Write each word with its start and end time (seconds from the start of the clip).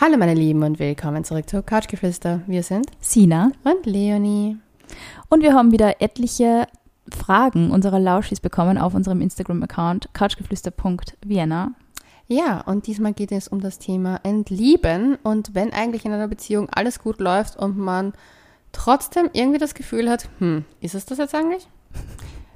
Hallo 0.00 0.16
meine 0.16 0.32
Lieben 0.32 0.62
und 0.62 0.78
willkommen 0.78 1.24
zurück 1.24 1.46
zu 1.46 1.62
Couchgeflüster. 1.62 2.40
Wir 2.46 2.62
sind 2.62 2.86
Sina 3.00 3.52
und 3.64 3.84
Leonie. 3.84 4.56
Und 5.28 5.42
wir 5.42 5.52
haben 5.52 5.72
wieder 5.72 6.00
etliche 6.00 6.66
Fragen 7.14 7.70
unserer 7.70 7.98
Lauschis 8.00 8.40
bekommen 8.40 8.78
auf 8.78 8.94
unserem 8.94 9.20
Instagram-Account 9.20 10.08
couchgeflüster.vienna. 10.14 11.74
Ja, 12.28 12.60
und 12.62 12.86
diesmal 12.86 13.12
geht 13.12 13.30
es 13.30 13.48
um 13.48 13.60
das 13.60 13.78
Thema 13.78 14.20
Entlieben 14.22 15.16
und 15.22 15.54
wenn 15.54 15.72
eigentlich 15.72 16.06
in 16.06 16.12
einer 16.12 16.28
Beziehung 16.28 16.70
alles 16.70 17.00
gut 17.00 17.20
läuft 17.20 17.56
und 17.56 17.76
man 17.76 18.14
trotzdem 18.72 19.28
irgendwie 19.34 19.58
das 19.58 19.74
Gefühl 19.74 20.08
hat, 20.08 20.28
hm, 20.38 20.64
ist 20.80 20.94
es 20.94 21.04
das 21.04 21.18
jetzt 21.18 21.34
eigentlich? 21.34 21.68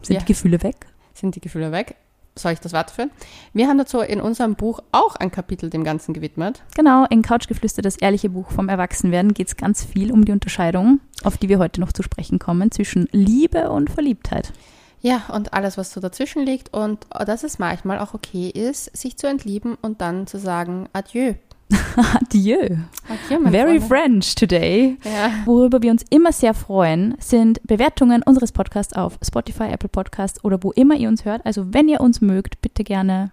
Sind 0.00 0.14
Ja. 0.14 0.20
die 0.20 0.26
Gefühle 0.26 0.62
weg? 0.62 0.86
Sind 1.12 1.34
die 1.34 1.40
Gefühle 1.40 1.72
weg? 1.72 1.96
Soll 2.36 2.52
ich 2.52 2.60
das 2.60 2.72
weiterführen? 2.72 3.10
Wir 3.52 3.68
haben 3.68 3.78
dazu 3.78 4.00
in 4.00 4.20
unserem 4.20 4.56
Buch 4.56 4.80
auch 4.90 5.14
ein 5.14 5.30
Kapitel 5.30 5.70
dem 5.70 5.84
Ganzen 5.84 6.14
gewidmet. 6.14 6.62
Genau, 6.74 7.06
in 7.08 7.22
Couchgeflüster, 7.22 7.80
das 7.80 7.96
ehrliche 7.96 8.28
Buch 8.28 8.50
vom 8.50 8.68
Erwachsenwerden, 8.68 9.34
geht 9.34 9.48
es 9.48 9.56
ganz 9.56 9.84
viel 9.84 10.10
um 10.10 10.24
die 10.24 10.32
Unterscheidung, 10.32 11.00
auf 11.22 11.38
die 11.38 11.48
wir 11.48 11.60
heute 11.60 11.80
noch 11.80 11.92
zu 11.92 12.02
sprechen 12.02 12.40
kommen, 12.40 12.72
zwischen 12.72 13.08
Liebe 13.12 13.70
und 13.70 13.88
Verliebtheit. 13.88 14.52
Ja, 15.00 15.24
und 15.32 15.52
alles, 15.52 15.76
was 15.76 15.92
so 15.92 16.00
dazwischen 16.00 16.44
liegt 16.44 16.72
und 16.72 17.06
dass 17.26 17.44
es 17.44 17.58
manchmal 17.58 17.98
auch 17.98 18.14
okay 18.14 18.48
ist, 18.48 18.96
sich 18.96 19.16
zu 19.16 19.28
entlieben 19.28 19.76
und 19.80 20.00
dann 20.00 20.26
zu 20.26 20.38
sagen 20.38 20.88
Adieu. 20.92 21.34
Adieu. 22.20 22.76
Adieu, 23.08 23.50
Very 23.50 23.80
Freunde. 23.80 23.86
French 23.86 24.34
today. 24.34 24.96
Ja. 25.04 25.32
Worüber 25.44 25.82
wir 25.82 25.90
uns 25.90 26.04
immer 26.10 26.32
sehr 26.32 26.54
freuen, 26.54 27.14
sind 27.18 27.60
Bewertungen 27.66 28.22
unseres 28.22 28.52
Podcasts 28.52 28.94
auf 28.94 29.18
Spotify, 29.24 29.64
Apple 29.70 29.88
Podcasts 29.88 30.42
oder 30.44 30.62
wo 30.62 30.72
immer 30.72 30.94
ihr 30.96 31.08
uns 31.08 31.24
hört. 31.24 31.44
Also 31.46 31.72
wenn 31.72 31.88
ihr 31.88 32.00
uns 32.00 32.20
mögt, 32.20 32.60
bitte 32.60 32.84
gerne 32.84 33.30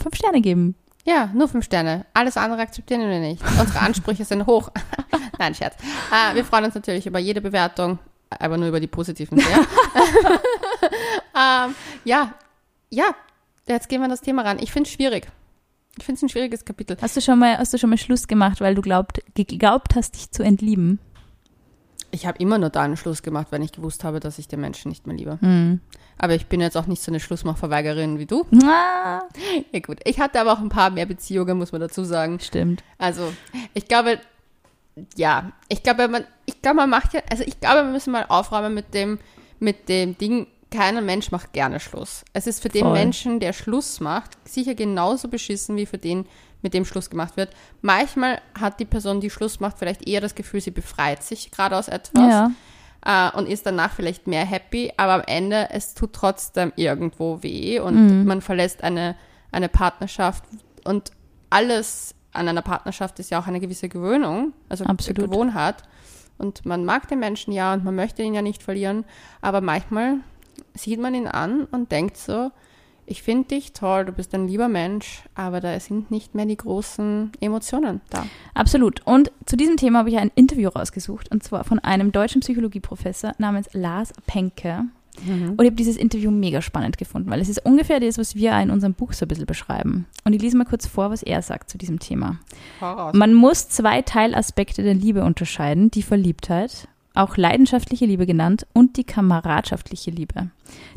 fünf 0.00 0.16
Sterne 0.16 0.40
geben. 0.40 0.74
ja, 1.04 1.30
nur 1.34 1.48
fünf 1.48 1.64
Sterne. 1.64 2.04
Alles 2.14 2.36
andere 2.36 2.60
akzeptieren 2.62 3.00
wir 3.00 3.20
nicht. 3.20 3.42
Unsere 3.60 3.80
Ansprüche 3.80 4.24
sind 4.24 4.46
hoch. 4.46 4.70
Nein, 5.38 5.54
Scherz. 5.54 5.76
Äh, 6.12 6.34
wir 6.34 6.44
freuen 6.44 6.64
uns 6.64 6.74
natürlich 6.74 7.06
über 7.06 7.18
jede 7.18 7.40
Bewertung, 7.40 7.98
aber 8.30 8.56
nur 8.56 8.68
über 8.68 8.80
die 8.80 8.86
positiven 8.86 9.38
ähm, 11.34 11.74
ja, 12.04 12.34
ja, 12.90 13.14
jetzt 13.66 13.88
gehen 13.88 14.00
wir 14.00 14.04
an 14.04 14.10
das 14.10 14.20
Thema 14.20 14.42
ran. 14.42 14.58
Ich 14.60 14.72
finde 14.72 14.88
es 14.88 14.94
schwierig. 14.94 15.28
Ich 15.98 16.04
finde 16.04 16.18
es 16.18 16.22
ein 16.22 16.28
schwieriges 16.28 16.64
Kapitel. 16.64 16.96
Hast 17.00 17.16
du 17.16 17.20
schon 17.20 17.38
mal, 17.38 17.58
hast 17.58 17.74
du 17.74 17.78
schon 17.78 17.90
mal 17.90 17.98
Schluss 17.98 18.28
gemacht, 18.28 18.60
weil 18.60 18.74
du 18.74 18.82
glaubt, 18.82 19.20
geglaubt 19.34 19.94
hast, 19.94 20.14
dich 20.14 20.30
zu 20.30 20.42
entlieben? 20.42 20.98
Ich 22.10 22.26
habe 22.26 22.38
immer 22.38 22.56
nur 22.58 22.70
da 22.70 22.82
einen 22.82 22.96
Schluss 22.96 23.22
gemacht, 23.22 23.48
wenn 23.50 23.60
ich 23.62 23.72
gewusst 23.72 24.02
habe, 24.04 24.18
dass 24.20 24.38
ich 24.38 24.48
den 24.48 24.60
Menschen 24.60 24.88
nicht 24.88 25.06
mehr 25.06 25.16
liebe. 25.16 25.38
Hm. 25.40 25.80
Aber 26.16 26.34
ich 26.34 26.46
bin 26.46 26.60
jetzt 26.60 26.76
auch 26.76 26.86
nicht 26.86 27.02
so 27.02 27.10
eine 27.10 27.20
Schlussmachverweigerin 27.20 28.18
wie 28.18 28.26
du. 28.26 28.46
Ah, 28.64 29.22
Ja 29.72 29.80
gut, 29.80 29.98
ich 30.04 30.18
hatte 30.18 30.40
aber 30.40 30.52
auch 30.52 30.58
ein 30.58 30.70
paar 30.70 30.90
mehr 30.90 31.06
Beziehungen, 31.06 31.58
muss 31.58 31.72
man 31.72 31.80
dazu 31.80 32.04
sagen. 32.04 32.40
stimmt. 32.40 32.82
Also, 32.96 33.32
ich 33.74 33.86
glaube, 33.88 34.18
ja, 35.16 35.52
ich 35.68 35.82
glaube, 35.82 36.08
man, 36.08 36.24
ich 36.46 36.60
glaube, 36.62 36.78
man 36.78 36.90
macht 36.90 37.12
ja, 37.14 37.20
also 37.30 37.44
ich 37.46 37.60
glaube, 37.60 37.84
wir 37.84 37.92
müssen 37.92 38.12
mal 38.12 38.24
aufräumen 38.28 38.74
mit 38.74 38.94
dem, 38.94 39.18
mit 39.60 39.88
dem 39.88 40.16
Ding, 40.16 40.46
keiner 40.70 41.00
Mensch 41.00 41.30
macht 41.30 41.52
gerne 41.52 41.80
Schluss. 41.80 42.24
Es 42.32 42.46
ist 42.46 42.60
für 42.60 42.68
den 42.68 42.82
Voll. 42.82 42.92
Menschen, 42.92 43.40
der 43.40 43.52
Schluss 43.52 44.00
macht, 44.00 44.36
sicher 44.46 44.74
genauso 44.74 45.28
beschissen 45.28 45.76
wie 45.76 45.86
für 45.86 45.98
den, 45.98 46.26
mit 46.62 46.74
dem 46.74 46.84
Schluss 46.84 47.10
gemacht 47.10 47.36
wird. 47.36 47.50
Manchmal 47.80 48.40
hat 48.58 48.80
die 48.80 48.84
Person, 48.84 49.20
die 49.20 49.30
Schluss 49.30 49.60
macht, 49.60 49.78
vielleicht 49.78 50.06
eher 50.06 50.20
das 50.20 50.34
Gefühl, 50.34 50.60
sie 50.60 50.70
befreit 50.70 51.22
sich 51.22 51.50
gerade 51.50 51.76
aus 51.76 51.88
etwas 51.88 52.28
Ja, 52.28 52.50
äh, 53.04 53.36
und 53.36 53.46
ist 53.46 53.64
danach 53.64 53.92
vielleicht 53.92 54.26
mehr 54.26 54.44
happy, 54.44 54.92
aber 54.96 55.14
am 55.14 55.22
Ende, 55.26 55.68
es 55.70 55.94
tut 55.94 56.12
trotzdem 56.12 56.72
irgendwo 56.76 57.42
weh 57.42 57.80
und 57.80 58.24
man 58.24 58.42
verlässt 58.42 58.82
eine, 58.82 59.16
eine 59.52 59.68
Partnerschaft 59.68 60.44
und 60.84 61.12
alles 61.50 62.14
an 62.32 62.48
einer 62.48 62.62
Partnerschaft 62.62 63.18
ist 63.18 63.30
ja 63.30 63.40
auch 63.40 63.46
eine 63.46 63.60
gewisse 63.60 63.88
Gewöhnung, 63.88 64.52
also 64.68 64.84
Absolut. 64.84 65.30
Gewohnheit. 65.30 65.76
Und 66.36 66.64
man 66.64 66.84
mag 66.84 67.08
den 67.08 67.18
Menschen 67.18 67.52
ja 67.52 67.72
und 67.72 67.84
man 67.84 67.96
möchte 67.96 68.22
ihn 68.22 68.34
ja 68.34 68.42
nicht 68.42 68.62
verlieren, 68.62 69.04
aber 69.40 69.60
manchmal 69.60 70.18
sieht 70.74 71.00
man 71.00 71.14
ihn 71.14 71.26
an 71.26 71.64
und 71.70 71.92
denkt 71.92 72.16
so, 72.16 72.50
ich 73.06 73.22
finde 73.22 73.48
dich 73.48 73.72
toll, 73.72 74.04
du 74.04 74.12
bist 74.12 74.34
ein 74.34 74.46
lieber 74.46 74.68
Mensch, 74.68 75.22
aber 75.34 75.60
da 75.60 75.78
sind 75.80 76.10
nicht 76.10 76.34
mehr 76.34 76.44
die 76.44 76.58
großen 76.58 77.32
Emotionen 77.40 78.02
da. 78.10 78.26
absolut. 78.54 79.00
Und 79.06 79.32
zu 79.46 79.56
diesem 79.56 79.78
Thema 79.78 80.00
habe 80.00 80.10
ich 80.10 80.18
ein 80.18 80.30
Interview 80.34 80.68
rausgesucht, 80.68 81.30
und 81.30 81.42
zwar 81.42 81.64
von 81.64 81.78
einem 81.78 82.12
deutschen 82.12 82.42
Psychologieprofessor 82.42 83.32
namens 83.38 83.68
Lars 83.72 84.12
Penke. 84.26 84.84
Und 85.26 85.62
ich 85.62 85.66
habe 85.66 85.76
dieses 85.76 85.96
Interview 85.96 86.30
mega 86.30 86.62
spannend 86.62 86.96
gefunden, 86.96 87.30
weil 87.30 87.40
es 87.40 87.48
ist 87.48 87.64
ungefähr 87.64 87.98
das, 87.98 88.18
was 88.18 88.36
wir 88.36 88.56
in 88.60 88.70
unserem 88.70 88.94
Buch 88.94 89.12
so 89.12 89.24
ein 89.24 89.28
bisschen 89.28 89.46
beschreiben. 89.46 90.06
Und 90.24 90.32
ich 90.32 90.40
lese 90.40 90.56
mal 90.56 90.64
kurz 90.64 90.86
vor, 90.86 91.10
was 91.10 91.22
er 91.24 91.42
sagt 91.42 91.70
zu 91.70 91.78
diesem 91.78 91.98
Thema. 91.98 92.38
Man 93.14 93.34
muss 93.34 93.68
zwei 93.68 94.02
Teilaspekte 94.02 94.82
der 94.82 94.94
Liebe 94.94 95.24
unterscheiden, 95.24 95.90
die 95.90 96.02
Verliebtheit, 96.02 96.86
auch 97.14 97.36
leidenschaftliche 97.36 98.06
Liebe 98.06 98.26
genannt, 98.26 98.66
und 98.74 98.96
die 98.96 99.04
kameradschaftliche 99.04 100.10
Liebe, 100.10 100.50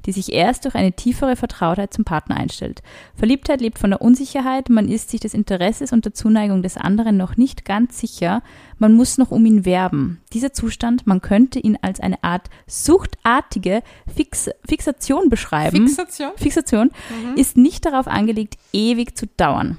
die 0.06 0.12
sich 0.12 0.32
erst 0.34 0.66
durch 0.66 0.76
eine 0.76 0.92
tiefere 0.94 1.36
Vertrautheit 1.36 1.94
zum 1.94 2.06
Partner 2.06 2.38
einstellt. 2.38 2.84
Verliebtheit 3.16 3.60
lebt 3.62 3.80
von 3.80 3.90
der 3.90 4.02
Unsicherheit, 4.02 4.70
man 4.70 4.88
ist 4.88 5.10
sich 5.10 5.20
des 5.20 5.34
Interesses 5.34 5.92
und 5.94 6.06
der 6.06 6.14
Zuneigung 6.14 6.62
des 6.62 6.78
anderen 6.78 7.18
noch 7.18 7.38
nicht 7.38 7.66
ganz 7.66 8.00
sicher, 8.00 8.44
man 8.78 8.94
muss 8.94 9.18
noch 9.18 9.32
um 9.32 9.46
ihn 9.46 9.66
werben. 9.66 10.22
Dieser 10.34 10.54
Zustand, 10.54 11.08
man 11.08 11.22
könnte 11.22 11.60
ihn 11.60 11.78
als 11.82 12.00
eine 12.00 12.24
Art 12.24 12.50
suchtartige 12.68 13.82
Fix 14.14 14.50
Fixation 14.66 15.30
beschreiben. 15.30 15.88
Fixation? 15.88 16.32
Fixation 16.36 16.92
ist 17.36 17.58
nicht 17.58 17.86
darauf 17.86 18.08
angelegt, 18.08 18.58
ewig 18.74 19.18
zu 19.18 19.26
dauern. 19.38 19.78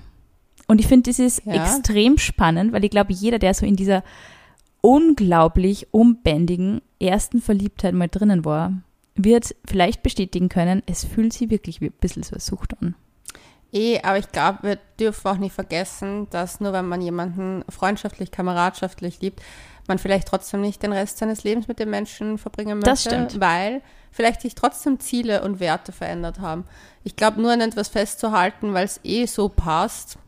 Und 0.69 0.81
ich 0.81 0.87
finde, 0.87 1.11
das 1.11 1.19
ist 1.19 1.43
Ja. 1.45 1.55
extrem 1.55 2.19
spannend, 2.19 2.73
weil 2.73 2.85
ich 2.85 2.91
glaube, 2.91 3.13
jeder, 3.13 3.39
der 3.39 3.53
so 3.53 3.67
in 3.67 3.77
dieser 3.77 4.03
unglaublich 4.83 5.89
unbändigen 5.93 6.83
ersten 7.01 7.41
Verliebtheit 7.41 7.95
mal 7.95 8.09
drinnen 8.09 8.45
war, 8.45 8.75
wird 9.15 9.55
vielleicht 9.65 10.03
bestätigen 10.03 10.49
können, 10.51 10.83
es 10.87 11.05
fühlt 11.05 11.33
sich 11.33 11.49
wirklich 11.51 11.81
wie 11.81 11.87
ein 11.87 11.95
bisschen 12.01 12.23
so 12.23 12.37
Sucht 12.39 12.75
an. 12.81 12.95
Eh, 13.73 14.01
aber 14.03 14.19
ich 14.19 14.31
glaube, 14.31 14.59
wir 14.63 14.79
dürfen 15.01 15.29
auch 15.29 15.39
nicht 15.39 15.55
vergessen, 15.55 16.29
dass 16.31 16.61
nur 16.61 16.75
wenn 16.75 16.87
man 16.87 17.01
jemanden 17.01 17.65
freundschaftlich, 17.71 18.31
kameradschaftlich 18.31 19.21
liebt, 19.23 19.41
man 19.89 19.99
vielleicht 19.99 20.29
trotzdem 20.29 20.61
nicht 20.61 20.83
den 20.83 20.93
Rest 20.93 21.19
seines 21.19 21.43
Lebens 21.43 21.69
mit 21.69 21.79
dem 21.79 21.91
Menschen 21.91 22.37
verbringen 22.39 22.79
möchte, 22.79 22.91
Das 22.91 23.01
stimmt. 23.01 23.41
weil 23.41 23.81
vielleicht 24.11 24.43
sich 24.43 24.55
trotzdem 24.55 25.01
Ziele 25.01 25.43
und 25.43 25.59
Werte 25.59 25.91
verändert 25.93 26.41
haben. 26.41 26.65
Ich 27.03 27.17
glaube, 27.17 27.41
nur 27.41 27.51
an 27.51 27.63
etwas 27.63 27.89
festzuhalten, 27.89 28.75
weil 28.75 28.85
es 28.85 29.01
eh 29.05 29.25
so 29.27 29.49
passt, 29.49 30.19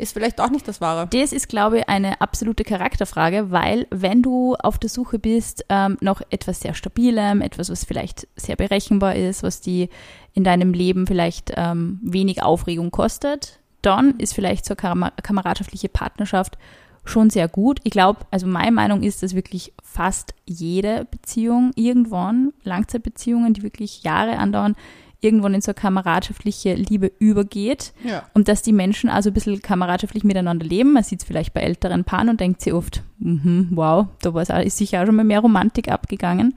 ist 0.00 0.12
vielleicht 0.12 0.40
auch 0.40 0.50
nicht 0.50 0.66
das 0.66 0.80
Wahre. 0.80 1.06
Das 1.06 1.32
ist, 1.32 1.48
glaube 1.48 1.78
ich, 1.78 1.88
eine 1.88 2.20
absolute 2.20 2.64
Charakterfrage, 2.64 3.50
weil 3.50 3.86
wenn 3.90 4.22
du 4.22 4.54
auf 4.56 4.78
der 4.78 4.90
Suche 4.90 5.18
bist 5.18 5.64
ähm, 5.68 5.96
nach 6.00 6.22
etwas 6.30 6.60
sehr 6.60 6.74
Stabilem, 6.74 7.40
etwas, 7.40 7.70
was 7.70 7.84
vielleicht 7.84 8.26
sehr 8.36 8.56
berechenbar 8.56 9.14
ist, 9.14 9.42
was 9.42 9.60
die 9.60 9.88
in 10.32 10.44
deinem 10.44 10.72
Leben 10.72 11.06
vielleicht 11.06 11.52
ähm, 11.56 12.00
wenig 12.02 12.42
Aufregung 12.42 12.90
kostet, 12.90 13.60
dann 13.82 14.18
ist 14.18 14.34
vielleicht 14.34 14.64
so 14.64 14.74
Kam 14.74 15.08
kameradschaftliche 15.22 15.88
Partnerschaft 15.88 16.58
schon 17.04 17.30
sehr 17.30 17.48
gut. 17.48 17.80
Ich 17.84 17.92
glaube, 17.92 18.20
also 18.30 18.46
meine 18.46 18.72
Meinung 18.72 19.02
ist, 19.02 19.22
dass 19.22 19.34
wirklich 19.34 19.72
fast 19.82 20.34
jede 20.44 21.06
Beziehung 21.10 21.72
irgendwann, 21.74 22.52
Langzeitbeziehungen, 22.62 23.54
die 23.54 23.62
wirklich 23.62 24.02
Jahre 24.02 24.38
andauern, 24.38 24.76
irgendwann 25.20 25.54
in 25.54 25.60
so 25.60 25.70
eine 25.70 25.74
kameradschaftliche 25.74 26.74
Liebe 26.74 27.12
übergeht. 27.18 27.92
Ja. 28.04 28.24
Und 28.34 28.48
dass 28.48 28.62
die 28.62 28.72
Menschen 28.72 29.10
also 29.10 29.30
ein 29.30 29.34
bisschen 29.34 29.60
kameradschaftlich 29.62 30.24
miteinander 30.24 30.66
leben. 30.66 30.92
Man 30.92 31.02
sieht 31.02 31.20
es 31.20 31.26
vielleicht 31.26 31.52
bei 31.52 31.60
älteren 31.60 32.04
Paaren 32.04 32.28
und 32.28 32.40
denkt 32.40 32.62
sich 32.62 32.72
oft, 32.72 33.02
mhm, 33.18 33.68
wow, 33.72 34.06
da 34.22 34.34
war's 34.34 34.50
auch- 34.50 34.60
ist 34.62 34.78
sicher 34.78 35.02
auch 35.02 35.06
schon 35.06 35.16
mal 35.16 35.24
mehr 35.24 35.40
Romantik 35.40 35.90
abgegangen. 35.90 36.54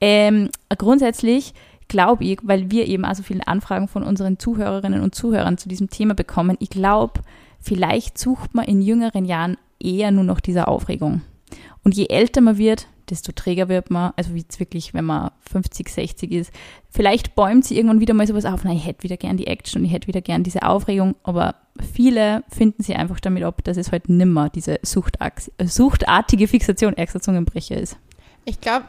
Ähm, 0.00 0.50
grundsätzlich 0.76 1.54
glaube 1.88 2.24
ich, 2.24 2.38
weil 2.42 2.70
wir 2.70 2.86
eben 2.86 3.04
also 3.04 3.22
viele 3.22 3.46
Anfragen 3.46 3.88
von 3.88 4.02
unseren 4.02 4.38
Zuhörerinnen 4.38 5.02
und 5.02 5.14
Zuhörern 5.14 5.58
zu 5.58 5.68
diesem 5.68 5.90
Thema 5.90 6.14
bekommen, 6.14 6.56
ich 6.60 6.70
glaube, 6.70 7.20
vielleicht 7.60 8.18
sucht 8.18 8.54
man 8.54 8.64
in 8.64 8.82
jüngeren 8.82 9.24
Jahren 9.24 9.56
eher 9.80 10.10
nur 10.10 10.24
noch 10.24 10.40
diese 10.40 10.66
Aufregung. 10.68 11.22
Und 11.82 11.94
je 11.94 12.06
älter 12.06 12.40
man 12.40 12.58
wird, 12.58 12.86
desto 13.10 13.32
träger 13.32 13.68
wird 13.68 13.90
man, 13.90 14.12
also 14.16 14.34
wie 14.34 14.40
jetzt 14.40 14.60
wirklich, 14.60 14.94
wenn 14.94 15.04
man 15.04 15.30
50, 15.50 15.88
60 15.88 16.32
ist. 16.32 16.52
Vielleicht 16.90 17.34
bäumt 17.34 17.64
sie 17.64 17.76
irgendwann 17.76 18.00
wieder 18.00 18.14
mal 18.14 18.26
sowas 18.26 18.44
auf, 18.44 18.64
na, 18.64 18.72
ich 18.72 18.86
hätte 18.86 19.02
wieder 19.02 19.16
gern 19.16 19.36
die 19.36 19.46
Action 19.46 19.80
und 19.80 19.86
ich 19.86 19.92
hätte 19.92 20.06
wieder 20.08 20.20
gern 20.20 20.42
diese 20.42 20.62
Aufregung, 20.62 21.14
aber 21.22 21.56
viele 21.94 22.44
finden 22.48 22.82
sie 22.82 22.94
einfach 22.94 23.20
damit 23.20 23.42
ab, 23.42 23.62
dass 23.64 23.76
es 23.76 23.92
halt 23.92 24.08
nimmer 24.08 24.48
diese 24.50 24.82
äh, 24.82 25.66
suchtartige 25.66 26.48
Fixation, 26.48 26.96
extra 26.96 27.20
Zungenbrecher 27.20 27.76
ist. 27.76 27.96
Ich 28.44 28.60
glaube, 28.60 28.86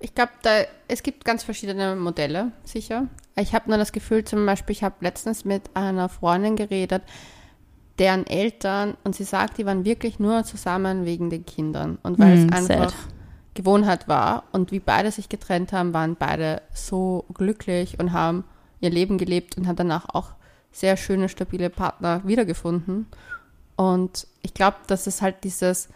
ich 0.00 0.14
glaube, 0.14 0.32
da 0.42 0.62
es 0.88 1.02
gibt 1.02 1.24
ganz 1.24 1.42
verschiedene 1.42 1.94
Modelle, 1.96 2.52
sicher. 2.64 3.06
Ich 3.36 3.54
habe 3.54 3.68
nur 3.68 3.78
das 3.78 3.92
Gefühl, 3.92 4.24
zum 4.24 4.44
Beispiel, 4.46 4.74
ich 4.74 4.82
habe 4.82 4.96
letztens 5.00 5.44
mit 5.44 5.74
einer 5.74 6.08
Freundin 6.08 6.56
geredet, 6.56 7.02
deren 7.98 8.26
Eltern, 8.26 8.96
und 9.04 9.14
sie 9.14 9.24
sagt, 9.24 9.58
die 9.58 9.66
waren 9.66 9.84
wirklich 9.84 10.18
nur 10.18 10.44
zusammen 10.44 11.04
wegen 11.04 11.28
den 11.30 11.44
Kindern. 11.44 11.98
Und 12.02 12.18
weil 12.18 12.34
Hm, 12.34 12.48
es 12.48 12.52
einfach 12.52 12.90
sad. 12.90 12.94
Gewohnheit 13.54 14.08
war 14.08 14.44
und 14.52 14.72
wie 14.72 14.80
beide 14.80 15.10
sich 15.10 15.28
getrennt 15.28 15.72
haben, 15.72 15.92
waren 15.92 16.16
beide 16.16 16.62
so 16.72 17.24
glücklich 17.34 17.98
und 17.98 18.12
haben 18.12 18.44
ihr 18.80 18.90
Leben 18.90 19.18
gelebt 19.18 19.56
und 19.56 19.66
haben 19.66 19.76
danach 19.76 20.06
auch 20.12 20.30
sehr 20.72 20.96
schöne, 20.96 21.28
stabile 21.28 21.70
Partner 21.70 22.22
wiedergefunden. 22.24 23.06
Und 23.76 24.26
ich 24.42 24.54
glaube, 24.54 24.76
dass 24.86 25.06
es 25.06 25.20
halt 25.20 25.42
dieses 25.44 25.88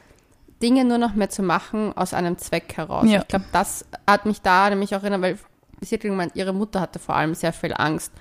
Dinge 0.63 0.85
nur 0.85 0.99
noch 0.99 1.15
mehr 1.15 1.31
zu 1.31 1.43
machen 1.43 1.97
aus 1.97 2.15
einem 2.15 2.39
Zweck 2.39 2.77
heraus. 2.77 3.09
Ja. 3.09 3.21
Ich 3.21 3.29
glaube, 3.29 3.45
das 3.53 3.85
hat 4.07 4.27
mich 4.27 4.41
da 4.41 4.71
nämlich 4.71 4.95
auch 4.95 5.03
erinnert, 5.03 5.23
weil 5.23 5.39
sie 5.81 5.95
hat 5.95 6.03
gemeint, 6.03 6.35
ihre 6.35 6.53
Mutter 6.53 6.81
hatte 6.81 6.99
vor 6.99 7.15
allem 7.15 7.35
sehr 7.35 7.53
viel 7.53 7.75
Angst, 7.75 8.13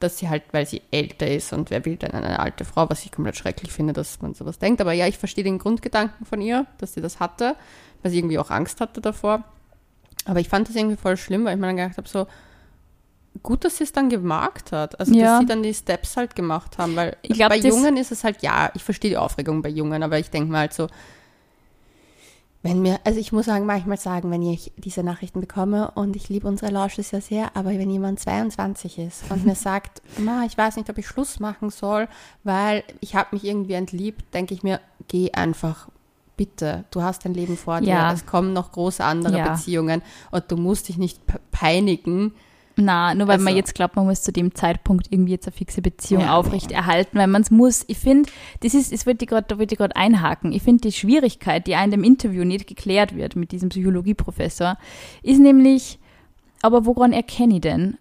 dass 0.00 0.18
sie 0.18 0.28
halt, 0.28 0.42
weil 0.52 0.66
sie 0.66 0.82
älter 0.90 1.26
ist 1.26 1.52
und 1.52 1.70
wer 1.70 1.84
will 1.84 1.96
denn 1.96 2.10
eine 2.10 2.38
alte 2.38 2.64
Frau, 2.64 2.90
was 2.90 3.04
ich 3.04 3.12
komplett 3.12 3.36
schrecklich 3.36 3.72
finde, 3.72 3.92
dass 3.92 4.20
man 4.20 4.34
sowas 4.34 4.58
denkt. 4.58 4.80
Aber 4.80 4.92
ja, 4.92 5.06
ich 5.06 5.16
verstehe 5.16 5.44
den 5.44 5.58
Grundgedanken 5.58 6.26
von 6.26 6.40
ihr, 6.40 6.66
dass 6.78 6.94
sie 6.94 7.00
das 7.00 7.20
hatte, 7.20 7.56
weil 8.06 8.10
sie 8.12 8.18
irgendwie 8.18 8.38
auch 8.38 8.50
Angst 8.50 8.80
hatte 8.80 9.00
davor. 9.00 9.42
Aber 10.26 10.38
ich 10.38 10.48
fand 10.48 10.68
das 10.68 10.76
irgendwie 10.76 10.96
voll 10.96 11.16
schlimm, 11.16 11.44
weil 11.44 11.54
ich 11.56 11.60
mir 11.60 11.66
dann 11.66 11.76
gedacht 11.76 11.96
habe, 11.96 12.08
so 12.08 12.28
gut, 13.42 13.64
dass 13.64 13.78
sie 13.78 13.84
es 13.84 13.90
dann 13.90 14.08
gemacht 14.08 14.70
hat. 14.70 14.98
Also, 15.00 15.12
Ja. 15.12 15.24
dass 15.26 15.40
sie 15.40 15.46
dann 15.46 15.64
die 15.64 15.74
Steps 15.74 16.16
halt 16.16 16.36
gemacht 16.36 16.78
haben, 16.78 16.94
weil 16.94 17.16
Ich 17.22 17.34
glaub, 17.34 17.48
bei 17.48 17.56
Jungen 17.58 17.96
ist 17.96 18.12
es 18.12 18.22
halt, 18.22 18.42
ja, 18.42 18.70
ich 18.74 18.84
verstehe 18.84 19.10
die 19.10 19.16
Aufregung 19.16 19.60
bei 19.60 19.68
Jungen, 19.70 20.04
aber 20.04 20.20
ich 20.20 20.30
denke 20.30 20.52
mal 20.52 20.60
halt 20.60 20.72
so, 20.72 20.86
wenn 22.62 22.80
mir, 22.80 22.98
also 23.04 23.18
ich 23.20 23.32
muss 23.32 23.46
sagen, 23.46 23.66
manchmal 23.66 23.96
sagen, 23.98 24.30
wenn 24.30 24.42
ich 24.42 24.72
diese 24.76 25.02
Nachrichten 25.02 25.40
bekomme 25.40 25.90
und 25.96 26.14
ich 26.16 26.28
liebe 26.28 26.46
unsere 26.48 26.70
Lausches 26.72 27.10
ja 27.10 27.20
sehr, 27.20 27.56
aber 27.56 27.70
wenn 27.70 27.90
jemand 27.90 28.18
22 28.20 28.98
ist 28.98 29.30
und 29.30 29.44
mir 29.44 29.54
sagt, 29.56 30.00
Ma, 30.18 30.44
ich 30.44 30.56
weiß 30.56 30.76
nicht, 30.76 30.88
ob 30.90 30.98
ich 30.98 31.06
Schluss 31.06 31.40
machen 31.40 31.70
soll, 31.70 32.08
weil 32.44 32.84
ich 33.00 33.16
habe 33.16 33.34
mich 33.34 33.44
irgendwie 33.44 33.74
entliebt, 33.74 34.32
denke 34.32 34.54
ich 34.54 34.62
mir, 34.62 34.80
geh 35.08 35.32
einfach. 35.32 35.88
Bitte, 36.36 36.84
du 36.90 37.02
hast 37.02 37.24
dein 37.24 37.32
Leben 37.34 37.56
vor 37.56 37.80
dir, 37.80 37.88
Ja. 37.88 38.12
es 38.12 38.26
kommen 38.26 38.52
noch 38.52 38.72
große 38.72 39.02
andere 39.02 39.38
Ja. 39.38 39.52
Beziehungen 39.52 40.02
und 40.30 40.44
du 40.50 40.56
musst 40.56 40.88
dich 40.88 40.98
nicht 40.98 41.26
pe- 41.26 41.40
peinigen. 41.50 42.32
Na, 42.78 43.14
nur 43.14 43.26
weil 43.26 43.38
man 43.38 43.46
Also- 43.48 43.56
jetzt 43.56 43.74
glaubt, 43.74 43.96
man 43.96 44.04
muss 44.04 44.20
zu 44.20 44.32
dem 44.32 44.54
Zeitpunkt 44.54 45.06
irgendwie 45.10 45.32
jetzt 45.32 45.46
eine 45.46 45.56
fixe 45.56 45.80
Beziehung 45.80 46.20
Ja, 46.24 46.34
aufrechterhalten, 46.36 47.16
weil 47.18 47.26
man 47.26 47.40
es 47.40 47.50
muss. 47.50 47.84
Ich 47.88 47.96
finde, 47.96 48.28
das 48.60 48.74
ist, 48.74 48.92
es 48.92 49.06
wird 49.06 49.22
die 49.22 49.26
grad, 49.26 49.50
da 49.50 49.58
würde 49.58 49.72
ich 49.72 49.78
gerade 49.78 49.96
einhaken. 49.96 50.52
Ich 50.52 50.62
finde 50.62 50.82
die 50.82 50.92
Schwierigkeit, 50.92 51.66
die 51.66 51.72
in 51.72 51.90
dem 51.90 52.04
Interview 52.04 52.44
nicht 52.44 52.66
geklärt 52.66 53.16
wird 53.16 53.34
mit 53.34 53.50
diesem 53.50 53.70
Psychologieprofessor, 53.70 54.76
ist 55.22 55.40
nämlich, 55.40 55.98
aber 56.60 56.84
woran 56.84 57.14
erkenne 57.14 57.54
ich 57.54 57.60
denn, 57.62 57.96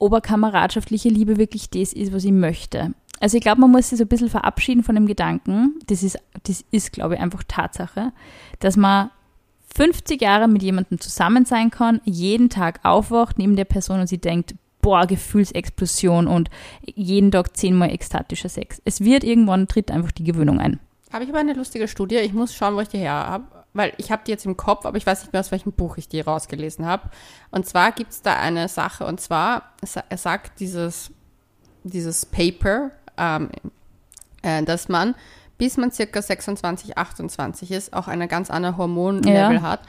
ob 0.00 0.12
eine 0.12 0.20
kameradschaftliche 0.22 1.08
Liebe 1.08 1.36
wirklich 1.36 1.70
das 1.70 1.92
ist, 1.92 2.12
was 2.12 2.24
ich 2.24 2.32
möchte? 2.32 2.94
Also 3.20 3.36
ich 3.36 3.42
glaube, 3.42 3.60
man 3.60 3.70
muss 3.70 3.88
sich 3.88 3.98
so 3.98 4.04
ein 4.04 4.08
bisschen 4.08 4.30
verabschieden 4.30 4.82
von 4.82 4.94
dem 4.94 5.06
Gedanken, 5.06 5.78
das 5.86 6.02
ist, 6.02 6.18
das 6.42 6.64
ist, 6.70 6.92
glaube 6.92 7.14
ich, 7.14 7.20
einfach 7.20 7.42
Tatsache, 7.46 8.12
dass 8.60 8.76
man 8.76 9.10
50 9.74 10.20
Jahre 10.20 10.48
mit 10.48 10.62
jemandem 10.62 11.00
zusammen 11.00 11.44
sein 11.44 11.70
kann, 11.70 12.00
jeden 12.04 12.48
Tag 12.48 12.80
aufwacht 12.82 13.38
neben 13.38 13.56
der 13.56 13.64
Person 13.64 14.00
und 14.00 14.06
sie 14.06 14.18
denkt, 14.18 14.54
boah, 14.80 15.06
Gefühlsexplosion 15.06 16.26
und 16.28 16.48
jeden 16.84 17.30
Tag 17.30 17.56
zehnmal 17.56 17.90
ekstatischer 17.90 18.48
Sex. 18.48 18.80
Es 18.84 19.00
wird 19.00 19.24
irgendwann, 19.24 19.66
tritt 19.66 19.90
einfach 19.90 20.12
die 20.12 20.24
Gewöhnung 20.24 20.60
ein. 20.60 20.78
Habe 21.12 21.24
ich 21.24 21.30
aber 21.30 21.40
eine 21.40 21.54
lustige 21.54 21.88
Studie. 21.88 22.16
Ich 22.16 22.32
muss 22.32 22.54
schauen, 22.54 22.76
wo 22.76 22.80
ich 22.80 22.88
die 22.88 22.98
her 22.98 23.12
habe, 23.12 23.44
weil 23.74 23.92
ich 23.98 24.10
habe 24.10 24.22
die 24.24 24.30
jetzt 24.30 24.46
im 24.46 24.56
Kopf, 24.56 24.86
aber 24.86 24.96
ich 24.96 25.06
weiß 25.06 25.22
nicht 25.22 25.32
mehr, 25.32 25.40
aus 25.40 25.50
welchem 25.50 25.72
Buch 25.72 25.96
ich 25.98 26.08
die 26.08 26.20
rausgelesen 26.20 26.86
habe. 26.86 27.10
Und 27.50 27.66
zwar 27.66 27.92
gibt 27.92 28.12
es 28.12 28.22
da 28.22 28.36
eine 28.38 28.68
Sache, 28.68 29.06
und 29.06 29.20
zwar, 29.20 29.74
er 30.08 30.18
sagt 30.18 30.60
dieses, 30.60 31.10
dieses 31.82 32.24
Paper, 32.24 32.92
ähm, 33.18 33.50
äh, 34.42 34.62
dass 34.62 34.88
man, 34.88 35.14
bis 35.58 35.76
man 35.76 35.90
circa 35.90 36.20
26, 36.22 36.98
28 36.98 37.70
ist, 37.70 37.92
auch 37.92 38.08
eine 38.08 38.28
ganz 38.28 38.50
andere 38.50 38.76
Hormonlevel 38.76 39.56
Ja. 39.56 39.62
hat. 39.62 39.80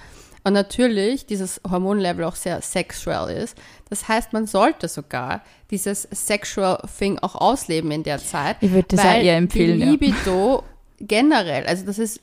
Und 0.43 0.53
natürlich 0.53 1.25
dieses 1.25 1.59
Hormonlevel 1.69 2.23
auch 2.23 2.35
sehr 2.35 2.61
sexual 2.61 3.29
ist. 3.29 3.57
Das 3.89 4.07
heißt, 4.07 4.31
man 4.31 4.47
sollte 4.47 4.87
sogar 4.87 5.41
dieses 5.71 6.03
Sexual 6.03 6.79
Thing 6.97 7.19
auch 7.19 7.35
ausleben 7.35 7.91
in 7.91 8.03
der 8.03 8.19
Zeit. 8.19 8.55
Ich 8.61 8.71
würde 8.71 8.87
das 8.89 9.01
auch 9.01 9.05
weil 9.05 9.25
eher 9.25 9.35
empfehlen, 9.35 9.79
Die 9.79 9.85
ja. 9.85 9.91
Libido 9.91 10.63
generell, 10.99 11.65
also 11.67 11.85
das 11.85 11.99
ist 11.99 12.21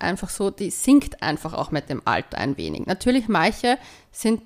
einfach 0.00 0.30
so, 0.30 0.50
die 0.50 0.70
sinkt 0.70 1.22
einfach 1.22 1.54
auch 1.54 1.70
mit 1.70 1.88
dem 1.88 2.02
Alter 2.04 2.38
ein 2.38 2.56
wenig. 2.56 2.86
Natürlich, 2.86 3.28
manche 3.28 3.78
sind, 4.10 4.42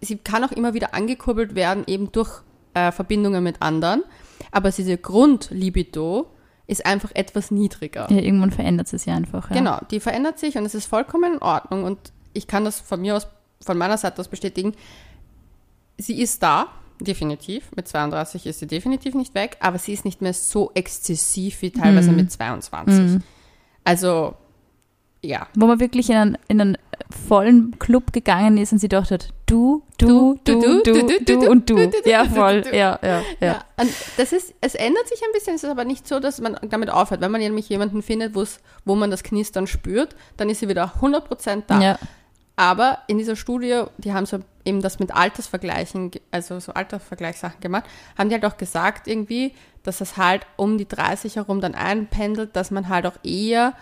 sie 0.00 0.16
kann 0.16 0.42
auch 0.44 0.52
immer 0.52 0.74
wieder 0.74 0.94
angekurbelt 0.94 1.54
werden, 1.54 1.84
eben 1.86 2.10
durch 2.12 2.30
äh, 2.74 2.90
Verbindungen 2.92 3.44
mit 3.44 3.60
anderen, 3.62 4.02
aber 4.52 4.70
diese 4.70 4.96
Grundlibido 4.96 6.30
ist 6.68 6.86
einfach 6.86 7.10
etwas 7.14 7.50
niedriger. 7.50 8.06
Ja, 8.10 8.18
irgendwann 8.18 8.52
verändert 8.52 8.92
es 8.92 9.02
sich 9.02 9.12
einfach. 9.12 9.50
Ja. 9.50 9.56
Genau, 9.56 9.78
die 9.90 9.98
verändert 9.98 10.38
sich 10.38 10.56
und 10.56 10.64
es 10.64 10.74
ist 10.76 10.86
vollkommen 10.86 11.34
in 11.34 11.38
Ordnung 11.42 11.82
und 11.84 11.98
ich 12.32 12.46
kann 12.46 12.64
das 12.64 12.80
von 12.80 13.00
mir 13.00 13.16
aus, 13.16 13.26
von 13.60 13.76
meiner 13.76 13.98
Seite 13.98 14.20
aus 14.20 14.28
bestätigen. 14.28 14.72
Sie 15.98 16.20
ist 16.20 16.42
da, 16.42 16.68
definitiv. 17.00 17.70
Mit 17.76 17.88
32 17.88 18.46
ist 18.46 18.60
sie 18.60 18.66
definitiv 18.66 19.14
nicht 19.14 19.34
weg, 19.34 19.56
aber 19.60 19.78
sie 19.78 19.92
ist 19.92 20.04
nicht 20.04 20.22
mehr 20.22 20.32
so 20.32 20.70
exzessiv 20.74 21.60
wie 21.62 21.70
teilweise 21.70 22.10
Mhm. 22.10 22.16
mit 22.16 22.32
22. 22.32 23.20
Also, 23.84 24.34
ja. 25.20 25.46
Wo 25.54 25.66
man 25.66 25.80
wirklich 25.80 26.08
in 26.10 26.16
einen, 26.16 26.38
in 26.48 26.60
einen 26.60 26.78
vollen 27.12 27.78
Club 27.78 28.12
gegangen 28.12 28.56
ist 28.58 28.72
und 28.72 28.78
sie 28.78 28.88
dachte 28.88 29.14
hat, 29.14 29.28
du, 29.46 29.82
du, 29.98 30.38
du, 30.44 30.82
du, 30.82 30.82
du, 30.82 31.24
du, 31.24 31.50
und 31.50 31.68
du. 31.70 31.90
Ja, 32.04 32.24
voll. 32.24 32.64
Ja, 32.72 32.98
ja, 33.02 33.22
Ja. 33.40 33.46
ja. 33.46 33.64
das 34.16 34.32
ist, 34.32 34.54
es 34.60 34.74
ändert 34.74 35.08
sich 35.08 35.22
ein 35.22 35.32
bisschen, 35.32 35.54
es 35.54 35.64
ist 35.64 35.70
aber 35.70 35.84
nicht 35.84 36.08
so, 36.08 36.20
dass 36.20 36.40
man 36.40 36.58
damit 36.62 36.90
aufhört. 36.90 37.20
Wenn 37.20 37.30
man 37.30 37.40
nämlich 37.40 37.68
jemanden 37.68 38.02
findet, 38.02 38.34
wo 38.34 38.94
man 38.94 39.10
das 39.10 39.22
Knistern 39.22 39.66
spürt, 39.66 40.16
dann 40.36 40.50
ist 40.50 40.60
sie 40.60 40.68
wieder 40.68 40.92
100% 41.00 41.62
da. 41.66 41.80
Ja, 41.80 41.98
Aber 42.56 42.98
in 43.06 43.18
dieser 43.18 43.36
Studie, 43.36 43.84
die 43.98 44.12
haben 44.12 44.26
so 44.26 44.38
eben 44.64 44.80
das 44.82 44.98
mit 44.98 45.14
Altersvergleichen, 45.14 46.10
also 46.30 46.60
so 46.60 46.72
Altersvergleichssachen 46.72 47.60
gemacht, 47.60 47.84
haben 48.16 48.28
die 48.28 48.34
halt 48.34 48.44
auch 48.44 48.56
gesagt 48.56 49.08
irgendwie, 49.08 49.54
dass 49.82 50.00
es 50.00 50.16
halt 50.16 50.46
um 50.56 50.78
die 50.78 50.86
30 50.86 51.36
herum 51.36 51.60
dann 51.60 51.74
einpendelt, 51.74 52.54
dass 52.54 52.70
man 52.70 52.88
halt 52.88 53.06
auch 53.06 53.16
eher 53.24 53.74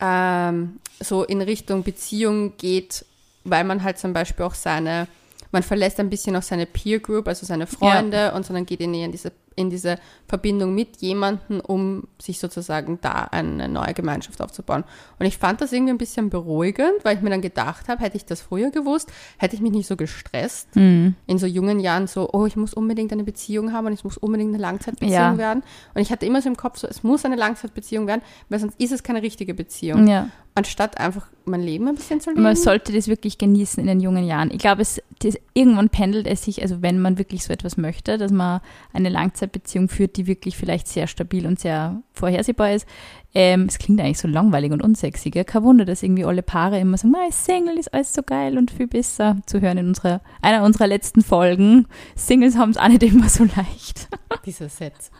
ähm, 0.00 0.80
so 1.00 1.24
in 1.24 1.40
Richtung 1.42 1.82
Beziehung 1.82 2.56
geht, 2.56 3.04
weil 3.44 3.64
man 3.64 3.82
halt 3.82 3.98
zum 3.98 4.12
Beispiel 4.12 4.44
auch 4.44 4.54
seine, 4.54 5.08
man 5.52 5.62
verlässt 5.62 6.00
ein 6.00 6.10
bisschen 6.10 6.36
auch 6.36 6.42
seine 6.42 6.66
Peer 6.66 7.00
Group, 7.00 7.28
also 7.28 7.46
seine 7.46 7.66
Freunde 7.66 8.32
und 8.32 8.46
sondern 8.46 8.66
geht 8.66 8.80
in, 8.80 8.94
in 8.94 9.12
diese 9.12 9.32
in 9.60 9.70
diese 9.70 9.96
Verbindung 10.26 10.74
mit 10.74 10.96
jemandem, 10.98 11.60
um 11.60 12.04
sich 12.20 12.38
sozusagen 12.38 12.98
da 13.00 13.28
eine 13.30 13.68
neue 13.68 13.94
Gemeinschaft 13.94 14.40
aufzubauen. 14.42 14.84
Und 15.18 15.26
ich 15.26 15.38
fand 15.38 15.60
das 15.60 15.72
irgendwie 15.72 15.92
ein 15.92 15.98
bisschen 15.98 16.30
beruhigend, 16.30 16.92
weil 17.04 17.16
ich 17.16 17.22
mir 17.22 17.30
dann 17.30 17.40
gedacht 17.42 17.88
habe, 17.88 18.02
hätte 18.02 18.16
ich 18.16 18.24
das 18.24 18.40
früher 18.40 18.70
gewusst, 18.70 19.12
hätte 19.38 19.54
ich 19.54 19.60
mich 19.62 19.72
nicht 19.72 19.86
so 19.86 19.96
gestresst. 19.96 20.74
Mhm. 20.74 21.14
In 21.26 21.38
so 21.38 21.46
jungen 21.46 21.78
Jahren 21.80 22.06
so, 22.06 22.28
oh, 22.32 22.46
ich 22.46 22.56
muss 22.56 22.74
unbedingt 22.74 23.12
eine 23.12 23.24
Beziehung 23.24 23.72
haben 23.72 23.86
und 23.86 23.92
es 23.92 24.04
muss 24.04 24.16
unbedingt 24.16 24.50
eine 24.54 24.62
Langzeitbeziehung 24.62 25.12
Ja. 25.12 25.38
werden. 25.38 25.62
Und 25.94 26.00
ich 26.00 26.10
hatte 26.10 26.26
immer 26.26 26.40
so 26.42 26.48
im 26.48 26.56
Kopf 26.56 26.78
so, 26.78 26.86
es 26.88 27.02
muss 27.02 27.24
eine 27.24 27.36
Langzeitbeziehung 27.36 28.06
werden, 28.06 28.22
weil 28.48 28.58
sonst 28.58 28.80
ist 28.80 28.92
es 28.92 29.02
keine 29.02 29.22
richtige 29.22 29.54
Beziehung. 29.54 30.06
ja. 30.08 30.28
Anstatt 30.54 30.98
einfach 30.98 31.28
mein 31.44 31.62
Leben 31.62 31.88
ein 31.88 31.94
bisschen 31.94 32.20
zu 32.20 32.30
leben. 32.30 32.42
Man 32.42 32.56
sollte 32.56 32.92
das 32.92 33.08
wirklich 33.08 33.38
genießen 33.38 33.80
in 33.80 33.86
den 33.86 34.00
jungen 34.00 34.24
Jahren. 34.24 34.50
Ich 34.50 34.58
glaube, 34.58 34.82
es 34.82 35.02
das, 35.20 35.38
irgendwann 35.54 35.90
pendelt 35.90 36.26
es 36.26 36.44
sich, 36.44 36.62
also 36.62 36.82
wenn 36.82 37.00
man 37.00 37.18
wirklich 37.18 37.44
so 37.44 37.52
etwas 37.52 37.76
möchte, 37.76 38.16
dass 38.18 38.32
man 38.32 38.60
eine 38.92 39.10
Langzeitbeziehung 39.10 39.88
führt, 39.88 40.16
die 40.16 40.26
wirklich 40.26 40.56
vielleicht 40.56 40.88
sehr 40.88 41.06
stabil 41.06 41.46
und 41.46 41.60
sehr 41.60 42.02
vorhersehbar 42.20 42.72
ist. 42.72 42.86
Ähm, 43.32 43.66
es 43.68 43.78
klingt 43.78 44.00
eigentlich 44.00 44.18
so 44.18 44.26
langweilig 44.26 44.72
und 44.72 44.82
unsexy. 44.82 45.30
Gell? 45.30 45.44
Kein 45.44 45.62
Wunder, 45.62 45.84
dass 45.84 46.02
irgendwie 46.02 46.24
alle 46.24 46.42
Paare 46.42 46.80
immer 46.80 46.96
sagen, 46.96 47.12
mein 47.12 47.30
Single 47.30 47.78
ist 47.78 47.92
alles 47.94 48.12
so 48.12 48.22
geil 48.22 48.58
und 48.58 48.70
viel 48.70 48.88
besser 48.88 49.36
zu 49.46 49.60
hören 49.60 49.78
in 49.78 49.88
unserer, 49.88 50.20
einer 50.42 50.64
unserer 50.64 50.88
letzten 50.88 51.22
Folgen. 51.22 51.86
Singles 52.16 52.56
haben 52.56 52.70
es 52.70 52.76
auch 52.76 52.88
nicht 52.88 53.02
immer 53.02 53.28
so 53.28 53.44
leicht. 53.44 54.08
Diese 54.46 54.68
Sätze. 54.68 55.10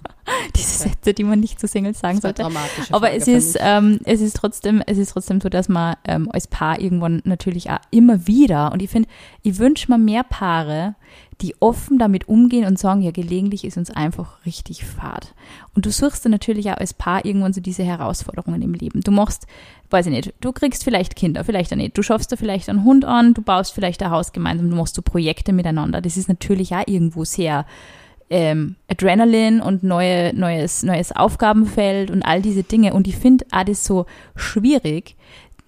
Diese 0.56 0.88
Sätze, 0.88 1.14
die 1.14 1.24
man 1.24 1.40
nicht 1.40 1.60
zu 1.60 1.66
Singles 1.66 2.00
sagen 2.00 2.20
sollte. 2.20 2.44
Aber 2.44 2.52
Frage 2.52 3.16
es 3.16 3.28
ist, 3.28 3.58
ähm, 3.60 4.00
es 4.04 4.20
ist 4.20 4.36
trotzdem, 4.36 4.82
es 4.86 4.98
ist 4.98 5.10
trotzdem 5.12 5.40
so, 5.40 5.48
dass 5.48 5.68
man 5.68 5.96
ähm, 6.04 6.28
als 6.32 6.46
Paar 6.46 6.80
irgendwann 6.80 7.20
natürlich 7.24 7.70
auch 7.70 7.80
immer 7.90 8.26
wieder, 8.26 8.72
und 8.72 8.82
ich 8.82 8.90
finde, 8.90 9.08
ich 9.42 9.58
wünsche 9.58 9.90
mir 9.90 9.98
mehr 9.98 10.24
Paare, 10.24 10.94
die 11.40 11.54
offen 11.60 11.98
damit 11.98 12.28
umgehen 12.28 12.66
und 12.66 12.78
sagen, 12.78 13.02
ja, 13.02 13.10
gelegentlich 13.10 13.64
ist 13.64 13.76
uns 13.76 13.90
einfach 13.90 14.44
richtig 14.44 14.84
fad. 14.84 15.34
Und 15.74 15.86
du 15.86 15.90
suchst 15.90 16.24
dann 16.24 16.32
natürlich 16.32 16.70
auch 16.70 16.76
als 16.76 16.94
Paar 16.94 17.24
irgendwann 17.24 17.52
so 17.52 17.60
diese 17.60 17.82
Herausforderungen 17.82 18.62
im 18.62 18.74
Leben. 18.74 19.00
Du 19.00 19.10
machst, 19.10 19.46
weiß 19.90 20.06
ich 20.06 20.12
nicht, 20.12 20.34
du 20.40 20.52
kriegst 20.52 20.84
vielleicht 20.84 21.16
Kinder, 21.16 21.44
vielleicht 21.44 21.72
auch 21.72 21.76
nicht. 21.76 21.96
Du 21.96 22.02
schaffst 22.02 22.30
da 22.32 22.36
vielleicht 22.36 22.68
einen 22.68 22.84
Hund 22.84 23.04
an, 23.04 23.34
du 23.34 23.42
baust 23.42 23.72
vielleicht 23.72 24.02
ein 24.02 24.10
Haus 24.10 24.32
gemeinsam, 24.32 24.70
du 24.70 24.76
machst 24.76 24.94
so 24.94 25.02
Projekte 25.02 25.52
miteinander. 25.52 26.00
Das 26.00 26.16
ist 26.16 26.28
natürlich 26.28 26.74
auch 26.74 26.86
irgendwo 26.86 27.24
sehr 27.24 27.66
ähm, 28.30 28.76
Adrenalin 28.88 29.60
und 29.60 29.82
neue, 29.82 30.32
neues, 30.34 30.82
neues 30.82 31.10
Aufgabenfeld 31.12 32.10
und 32.10 32.22
all 32.22 32.42
diese 32.42 32.62
Dinge. 32.62 32.94
Und 32.94 33.08
ich 33.08 33.16
finde 33.16 33.44
das 33.50 33.84
so 33.84 34.06
schwierig, 34.36 35.16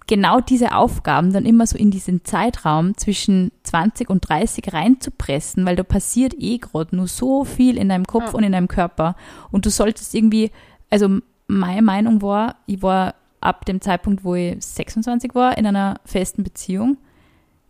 genau 0.07 0.41
diese 0.41 0.75
Aufgaben 0.75 1.33
dann 1.33 1.45
immer 1.47 1.67
so 1.67 1.77
in 1.79 1.91
diesen 1.91 2.25
Zeitraum 2.25 2.97
zwischen 2.97 3.53
20 3.63 4.11
und 4.11 4.29
30 4.29 4.73
reinzupressen, 4.73 5.65
weil 5.65 5.77
da 5.77 5.83
passiert 5.83 6.35
eh 6.39 6.59
gerade 6.59 6.95
nur 6.97 7.07
so 7.07 7.45
viel 7.45 7.77
in 7.77 7.89
deinem 7.89 8.07
Kopf 8.07 8.29
Ja. 8.29 8.33
und 8.35 8.43
in 8.45 8.53
deinem 8.53 8.69
Körper. 8.69 9.17
Und 9.51 9.67
du 9.67 9.71
solltest 9.71 10.15
irgendwie, 10.15 10.51
also 10.91 11.19
meine 11.47 11.83
Meinung 11.83 12.23
war, 12.23 12.57
ich 12.67 12.83
war 12.83 13.15
ab 13.41 13.65
dem 13.67 13.81
Zeitpunkt, 13.81 14.25
wo 14.25 14.35
ich 14.35 14.57
26 14.65 15.35
war, 15.35 15.59
in 15.59 15.67
einer 15.67 16.01
festen 16.05 16.43
Beziehung. 16.45 16.97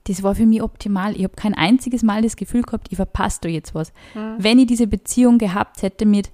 Das 0.04 0.22
war 0.22 0.34
für 0.34 0.46
mich 0.46 0.62
optimal. 0.62 1.16
Ich 1.16 1.22
habe 1.24 1.34
kein 1.36 1.54
einziges 1.54 2.02
Mal 2.02 2.22
das 2.22 2.36
Gefühl 2.36 2.62
gehabt, 2.62 2.88
ich 2.90 2.96
verpasse 2.96 3.38
da 3.42 3.48
jetzt 3.48 3.74
was. 3.74 3.92
Wenn 4.36 4.58
ich 4.58 4.66
diese 4.66 4.86
Beziehung 4.86 5.38
gehabt 5.38 5.82
hätte 5.82 6.06
mit 6.06 6.30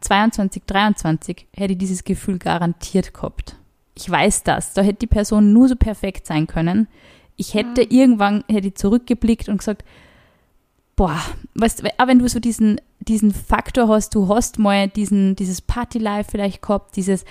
22, 0.00 0.64
23 0.66 1.46
hätte 1.54 1.72
ich 1.72 1.78
dieses 1.78 2.02
Gefühl 2.04 2.38
garantiert 2.38 3.14
gehabt. 3.14 3.56
Ich 3.94 4.08
weiß 4.08 4.42
das. 4.44 4.74
Da 4.74 4.82
hätte 4.82 5.00
die 5.00 5.06
Person 5.06 5.52
nur 5.52 5.68
so 5.68 5.76
perfekt 5.76 6.26
sein 6.26 6.46
können. 6.46 6.88
Ich 7.36 7.54
hätte 7.54 7.82
mhm. 7.82 7.90
irgendwann 7.90 8.44
hätte 8.50 8.68
ich 8.68 8.74
zurückgeblickt 8.74 9.48
und 9.48 9.58
gesagt, 9.58 9.84
boah, 10.96 11.20
weißt, 11.54 11.84
auch 11.98 12.06
wenn 12.06 12.18
du 12.18 12.28
so 12.28 12.38
diesen, 12.38 12.80
diesen 13.00 13.32
Faktor 13.32 13.88
hast, 13.88 14.14
du 14.14 14.28
hast 14.28 14.58
mal 14.58 14.88
diesen, 14.88 15.36
dieses 15.36 15.60
Party-Life 15.60 16.30
vielleicht 16.30 16.62
gehabt, 16.62 16.96
dieses, 16.96 17.24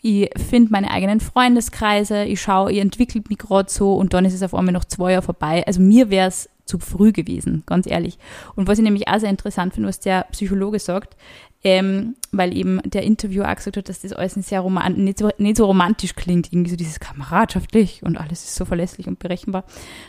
ich 0.00 0.30
finde 0.36 0.70
meine 0.70 0.90
eigenen 0.90 1.20
Freundeskreise, 1.20 2.24
ich 2.24 2.40
schaue, 2.40 2.72
ich 2.72 2.78
entwickle 2.78 3.22
mich 3.28 3.38
gerade 3.38 3.70
so 3.70 3.94
und 3.94 4.14
dann 4.14 4.24
ist 4.24 4.34
es 4.34 4.42
auf 4.42 4.54
einmal 4.54 4.72
noch 4.72 4.84
zwei 4.84 5.12
Jahre 5.12 5.22
vorbei. 5.22 5.66
Also 5.66 5.80
mir 5.80 6.10
wäre 6.10 6.28
es 6.28 6.48
zu 6.64 6.78
früh 6.78 7.12
gewesen, 7.12 7.64
ganz 7.66 7.86
ehrlich. 7.86 8.18
Und 8.54 8.68
was 8.68 8.78
ich 8.78 8.84
nämlich 8.84 9.08
auch 9.08 9.18
sehr 9.18 9.30
interessant 9.30 9.74
finde, 9.74 9.88
was 9.88 10.00
der 10.00 10.26
Psychologe 10.30 10.78
sagt, 10.78 11.16
ähm, 11.64 12.14
weil 12.30 12.56
eben 12.56 12.80
der 12.84 13.02
Interviewer 13.02 13.50
auch 13.50 13.56
gesagt 13.56 13.76
hat, 13.76 13.88
dass 13.88 14.00
das 14.00 14.12
alles 14.12 14.36
nicht, 14.36 14.48
sehr 14.48 14.60
roman 14.60 14.94
nicht, 14.94 15.18
so, 15.18 15.30
nicht 15.38 15.56
so 15.56 15.66
romantisch 15.66 16.14
klingt, 16.14 16.52
irgendwie 16.52 16.70
so 16.70 16.76
dieses 16.76 17.00
kameradschaftlich 17.00 18.02
und 18.02 18.16
alles 18.16 18.44
ist 18.44 18.54
so 18.54 18.64
verlässlich 18.64 19.08
und 19.08 19.18
berechenbar. 19.18 19.64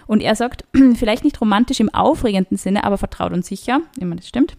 Und 0.06 0.22
er 0.22 0.36
sagt, 0.36 0.66
vielleicht 0.96 1.24
nicht 1.24 1.42
romantisch 1.42 1.80
im 1.80 1.94
aufregenden 1.94 2.58
Sinne, 2.58 2.84
aber 2.84 2.98
vertraut 2.98 3.32
und 3.32 3.46
sicher, 3.46 3.82
immer 4.00 4.16
das 4.16 4.28
stimmt. 4.28 4.58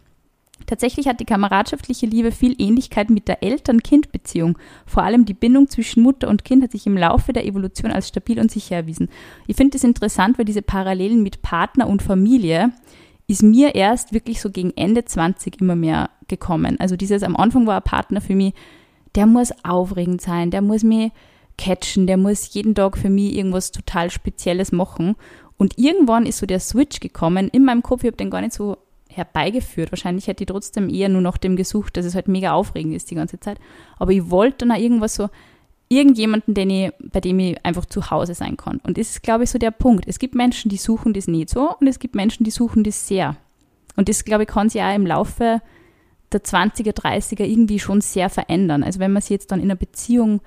Tatsächlich 0.67 1.09
hat 1.09 1.21
die 1.21 1.25
kameradschaftliche 1.25 2.07
Liebe 2.07 2.33
viel 2.33 2.55
Ähnlichkeit 2.59 3.11
mit 3.11 3.29
der 3.29 3.43
Eltern-Kind-Beziehung. 3.43 4.59
Vor 4.85 5.03
allem 5.03 5.25
die 5.25 5.35
Bindung 5.35 5.69
zwischen 5.69 6.03
Mutter 6.03 6.29
und 6.29 6.45
Kind 6.45 6.63
hat 6.63 6.73
sich 6.73 6.87
im 6.87 6.97
Laufe 6.97 7.33
der 7.33 7.47
Evolution 7.47 7.91
als 7.91 8.09
stabil 8.09 8.39
und 8.39 8.51
sicher 8.51 8.77
erwiesen. 8.77 9.09
Ich 9.47 9.57
finde 9.57 9.77
es 9.77 9.85
interessant, 9.85 10.39
weil 10.39 10.45
diese 10.45 10.63
Parallelen 10.63 11.23
mit 11.23 11.43
Partner 11.43 11.89
und 11.89 12.03
Familie 12.03 12.73
ist 13.31 13.45
mir 13.45 13.77
erst 13.77 14.13
wirklich 14.13 14.41
so 14.41 14.51
gegen 14.51 14.73
Ende 14.77 15.05
20 15.05 15.61
immer 15.61 15.77
mehr 15.77 16.11
gekommen. 16.27 16.81
Also 16.81 16.97
dieses 16.97 17.23
am 17.23 17.37
Anfang 17.37 17.65
war 17.65 17.77
ein 17.77 17.83
Partner 17.83 18.21
für 18.21 18.35
mich, 18.35 18.55
der 19.15 19.27
muss 19.27 19.53
aufregend 19.63 20.21
sein, 20.21 20.51
der 20.51 20.63
muss 20.63 20.83
mich 20.83 21.13
catchen, 21.57 22.09
der 22.09 22.17
muss 22.17 22.53
jeden 22.55 22.75
Tag 22.75 22.99
für 22.99 23.09
mich 23.09 23.37
irgendwas 23.37 23.71
total 23.71 24.11
Spezielles 24.11 24.73
machen. 24.73 25.15
Und 25.59 25.79
irgendwann 25.79 26.27
ist 26.27 26.39
so 26.39 26.47
der 26.47 26.59
Switch 26.59 26.99
gekommen 26.99 27.49
in 27.49 27.65
meinem 27.65 27.83
Kopf, 27.83 28.03
ich 28.03 28.09
habe 28.09 28.17
den 28.17 28.31
gar 28.31 28.41
nicht 28.41 28.53
so 28.53 28.79
herbeigeführt. 29.09 29.93
Wahrscheinlich 29.93 30.27
hätte 30.27 30.43
ich 30.43 30.49
trotzdem 30.49 30.89
eher 30.89 31.09
nur 31.09 31.23
nach 31.23 31.39
dem 31.39 31.55
gesucht, 31.55 31.97
dass 31.97 32.07
es 32.07 32.17
halt 32.17 32.27
mega 32.27 32.53
aufregend 32.53 32.95
ist 32.97 33.13
die 33.13 33.17
ganze 33.17 33.39
Zeit. 33.39 33.61
Aber 33.99 34.11
ich 34.11 34.31
wollte 34.31 34.67
dann 34.67 34.73
auch 34.73 34.81
irgendwas 34.81 35.15
so, 35.15 35.29
irgendjemanden, 35.91 36.55
den 36.55 36.71
ich, 36.71 36.93
bei 37.13 37.21
dem 37.21 37.39
ich 37.41 37.65
einfach 37.67 37.85
zu 37.85 38.11
Hause 38.11 38.35
sein 38.35 38.57
kann. 38.57 38.81
Und 38.85 38.97
das 38.97 39.11
ist, 39.11 39.23
glaube 39.23 39.45
ich, 39.45 39.51
so 39.51 39.59
der 39.59 39.73
Punkt. 39.73 40.07
Es 40.07 40.19
gibt 40.19 40.35
Menschen, 40.35 40.71
die 40.71 40.77
suchen 40.77 41.13
das 41.13 41.27
nicht 41.27 41.51
so 41.51 41.77
und 41.79 41.87
es 41.89 41.99
gibt 41.99 42.15
Menschen, 42.15 42.45
die 42.45 42.53
suchen 42.53 42.85
das 42.85 43.09
sehr. 43.09 43.37
Und 43.97 44.09
das, 44.09 44.25
glaube 44.25 44.45
ich, 44.45 44.49
kann 44.49 44.71
sich 44.71 44.81
auch 44.81 44.95
im 44.95 45.05
Laufe 45.05 45.61
der 46.33 46.43
20er, 46.43 46.93
30er 46.93 47.45
irgendwie 47.45 47.81
schon 47.81 48.01
sehr 48.01 48.31
verändern. 48.31 48.85
Also 48.85 49.01
wenn 49.01 49.13
man 49.13 49.21
sich 49.21 49.31
jetzt 49.31 49.51
dann 49.51 49.59
in 49.59 49.67
einer 49.67 49.77
Beziehung 49.77 50.41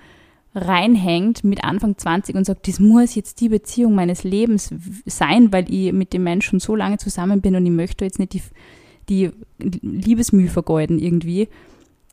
reinhängt 0.56 1.44
mit 1.44 1.64
Anfang 1.64 1.98
20 1.98 2.36
und 2.36 2.46
sagt, 2.46 2.68
das 2.70 2.80
muss 2.80 3.16
jetzt 3.16 3.42
die 3.42 3.50
Beziehung 3.50 3.96
meines 3.96 4.24
Lebens 4.24 4.74
sein, 5.06 5.52
weil 5.52 5.70
ich 5.70 5.92
mit 5.92 6.14
dem 6.14 6.24
Menschen 6.24 6.62
so 6.62 6.76
lange 6.76 6.98
zusammen 6.98 7.42
bin 7.42 7.56
und 7.56 7.66
ich 7.66 7.72
möchte 7.72 8.06
jetzt 8.06 8.20
nicht 8.20 8.34
die, 8.34 8.42
die 9.10 9.32
Liebesmühe 9.60 10.48
vergeuden 10.48 11.00
irgendwie, 11.00 11.50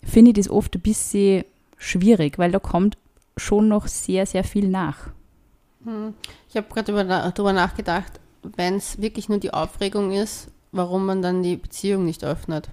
finde 0.03 0.31
ich 0.31 0.37
das 0.37 0.51
oft 0.51 0.75
ein 0.75 0.81
bisschen 0.81 1.45
schwierig, 1.77 2.39
weil 2.39 2.51
da 2.51 2.59
kommt 2.59 2.97
schon 3.40 3.68
noch 3.68 3.87
sehr, 3.87 4.26
sehr 4.26 4.44
viel 4.44 4.68
nach. 4.68 5.09
Hm. 5.85 6.14
Ich 6.49 6.56
habe 6.56 6.68
gerade 6.68 7.04
darüber 7.06 7.52
nachgedacht, 7.52 8.20
wenn 8.42 8.76
es 8.76 9.00
wirklich 9.00 9.28
nur 9.28 9.38
die 9.38 9.52
Aufregung 9.52 10.12
ist, 10.12 10.49
warum 10.73 11.06
man 11.06 11.23
dann 11.23 11.42
die 11.42 11.56
Beziehung 11.56 12.04
nicht 12.04 12.25
öffnet. 12.25 12.68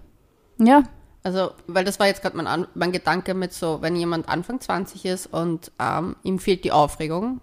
Ja. 0.59 0.83
Also, 1.24 1.51
weil 1.67 1.83
das 1.83 2.00
war 2.00 2.07
jetzt 2.07 2.21
gerade 2.21 2.38
mein, 2.38 2.67
mein 2.74 2.91
Gedanke 2.91 3.33
mit 3.33 3.53
so, 3.53 3.81
wenn 3.81 3.95
jemand 3.95 4.29
Anfang 4.29 4.62
20 4.62 5.05
ist 5.05 5.27
und 5.27 5.71
ähm, 5.79 6.15
ihm 6.24 6.39
fehlt 6.39 6.63
die 6.63 6.71
Aufregung, 6.71 7.41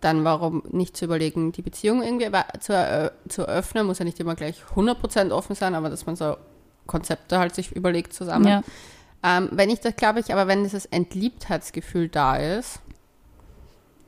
dann 0.00 0.24
warum 0.24 0.62
nicht 0.70 0.96
zu 0.96 1.04
überlegen, 1.04 1.52
die 1.52 1.62
Beziehung 1.62 2.02
irgendwie 2.02 2.30
zu, 2.60 2.72
äh, 2.72 3.10
zu 3.28 3.46
öffnen, 3.46 3.86
muss 3.86 3.98
ja 3.98 4.04
nicht 4.04 4.18
immer 4.20 4.34
gleich 4.34 4.62
100% 4.74 5.30
offen 5.30 5.54
sein, 5.54 5.74
aber 5.74 5.90
dass 5.90 6.06
man 6.06 6.16
so 6.16 6.36
Konzepte 6.86 7.38
halt 7.38 7.54
sich 7.54 7.72
überlegt 7.72 8.12
zusammen. 8.12 8.48
Ja. 8.48 8.62
Ähm, 9.22 9.48
wenn 9.52 9.70
ich 9.70 9.80
das, 9.80 9.96
glaube 9.96 10.20
ich, 10.20 10.32
aber 10.32 10.46
wenn 10.46 10.62
dieses 10.62 10.86
Entliebtheitsgefühl 10.86 12.08
da 12.08 12.36
ist, 12.36 12.80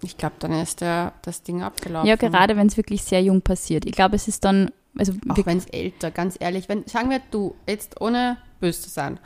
ich 0.03 0.17
glaube, 0.17 0.37
dann 0.39 0.53
ist 0.53 0.81
der, 0.81 1.13
das 1.23 1.43
Ding 1.43 1.63
abgelaufen. 1.63 2.09
Ja, 2.09 2.17
gerade 2.17 2.57
wenn 2.57 2.69
es 2.69 2.77
wirklich 2.77 3.03
sehr 3.03 3.23
jung 3.23 3.43
passiert. 3.43 3.85
Ich 3.85 3.93
glaube, 3.93 4.17
es 4.17 4.29
ist 4.29 4.45
dann, 4.45 4.71
also 4.97 5.13
auch 5.29 5.45
wenn 5.45 5.59
es 5.59 5.67
älter, 5.67 6.11
ganz 6.11 6.37
ehrlich, 6.39 6.69
wenn, 6.69 6.87
sagen 6.87 7.11
wir, 7.11 7.21
du, 7.31 7.55
jetzt 7.67 8.01
ohne 8.01 8.39
böse 8.61 8.83
zu 8.83 8.91
sein, 8.91 9.21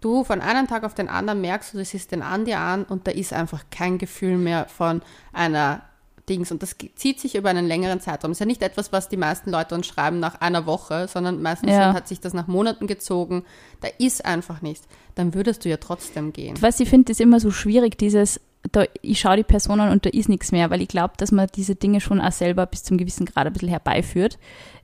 du 0.00 0.24
von 0.24 0.40
einem 0.40 0.66
Tag 0.66 0.84
auf 0.84 0.94
den 0.94 1.08
anderen 1.08 1.40
merkst, 1.40 1.74
du 1.74 1.84
siehst 1.84 2.12
den 2.12 2.22
an 2.22 2.44
dir 2.44 2.58
an 2.58 2.84
und 2.84 3.06
da 3.06 3.10
ist 3.10 3.32
einfach 3.32 3.64
kein 3.70 3.98
Gefühl 3.98 4.36
mehr 4.36 4.66
von 4.68 5.02
einer 5.32 5.82
Dings. 6.30 6.50
Und 6.50 6.62
das 6.62 6.76
zieht 6.94 7.20
sich 7.20 7.34
über 7.34 7.50
einen 7.50 7.66
längeren 7.66 8.00
Zeitraum. 8.00 8.32
Ist 8.32 8.40
ja 8.40 8.46
nicht 8.46 8.62
etwas, 8.62 8.92
was 8.92 9.08
die 9.08 9.16
meisten 9.16 9.50
Leute 9.50 9.74
uns 9.74 9.86
schreiben 9.86 10.20
nach 10.20 10.40
einer 10.40 10.64
Woche, 10.64 11.08
sondern 11.08 11.42
meistens 11.42 11.72
ja. 11.72 11.92
hat 11.92 12.08
sich 12.08 12.20
das 12.20 12.32
nach 12.32 12.46
Monaten 12.46 12.86
gezogen. 12.86 13.44
Da 13.80 13.88
ist 13.98 14.24
einfach 14.24 14.62
nichts. 14.62 14.86
Dann 15.16 15.34
würdest 15.34 15.64
du 15.64 15.68
ja 15.68 15.76
trotzdem 15.76 16.32
gehen. 16.32 16.56
Was 16.60 16.80
ich 16.80 16.88
finde, 16.88 17.12
ist 17.12 17.20
immer 17.20 17.40
so 17.40 17.50
schwierig, 17.50 17.98
dieses, 17.98 18.40
da, 18.72 18.84
ich 19.02 19.20
schaue 19.20 19.38
die 19.38 19.42
Person 19.42 19.80
an 19.80 19.90
und 19.90 20.04
da 20.04 20.10
ist 20.10 20.28
nichts 20.28 20.52
mehr, 20.52 20.70
weil 20.70 20.82
ich 20.82 20.88
glaube, 20.88 21.14
dass 21.16 21.32
man 21.32 21.48
diese 21.54 21.74
Dinge 21.74 22.00
schon 22.00 22.20
auch 22.20 22.32
selber 22.32 22.66
bis 22.66 22.82
zum 22.82 22.98
gewissen 22.98 23.26
Grad 23.26 23.46
ein 23.46 23.52
bisschen 23.52 23.68
herbeiführt. 23.68 24.38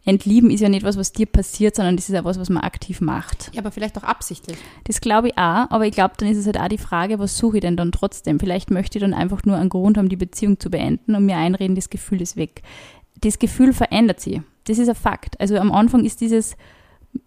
Entlieben 0.04 0.50
ist 0.50 0.60
ja 0.60 0.68
nicht 0.68 0.84
was, 0.84 0.96
was 0.96 1.12
dir 1.12 1.26
passiert, 1.26 1.74
sondern 1.74 1.96
das 1.96 2.08
ist 2.08 2.14
ja 2.14 2.24
was, 2.24 2.38
was 2.38 2.48
man 2.48 2.62
aktiv 2.62 3.00
macht. 3.00 3.50
Ja, 3.52 3.60
aber 3.60 3.72
vielleicht 3.72 3.98
auch 3.98 4.04
absichtlich. 4.04 4.56
Das 4.84 5.00
glaube 5.00 5.28
ich 5.28 5.34
auch, 5.34 5.70
aber 5.70 5.86
ich 5.86 5.92
glaube, 5.92 6.14
dann 6.16 6.28
ist 6.28 6.38
es 6.38 6.46
halt 6.46 6.58
auch 6.58 6.68
die 6.68 6.78
Frage, 6.78 7.18
was 7.18 7.36
suche 7.36 7.58
ich 7.58 7.60
denn 7.60 7.76
dann 7.76 7.92
trotzdem? 7.92 8.38
Vielleicht 8.38 8.70
möchte 8.70 8.98
ich 8.98 9.02
dann 9.02 9.14
einfach 9.14 9.44
nur 9.44 9.56
einen 9.56 9.68
Grund 9.68 9.98
haben, 9.98 10.08
die 10.08 10.16
Beziehung 10.16 10.60
zu 10.60 10.70
beenden 10.70 11.14
und 11.14 11.26
mir 11.26 11.36
einreden, 11.36 11.74
das 11.74 11.90
Gefühl 11.90 12.22
ist 12.22 12.36
weg. 12.36 12.62
Das 13.20 13.38
Gefühl 13.38 13.72
verändert 13.72 14.20
sich. 14.20 14.40
Das 14.64 14.78
ist 14.78 14.88
ein 14.88 14.94
Fakt. 14.94 15.40
Also 15.40 15.56
am 15.58 15.72
Anfang 15.72 16.04
ist 16.04 16.20
dieses 16.20 16.56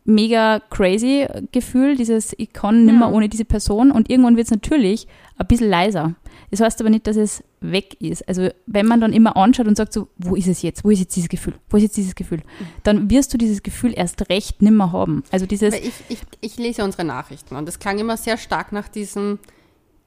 mega 0.05 0.61
crazy 0.69 1.27
Gefühl, 1.51 1.95
dieses 1.95 2.33
ich 2.37 2.53
kann 2.53 2.85
nimmer 2.85 3.07
ja. 3.07 3.11
ohne 3.11 3.29
diese 3.29 3.45
Person 3.45 3.91
und 3.91 4.09
irgendwann 4.09 4.35
wird 4.35 4.45
es 4.45 4.51
natürlich 4.51 5.07
ein 5.37 5.47
bisschen 5.47 5.69
leiser. 5.69 6.15
Das 6.51 6.61
heißt 6.61 6.81
aber 6.81 6.89
nicht, 6.89 7.05
dass 7.07 7.15
es 7.15 7.43
weg 7.61 7.95
ist. 8.01 8.27
Also 8.27 8.49
wenn 8.65 8.85
man 8.85 9.01
dann 9.01 9.13
immer 9.13 9.37
anschaut 9.37 9.67
und 9.67 9.75
sagt 9.75 9.93
so, 9.93 10.07
wo 10.17 10.35
ist 10.35 10.47
es 10.47 10.61
jetzt? 10.61 10.83
Wo 10.83 10.89
ist 10.89 10.99
jetzt 10.99 11.15
dieses 11.15 11.29
Gefühl? 11.29 11.53
Wo 11.69 11.77
ist 11.77 11.83
jetzt 11.83 11.97
dieses 11.97 12.15
Gefühl? 12.15 12.41
Dann 12.83 13.09
wirst 13.09 13.33
du 13.33 13.37
dieses 13.37 13.61
Gefühl 13.61 13.93
erst 13.95 14.29
recht 14.29 14.61
nimmer 14.61 14.91
haben. 14.91 15.23
Also 15.31 15.45
dieses. 15.45 15.75
Ich, 15.75 15.93
ich, 16.09 16.19
ich 16.41 16.57
lese 16.57 16.83
unsere 16.83 17.03
Nachrichten 17.03 17.55
und 17.55 17.67
das 17.67 17.79
klang 17.79 17.99
immer 17.99 18.17
sehr 18.17 18.37
stark 18.37 18.71
nach 18.71 18.87
diesem, 18.87 19.39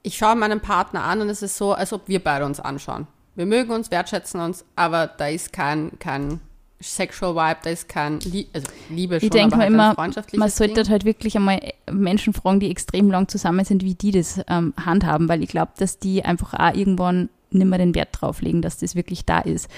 ich 0.01 0.17
schaue 0.17 0.35
meinen 0.35 0.59
Partner 0.59 1.03
an 1.03 1.21
und 1.21 1.29
es 1.29 1.41
ist 1.41 1.57
so, 1.57 1.73
als 1.73 1.93
ob 1.93 2.07
wir 2.07 2.21
beide 2.21 2.45
uns 2.45 2.59
anschauen. 2.59 3.07
Wir 3.35 3.45
mögen 3.45 3.71
uns, 3.71 3.89
wertschätzen 3.89 4.41
uns, 4.41 4.65
aber 4.75 5.07
da 5.07 5.27
ist 5.27 5.53
kein, 5.53 5.97
kein 5.99 6.39
Sexual 6.83 7.35
Vibe, 7.35 7.59
da 7.63 7.69
ist 7.69 7.89
kein 7.89 8.19
Lie 8.19 8.47
also 8.53 8.67
Liebe 8.89 9.19
schon, 9.19 9.25
ich 9.25 9.29
denke 9.31 9.57
halt 9.57 9.69
immer, 9.69 9.95
man 9.95 10.49
sollte 10.49 10.83
Ding. 10.83 10.89
halt 10.89 11.05
wirklich 11.05 11.35
einmal 11.35 11.59
Menschen 11.91 12.33
fragen, 12.33 12.59
die 12.59 12.69
extrem 12.69 13.09
lang 13.09 13.27
zusammen 13.27 13.65
sind, 13.65 13.83
wie 13.83 13.95
die 13.95 14.11
das 14.11 14.41
ähm, 14.47 14.73
handhaben, 14.83 15.29
weil 15.29 15.43
ich 15.43 15.49
glaube, 15.49 15.71
dass 15.77 15.99
die 15.99 16.23
einfach 16.23 16.53
auch 16.53 16.75
irgendwann 16.75 17.29
nicht 17.51 17.67
mehr 17.67 17.79
den 17.79 17.95
Wert 17.95 18.09
drauf 18.11 18.41
legen, 18.41 18.61
dass 18.61 18.77
das 18.77 18.95
wirklich 18.95 19.25
da 19.25 19.39
ist. 19.39 19.69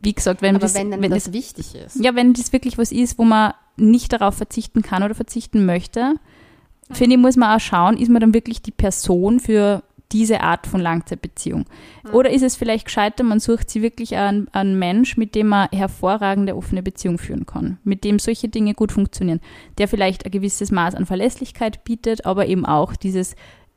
Wie 0.00 0.12
gesagt, 0.12 0.42
wenn, 0.42 0.56
Aber 0.56 0.62
das, 0.62 0.74
wenn, 0.74 0.90
wenn 0.90 1.10
das 1.10 1.32
wichtig 1.32 1.74
ist. 1.74 1.96
Ja, 1.96 2.14
wenn 2.14 2.32
das 2.32 2.52
wirklich 2.52 2.78
was 2.78 2.92
ist, 2.92 3.18
wo 3.18 3.24
man 3.24 3.52
nicht 3.76 4.12
darauf 4.12 4.34
verzichten 4.34 4.82
kann 4.82 5.02
oder 5.02 5.14
verzichten 5.14 5.66
möchte, 5.66 6.14
finde 6.90 7.16
ich, 7.16 7.20
muss 7.20 7.36
man 7.36 7.56
auch 7.56 7.60
schauen, 7.60 7.96
ist 7.96 8.08
man 8.08 8.20
dann 8.20 8.34
wirklich 8.34 8.62
die 8.62 8.70
Person 8.70 9.40
für 9.40 9.82
diese 10.12 10.40
Art 10.40 10.66
von 10.66 10.80
Langzeitbeziehung? 10.80 11.66
Mhm. 12.04 12.14
Oder 12.14 12.30
ist 12.30 12.42
es 12.42 12.56
vielleicht 12.56 12.86
gescheiter, 12.86 13.24
man 13.24 13.40
sucht 13.40 13.70
sie 13.70 13.82
wirklich 13.82 14.16
einen, 14.16 14.48
einen 14.52 14.78
Mensch, 14.78 15.16
mit 15.16 15.34
dem 15.34 15.48
man 15.48 15.68
hervorragende 15.72 16.56
offene 16.56 16.82
Beziehung 16.82 17.18
führen 17.18 17.46
kann, 17.46 17.78
mit 17.84 18.04
dem 18.04 18.18
solche 18.18 18.48
Dinge 18.48 18.74
gut 18.74 18.92
funktionieren, 18.92 19.40
der 19.78 19.88
vielleicht 19.88 20.24
ein 20.24 20.30
gewisses 20.30 20.70
Maß 20.70 20.94
an 20.94 21.06
Verlässlichkeit 21.06 21.84
bietet, 21.84 22.26
aber 22.26 22.46
eben 22.46 22.64
auch 22.64 22.96
dieses 22.96 23.34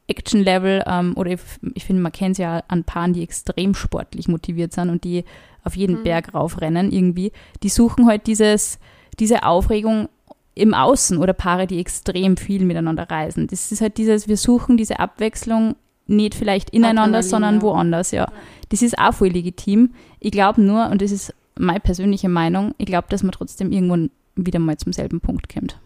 Action-Level 0.08 0.84
ähm, 0.88 1.14
oder 1.16 1.32
ich, 1.32 1.40
ich 1.74 1.86
finde, 1.86 2.02
man 2.02 2.12
kennt 2.12 2.34
es 2.34 2.38
ja 2.40 2.64
an 2.68 2.84
Paaren, 2.84 3.14
die 3.14 3.24
extrem 3.24 3.74
sportlich 3.74 4.28
motiviert 4.28 4.74
sind 4.74 4.90
und 4.90 5.04
die 5.04 5.24
auf 5.64 5.76
jeden 5.76 6.00
mhm. 6.00 6.04
Berg 6.04 6.34
raufrennen 6.34 6.92
irgendwie, 6.92 7.32
die 7.64 7.70
suchen 7.70 8.08
halt 8.08 8.28
dieses, 8.28 8.80
diese 9.20 9.44
Aufregung 9.44 10.10
im 10.54 10.74
Außen 10.74 11.18
oder 11.18 11.34
Paare, 11.34 11.68
die 11.68 11.80
extrem 11.80 12.36
viel 12.36 12.66
miteinander 12.66 13.10
reisen. 13.10 13.48
Das 13.48 13.72
ist 13.72 13.82
halt 13.82 13.98
dieses, 13.98 14.28
wir 14.28 14.38
suchen 14.38 14.76
diese 14.76 15.00
Abwechslung 15.00 15.76
nicht 16.08 16.36
vielleicht 16.36 16.70
ineinander, 16.72 17.20
Adrenalin, 17.20 17.30
sondern 17.30 17.56
ja. 17.56 17.62
woanders, 17.62 18.12
ja. 18.12 18.32
Das 18.70 18.82
ist 18.82 18.98
auch 18.98 19.14
voll 19.14 19.30
legitim. 19.30 19.94
Ich 20.20 20.32
glaube 20.32 20.62
nur, 20.62 20.88
und 20.90 21.02
das 21.02 21.12
ist 21.12 21.34
meine 21.58 21.80
persönliche 21.80 22.30
Meinung, 22.30 22.74
ich 22.78 22.86
glaube, 22.86 23.08
dass 23.10 23.24
man 23.24 23.32
trotzdem 23.32 23.72
irgendwann 23.72 24.12
wieder 24.36 24.60
mal 24.60 24.78
zum 24.78 24.94
selben 24.94 25.20
Punkt 25.20 25.54
kommt. 25.54 25.78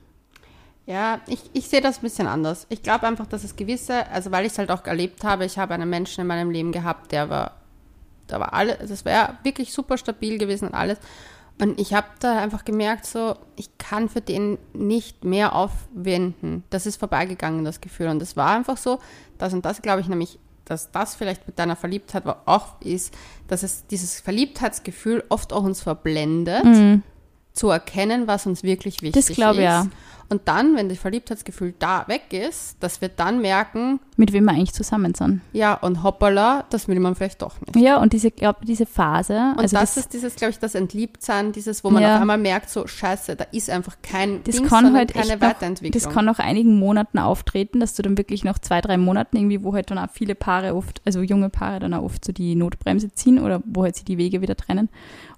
Ja, 0.85 1.19
ich, 1.27 1.39
ich 1.53 1.67
sehe 1.67 1.81
das 1.81 1.97
ein 1.97 2.01
bisschen 2.01 2.27
anders. 2.27 2.67
Ich 2.69 2.83
glaube 2.83 3.07
einfach, 3.07 3.25
dass 3.25 3.43
es 3.43 3.55
gewisse, 3.55 4.07
also 4.09 4.31
weil 4.31 4.45
ich 4.45 4.51
es 4.51 4.59
halt 4.59 4.69
auch 4.69 4.85
erlebt 4.85 5.23
habe, 5.23 5.45
ich 5.45 5.57
habe 5.57 5.73
einen 5.73 5.89
Menschen 5.89 6.21
in 6.21 6.27
meinem 6.27 6.51
Leben 6.51 6.71
gehabt, 6.71 7.11
der 7.11 7.29
war, 7.29 7.53
da 8.27 8.39
war 8.39 8.53
alles, 8.53 8.77
das 8.87 9.03
wäre 9.03 9.37
wirklich 9.41 9.73
super 9.73 9.97
stabil 9.97 10.37
gewesen 10.37 10.67
und 10.67 10.75
alles. 10.75 10.99
Und 11.61 11.79
ich 11.79 11.93
habe 11.93 12.07
da 12.19 12.37
einfach 12.39 12.65
gemerkt, 12.65 13.05
so, 13.05 13.35
ich 13.55 13.77
kann 13.77 14.09
für 14.09 14.19
den 14.21 14.57
nicht 14.73 15.23
mehr 15.23 15.55
aufwenden. 15.55 16.63
Das 16.69 16.85
ist 16.85 16.97
vorbeigegangen, 16.97 17.63
das 17.63 17.79
Gefühl. 17.81 18.07
Und 18.09 18.21
es 18.21 18.35
war 18.35 18.55
einfach 18.55 18.77
so, 18.77 18.99
das 19.37 19.53
und 19.53 19.63
das 19.63 19.81
glaube 19.81 20.01
ich 20.01 20.07
nämlich, 20.09 20.37
dass 20.65 20.91
das 20.91 21.15
vielleicht 21.15 21.47
mit 21.47 21.57
deiner 21.59 21.75
Verliebtheit 21.75 22.23
auch 22.45 22.81
ist, 22.81 23.13
dass 23.47 23.63
es 23.63 23.85
dieses 23.87 24.19
Verliebtheitsgefühl 24.19 25.23
oft 25.29 25.53
auch 25.53 25.63
uns 25.63 25.81
verblendet, 25.81 26.65
Mhm. 26.65 27.03
zu 27.53 27.69
erkennen, 27.69 28.27
was 28.27 28.45
uns 28.47 28.63
wirklich 28.63 29.01
wichtig 29.01 29.25
Das 29.27 29.35
glaube 29.35 29.53
ich 29.53 29.59
ist. 29.59 29.63
ja. 29.65 29.87
Und 30.27 30.41
dann, 30.45 30.75
wenn 30.75 30.89
das 30.89 30.97
Verliebtheitsgefühl 30.97 31.75
da 31.77 32.07
weg 32.07 32.33
ist, 32.33 32.77
dass 32.79 32.99
wir 33.01 33.09
dann 33.09 33.41
merken, 33.41 33.99
Mit 34.17 34.33
wem 34.33 34.45
wir 34.45 34.51
eigentlich 34.53 34.73
zusammen 34.73 35.13
sind. 35.13 35.41
ja, 35.53 35.75
und 35.75 36.01
hoppala, 36.03 36.65
das 36.71 36.87
will 36.87 36.99
man 36.99 37.13
vielleicht 37.15 37.41
doch 37.43 37.61
nicht. 37.61 37.75
Ja, 37.75 37.97
und 38.01 38.11
diese, 38.13 38.31
glaube 38.31 38.65
diese 38.65 38.85
Phase, 38.85 39.33
Und 39.55 39.59
also 39.59 39.75
das, 39.77 39.95
das, 39.95 39.97
ist 39.97 40.13
dieses, 40.13 40.35
glaube 40.35 40.51
ich, 40.51 40.59
das 40.59 40.73
Entliebbtsein, 40.73 41.51
dieses, 41.51 41.83
wo 41.83 41.89
man 41.91 42.01
Ja. 42.01 42.15
auf 42.15 42.21
einmal 42.21 42.37
merkt, 42.39 42.69
so 42.69 42.87
scheiße, 42.87 43.35
da 43.35 43.45
ist 43.51 43.69
einfach 43.69 43.97
kein 44.01 44.43
das 44.43 44.55
Ding, 44.55 44.65
kann 44.67 44.93
halt 44.95 45.13
keine 45.13 45.25
echt 45.33 45.41
noch, 45.41 45.47
Weiterentwicklung. 45.49 46.01
das 46.03 46.11
kann 46.11 46.25
nach 46.25 46.39
einigen 46.39 46.79
Monaten 46.79 47.19
auftreten, 47.19 47.79
dass 47.79 47.93
du 47.93 48.01
dann 48.01 48.17
wirklich 48.17 48.43
nach 48.43 48.57
zwei, 48.59 48.81
drei 48.81 48.97
Monaten 48.97 49.37
irgendwie, 49.37 49.63
wo 49.63 49.73
halt 49.73 49.91
dann 49.91 49.97
auch 49.99 50.09
viele 50.11 50.33
Paare 50.35 50.75
oft, 50.75 51.01
also 51.05 51.21
junge 51.21 51.49
Paare 51.49 51.79
dann 51.79 51.93
auch 51.93 52.03
oft 52.03 52.25
so 52.25 52.31
die 52.31 52.55
Notbremse 52.55 53.11
ziehen 53.13 53.39
oder 53.39 53.61
wo 53.65 53.83
halt 53.83 53.95
sich 53.95 54.05
die 54.05 54.17
Wege 54.17 54.41
wieder 54.41 54.55
trennen. 54.55 54.89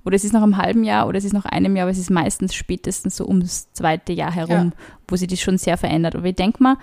Oder 0.06 0.16
es 0.16 0.24
ist 0.24 0.32
nach 0.32 0.44
einem 0.44 0.56
halben 0.56 0.86
Jahr 0.86 1.08
oder 1.08 1.18
es 1.18 1.26
ist 1.26 1.34
nach 1.34 1.44
einem 1.44 1.76
Jahr, 1.76 1.84
aber 1.84 1.92
es 1.92 1.98
ist 1.98 2.10
meistens 2.10 2.56
spätestens 2.56 3.18
so 3.18 3.28
ums 3.28 3.74
zweite 3.74 4.14
Jahr 4.14 4.32
herum, 4.32 4.72
wo 5.08 5.16
sich 5.16 5.28
das 5.28 5.40
schon 5.40 5.58
sehr 5.58 5.78
verändert. 5.78 6.16
Aber 6.16 6.26
ich 6.26 6.36
denke 6.36 6.62
mal, 6.62 6.78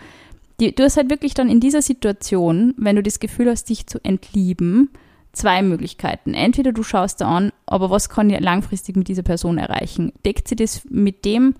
die, 0.60 0.74
du 0.74 0.84
hast 0.84 0.96
halt 0.96 1.10
wirklich 1.10 1.34
dann 1.34 1.48
in 1.48 1.60
dieser 1.60 1.82
Situation, 1.82 2.74
wenn 2.76 2.96
du 2.96 3.02
das 3.02 3.18
Gefühl 3.20 3.50
hast, 3.50 3.68
dich 3.68 3.86
zu 3.86 3.98
entlieben, 4.04 4.90
zwei 5.32 5.62
Möglichkeiten. 5.62 6.32
Entweder 6.34 6.72
du 6.72 6.82
schaust 6.84 7.20
da 7.20 7.28
an, 7.28 7.52
aber 7.66 7.90
was 7.90 8.08
kann 8.08 8.30
ich 8.30 8.38
langfristig 8.40 8.94
mit 8.96 9.08
dieser 9.08 9.22
Person 9.24 9.58
erreichen? 9.58 10.12
Deckt 10.24 10.46
sie 10.48 10.54
das 10.56 10.82
mit 10.88 11.24
dem, 11.24 11.56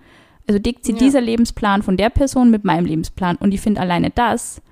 also 0.47 0.61
deckt 0.61 0.85
sie 0.85 0.93
Ja. 0.93 0.99
dieser 0.99 1.21
Lebensplan 1.21 1.83
von 1.83 1.97
der 1.97 2.11
Person 2.11 2.51
mit 2.51 2.65
meinem 2.65 2.87
Lebensplan? 2.87 3.35
Und 3.37 3.53
ich 3.53 3.61
finde 3.61 3.81
alleine 3.81 4.11
das 4.11 4.63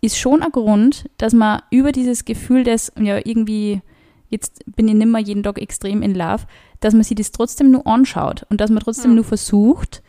ist 0.00 0.16
schon 0.16 0.42
ein 0.42 0.52
Grund, 0.52 1.10
dass 1.18 1.34
man 1.34 1.60
über 1.70 1.92
dieses 1.92 2.24
Gefühl 2.24 2.62
des, 2.64 2.92
ja, 2.98 3.18
irgendwie, 3.18 3.82
jetzt 4.30 4.62
bin 4.76 4.88
ich 4.88 4.94
nimmer 4.94 5.18
jeden 5.18 5.42
Tag 5.42 5.60
extrem 5.60 6.02
in 6.02 6.14
Love, 6.14 6.44
dass 6.80 6.94
man 6.94 7.02
sich 7.02 7.16
das 7.16 7.32
trotzdem 7.32 7.70
nur 7.72 7.86
anschaut 7.86 8.46
und 8.48 8.60
dass 8.60 8.70
man 8.70 8.80
trotzdem 8.80 9.10
Ja. 9.10 9.16
nur 9.16 9.24
versucht, 9.24 10.02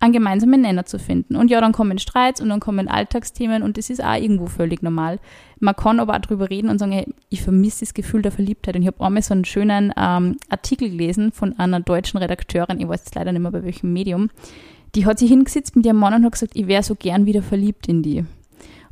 einen 0.00 0.14
gemeinsamen 0.14 0.62
Nenner 0.62 0.86
zu 0.86 0.98
finden. 0.98 1.36
Und 1.36 1.50
ja, 1.50 1.60
dann 1.60 1.72
kommen 1.72 1.98
Streits 1.98 2.40
und 2.40 2.48
dann 2.48 2.58
kommen 2.58 2.88
Alltagsthemen 2.88 3.62
und 3.62 3.76
das 3.76 3.90
ist 3.90 4.02
auch 4.02 4.14
irgendwo 4.14 4.46
völlig 4.46 4.82
normal. 4.82 5.20
Man 5.60 5.76
kann 5.76 6.00
aber 6.00 6.16
auch 6.16 6.20
drüber 6.20 6.48
reden 6.48 6.70
und 6.70 6.78
sagen, 6.78 6.92
hey, 6.92 7.06
ich 7.28 7.42
vermisse 7.42 7.80
das 7.80 7.92
Gefühl 7.92 8.22
der 8.22 8.32
Verliebtheit. 8.32 8.74
Und 8.76 8.82
ich 8.82 8.88
habe 8.88 9.04
einmal 9.04 9.22
so 9.22 9.34
einen 9.34 9.44
schönen 9.44 9.92
ähm, 9.98 10.38
Artikel 10.48 10.88
gelesen 10.88 11.32
von 11.32 11.58
einer 11.58 11.80
deutschen 11.80 12.16
Redakteurin, 12.16 12.80
ich 12.80 12.88
weiß 12.88 13.00
jetzt 13.04 13.14
leider 13.14 13.30
nicht 13.30 13.42
mehr 13.42 13.50
bei 13.50 13.62
welchem 13.62 13.92
Medium, 13.92 14.30
die 14.94 15.04
hat 15.04 15.18
sich 15.18 15.28
hingesetzt 15.30 15.76
mit 15.76 15.84
ihrem 15.84 15.98
Mann 15.98 16.14
und 16.14 16.24
hat 16.24 16.32
gesagt, 16.32 16.56
ich 16.56 16.66
wäre 16.66 16.82
so 16.82 16.94
gern 16.94 17.26
wieder 17.26 17.42
verliebt 17.42 17.86
in 17.86 18.02
die. 18.02 18.24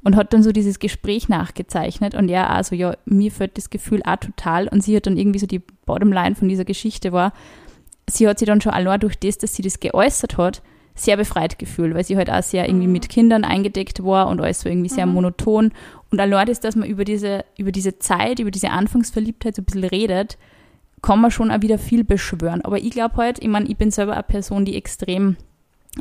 Und 0.05 0.15
hat 0.15 0.33
dann 0.33 0.43
so 0.43 0.53
dieses 0.53 0.79
Gespräch 0.79 1.29
nachgezeichnet 1.29 2.15
und 2.15 2.29
er 2.29 2.51
also, 2.51 2.75
ja, 2.75 2.97
mir 3.05 3.33
fällt 3.33 3.57
das 3.57 3.69
Gefühl 3.69 4.03
auch 4.05 4.17
total. 4.17 4.69
Und 4.69 4.83
sie 4.83 4.95
hat 4.95 5.07
dann 5.07 5.17
irgendwie 5.17 5.41
so 5.41 5.47
die 5.47 5.61
Bottomline 5.87 6.37
von 6.37 6.49
dieser 6.49 6.65
Geschichte 6.65 7.13
war, 7.13 7.33
sie 8.09 8.29
hat 8.29 8.39
sich 8.39 8.47
dann 8.47 8.61
schon 8.61 8.73
allein 8.73 9.01
durch 9.01 9.19
das, 9.19 9.39
dass 9.39 9.55
sie 9.55 9.63
das 9.63 9.81
geäußert 9.81 10.37
hat, 10.37 10.63
sehr 10.99 11.17
befreit 11.17 11.59
gefühlt, 11.59 11.95
weil 11.95 12.05
sie 12.05 12.17
halt 12.17 12.31
auch 12.31 12.43
sehr 12.43 12.69
irgendwie 12.69 12.87
mit 12.87 13.09
Kindern 13.09 13.45
eingedeckt 13.45 14.03
war 14.05 14.29
und 14.29 14.41
alles 14.41 14.61
so 14.61 14.69
irgendwie 14.69 14.89
sehr 14.89 15.07
monoton. 15.07 15.73
Und 16.11 16.21
allein 16.21 16.47
das, 16.47 16.61
dass 16.61 16.77
man 16.77 16.89
über 16.89 17.05
diese, 17.05 17.45
über 17.57 17.73
diese 17.73 17.99
Zeit, 17.99 18.39
über 18.39 18.51
diese 18.51 18.71
Anfangsverliebtheit 18.71 19.57
so 19.57 19.63
ein 19.63 19.65
bisschen 19.65 19.85
redet, 19.85 20.39
kann 21.03 21.21
man 21.21 21.31
schon 21.31 21.51
auch 21.51 21.63
wieder 21.63 21.79
viel 21.79 22.05
beschwören. 22.05 22.63
Aber 22.63 22.79
ich 22.79 22.91
glaube 22.91 23.17
halt, 23.17 23.39
ich 23.39 23.49
meine, 23.49 23.69
ich 23.69 23.77
bin 23.77 23.91
selber 23.91 24.15
eine 24.15 24.23
Person, 24.23 24.65
die 24.65 24.77
extrem 24.77 25.37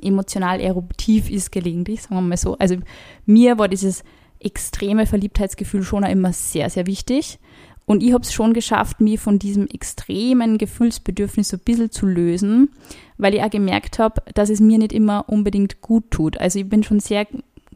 emotional 0.01 0.59
eruptiv 0.59 1.29
ist 1.29 1.51
gelegentlich, 1.51 2.01
sagen 2.01 2.15
wir 2.15 2.21
mal 2.21 2.37
so. 2.37 2.57
Also 2.57 2.77
mir 3.25 3.57
war 3.57 3.67
dieses 3.67 4.03
extreme 4.39 5.05
Verliebtheitsgefühl 5.05 5.83
schon 5.83 6.03
auch 6.03 6.09
immer 6.09 6.33
sehr, 6.33 6.69
sehr 6.69 6.87
wichtig. 6.87 7.39
Und 7.88 8.03
ich 8.03 8.12
habe 8.12 8.22
es 8.22 8.34
schon 8.34 8.53
geschafft, 8.53 9.00
mich 9.00 9.17
von 9.17 9.39
diesem 9.39 9.65
extremen 9.65 10.58
Gefühlsbedürfnis 10.58 11.47
so 11.47 11.56
ein 11.56 11.63
bisschen 11.63 11.89
zu 11.89 12.06
lösen, 12.06 12.69
weil 13.17 13.34
ich 13.34 13.41
auch 13.41 13.50
gemerkt 13.50 13.97
habe, 13.97 14.21
dass 14.34 14.50
es 14.50 14.60
mir 14.60 14.78
nicht 14.78 14.91
immer 14.91 15.30
unbedingt 15.30 15.80
gut 15.80 16.12
tut. 16.12 16.38
Also 16.38 16.60
ich 16.60 16.67
bin 16.67 16.84
schon 16.84 17.00
sehr, 17.00 17.26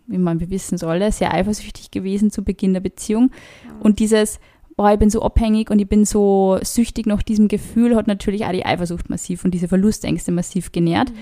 wie 0.07 0.17
man 0.17 0.41
wir 0.41 0.49
wissen 0.49 0.75
es 0.75 0.83
alle, 0.83 1.13
sehr 1.13 1.33
eifersüchtig 1.33 1.91
gewesen 1.91 2.29
zu 2.29 2.43
Beginn 2.43 2.73
der 2.73 2.81
Beziehung. 2.81 3.31
Und 3.79 3.99
dieses, 3.99 4.41
boah, 4.75 4.91
ich 4.91 4.99
bin 4.99 5.09
so 5.09 5.21
abhängig 5.21 5.69
und 5.69 5.79
ich 5.79 5.87
bin 5.87 6.03
so 6.03 6.59
süchtig 6.61 7.05
nach 7.05 7.23
diesem 7.23 7.47
Gefühl, 7.47 7.95
hat 7.95 8.07
natürlich 8.07 8.43
auch 8.43 8.51
die 8.51 8.65
Eifersucht 8.65 9.09
massiv 9.09 9.45
und 9.45 9.53
diese 9.53 9.69
Verlustängste 9.69 10.33
massiv 10.33 10.73
genährt. 10.73 11.13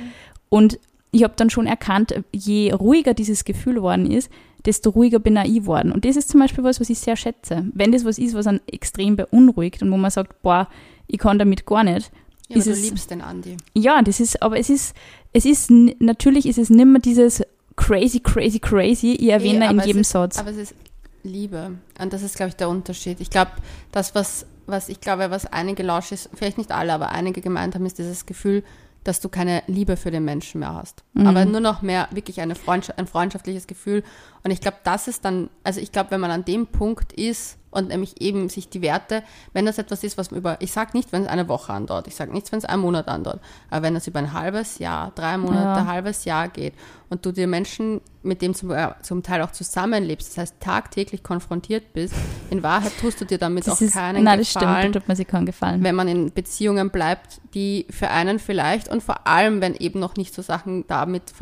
Und 0.49 0.79
ich 1.11 1.23
habe 1.23 1.33
dann 1.35 1.51
schon 1.51 1.67
erkannt, 1.67 2.23
je 2.31 2.71
ruhiger 2.71 3.13
dieses 3.13 3.45
Gefühl 3.45 3.75
geworden 3.75 4.09
ist, 4.09 4.31
desto 4.65 4.89
ruhiger 4.91 5.19
bin 5.19 5.37
auch 5.37 5.43
ich 5.45 5.55
geworden. 5.61 5.91
Und 5.91 6.05
das 6.05 6.15
ist 6.15 6.29
zum 6.29 6.39
Beispiel 6.39 6.63
was, 6.63 6.79
was 6.79 6.89
ich 6.89 6.99
sehr 6.99 7.15
schätze. 7.15 7.65
Wenn 7.73 7.91
das 7.91 8.05
was 8.05 8.17
ist, 8.17 8.33
was 8.33 8.47
einen 8.47 8.61
extrem 8.67 9.15
beunruhigt 9.15 9.81
und 9.81 9.91
wo 9.91 9.97
man 9.97 10.11
sagt, 10.11 10.41
boah, 10.41 10.67
ich 11.07 11.17
kann 11.19 11.39
damit 11.39 11.65
gar 11.65 11.83
nicht. 11.83 12.11
ja, 12.49 12.55
aber 12.55 12.57
ist 12.59 12.67
du 12.67 12.71
es- 12.71 12.81
liebst 12.83 13.11
den 13.11 13.21
Andi. 13.21 13.57
Ja, 13.73 14.01
das 14.01 14.19
ist, 14.19 14.41
aber 14.41 14.57
es 14.59 14.69
ist, 14.69 14.95
es 15.33 15.45
ist, 15.45 15.69
natürlich 15.71 16.45
ist 16.47 16.57
es 16.57 16.69
nimmer 16.69 16.99
dieses 16.99 17.43
crazy, 17.75 18.19
crazy, 18.19 18.59
crazy. 18.59 19.13
Ich 19.13 19.29
erwähne 19.29 19.65
Eh, 19.65 19.69
in 19.71 19.79
aber 19.79 19.87
jedem 19.87 20.01
ist, 20.01 20.11
Satz. 20.11 20.37
Aber 20.37 20.49
es 20.51 20.57
ist 20.57 20.75
Liebe. 21.23 21.71
Und 22.01 22.13
das 22.13 22.23
ist, 22.23 22.35
glaube 22.35 22.49
ich, 22.49 22.55
der 22.55 22.69
Unterschied. 22.69 23.19
Ich 23.21 23.29
glaube, 23.29 23.51
das, 23.91 24.15
was, 24.15 24.45
was 24.67 24.89
ich 24.89 25.01
glaube, 25.01 25.31
was 25.31 25.45
einige 25.45 25.83
Lausches, 25.83 26.29
vielleicht 26.33 26.57
nicht 26.57 26.71
alle, 26.71 26.93
aber 26.93 27.09
einige 27.09 27.41
gemeint 27.41 27.75
haben, 27.75 27.85
ist 27.85 27.97
dieses 27.97 28.25
Gefühl, 28.25 28.63
dass 29.03 29.21
du 29.21 29.29
keine 29.29 29.63
Liebe 29.67 29.95
für 29.97 30.11
den 30.11 30.25
Menschen 30.25 30.59
mehr 30.59 30.73
hast. 30.75 31.03
Mhm. 31.13 31.27
Aber 31.27 31.45
nur 31.45 31.61
noch 31.61 31.81
mehr 31.81 32.09
wirklich 32.11 32.41
eine 32.41 32.55
Freundschaft, 32.55 32.99
ein 32.99 33.07
freundschaftliches 33.07 33.65
Gefühl. 33.65 34.03
Und 34.43 34.51
ich 34.51 34.61
glaube, 34.61 34.77
das 34.83 35.07
ist 35.07 35.25
dann, 35.25 35.49
also 35.63 35.79
ich 35.81 35.91
glaube, 35.91 36.11
wenn 36.11 36.21
man 36.21 36.31
an 36.31 36.45
dem 36.45 36.67
Punkt 36.67 37.11
ist 37.13 37.57
und 37.71 37.89
nämlich 37.89 38.19
eben 38.21 38.49
sich 38.49 38.69
die 38.69 38.81
Werte, 38.81 39.21
wenn 39.53 39.65
das 39.65 39.77
etwas 39.77 40.03
ist, 40.03 40.17
was 40.17 40.31
man 40.31 40.39
über, 40.39 40.57
ich 40.59 40.71
sage 40.71 40.91
nicht, 40.97 41.11
wenn 41.11 41.23
es 41.23 41.27
eine 41.27 41.47
Woche 41.47 41.71
andauert, 41.73 42.07
ich 42.07 42.15
sage 42.15 42.31
nicht, 42.31 42.51
wenn 42.51 42.57
es 42.59 42.65
einen 42.65 42.81
Monat 42.81 43.07
andauert, 43.09 43.41
aber 43.69 43.83
wenn 43.83 43.93
das 43.93 44.07
über 44.07 44.17
ein 44.19 44.33
halbes 44.33 44.79
Jahr, 44.79 45.11
drei 45.13 45.37
Monate, 45.37 45.81
Ja. 45.81 45.85
halbes 45.85 46.25
Jahr 46.25 46.47
geht 46.47 46.73
und 47.09 47.25
du 47.25 47.31
dir 47.31 47.45
Menschen, 47.47 48.01
mit 48.23 48.41
dem 48.41 48.55
zum, 48.55 48.71
äh, 48.71 48.87
zum 49.03 49.21
Teil 49.21 49.41
auch 49.43 49.51
zusammenlebst, 49.51 50.29
das 50.29 50.37
heißt 50.37 50.55
tagtäglich 50.59 51.21
konfrontiert 51.21 51.93
bist, 51.93 52.15
in 52.49 52.63
Wahrheit 52.63 52.93
tust 52.99 53.21
du 53.21 53.25
dir 53.25 53.37
damit 53.37 53.67
das 53.67 53.75
auch 53.75 53.81
ist, 53.81 53.93
keinen 53.93 54.23
nein, 54.23 54.39
das 54.39 54.51
Gefallen 54.53 54.79
stimmt, 54.79 54.95
tut 54.95 55.07
man 55.07 55.17
sich 55.17 55.27
keinen 55.27 55.45
Gefallen. 55.45 55.83
wenn 55.83 55.95
man 55.95 56.07
in 56.07 56.31
Beziehungen 56.33 56.89
bleibt, 56.89 57.39
die 57.53 57.85
für 57.91 58.09
einen 58.09 58.39
vielleicht 58.39 58.87
und 58.87 59.03
vor 59.03 59.27
allem, 59.27 59.61
wenn 59.61 59.75
eben 59.75 59.99
noch 59.99 60.15
nicht 60.15 60.33
so 60.33 60.41
Sachen 60.41 60.87
damit 60.87 61.33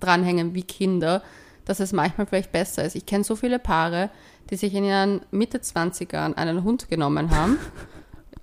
dranhängen 0.00 0.54
wie 0.54 0.62
Kinder, 0.62 1.22
dass 1.66 1.80
es 1.80 1.92
manchmal 1.92 2.26
vielleicht 2.26 2.52
besser 2.52 2.84
ist. 2.84 2.96
Ich 2.96 3.04
kenne 3.04 3.22
so 3.24 3.36
viele 3.36 3.58
Paare, 3.58 4.08
die 4.48 4.56
sich 4.56 4.72
in 4.74 4.84
ihren 4.84 5.20
Mitte 5.30 5.58
20ern 5.58 6.34
einen 6.34 6.64
Hund 6.64 6.88
genommen 6.88 7.30
haben. 7.30 7.58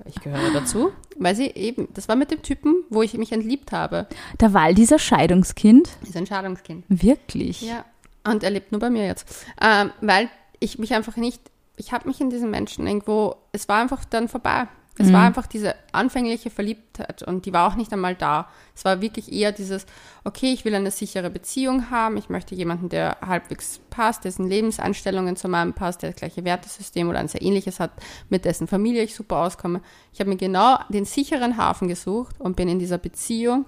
Ich 0.05 0.15
gehöre 0.19 0.51
dazu, 0.51 0.91
weil 1.17 1.33
sie 1.33 1.45
eben, 1.47 1.87
das 1.93 2.09
war 2.09 2.17
mit 2.17 2.29
dem 2.29 2.41
Typen, 2.41 2.75
wo 2.89 3.03
ich 3.03 3.13
mich 3.13 3.31
entliebt 3.31 3.71
habe. 3.71 4.07
Da 4.37 4.51
war 4.51 4.73
dieser 4.73 4.99
Scheidungskind 4.99 5.89
Ist 6.01 6.17
ein 6.17 6.27
Scheidungskind. 6.27 6.83
wirklich. 6.89 7.61
Ja, 7.61 7.85
und 8.29 8.43
er 8.43 8.49
lebt 8.49 8.73
nur 8.73 8.81
bei 8.81 8.89
mir 8.89 9.05
jetzt. 9.05 9.45
Ähm, 9.61 9.91
weil 10.01 10.27
ich 10.59 10.77
mich 10.77 10.93
einfach 10.93 11.15
nicht, 11.15 11.41
ich 11.77 11.93
habe 11.93 12.05
mich 12.09 12.19
in 12.19 12.29
diesen 12.29 12.49
Menschen 12.49 12.85
irgendwo, 12.85 13.37
es 13.53 13.69
war 13.69 13.81
einfach 13.81 14.03
dann 14.03 14.27
vorbei. 14.27 14.67
Es 14.95 15.11
war 15.11 15.23
einfach 15.25 15.47
diese 15.47 15.73
anfängliche 15.91 16.51
Verliebtheit 16.51 17.23
und 17.23 17.47
die 17.47 17.51
war 17.53 17.67
auch 17.67 17.75
nicht 17.75 17.91
einmal 17.91 18.13
da. 18.13 18.47
Es 18.75 18.85
war 18.85 19.01
wirklich 19.01 19.31
eher 19.33 19.51
dieses, 19.51 19.87
okay, 20.23 20.53
ich 20.53 20.65
will 20.65 20.75
eine 20.75 20.91
sichere 20.91 21.31
Beziehung 21.31 21.89
haben, 21.89 22.15
ich 22.15 22.29
möchte 22.29 22.53
jemanden, 22.53 22.89
der 22.89 23.17
halbwegs 23.25 23.79
passt, 23.89 24.23
dessen 24.23 24.47
Lebenseinstellungen 24.47 25.35
zu 25.35 25.47
meinem 25.47 25.73
passt, 25.73 26.03
der 26.03 26.11
das 26.11 26.19
gleiche 26.19 26.45
Wertesystem 26.45 27.09
oder 27.09 27.17
ein 27.17 27.27
sehr 27.27 27.41
ähnliches 27.41 27.79
hat, 27.79 27.89
mit 28.29 28.45
dessen 28.45 28.67
Familie 28.67 29.01
ich 29.01 29.15
super 29.15 29.37
auskomme. 29.37 29.81
Ich 30.13 30.19
habe 30.19 30.29
mir 30.29 30.37
genau 30.37 30.77
den 30.89 31.05
sicheren 31.05 31.57
Hafen 31.57 31.87
gesucht 31.87 32.39
und 32.39 32.55
bin 32.55 32.67
in 32.69 32.77
dieser 32.77 32.99
Beziehung, 32.99 33.65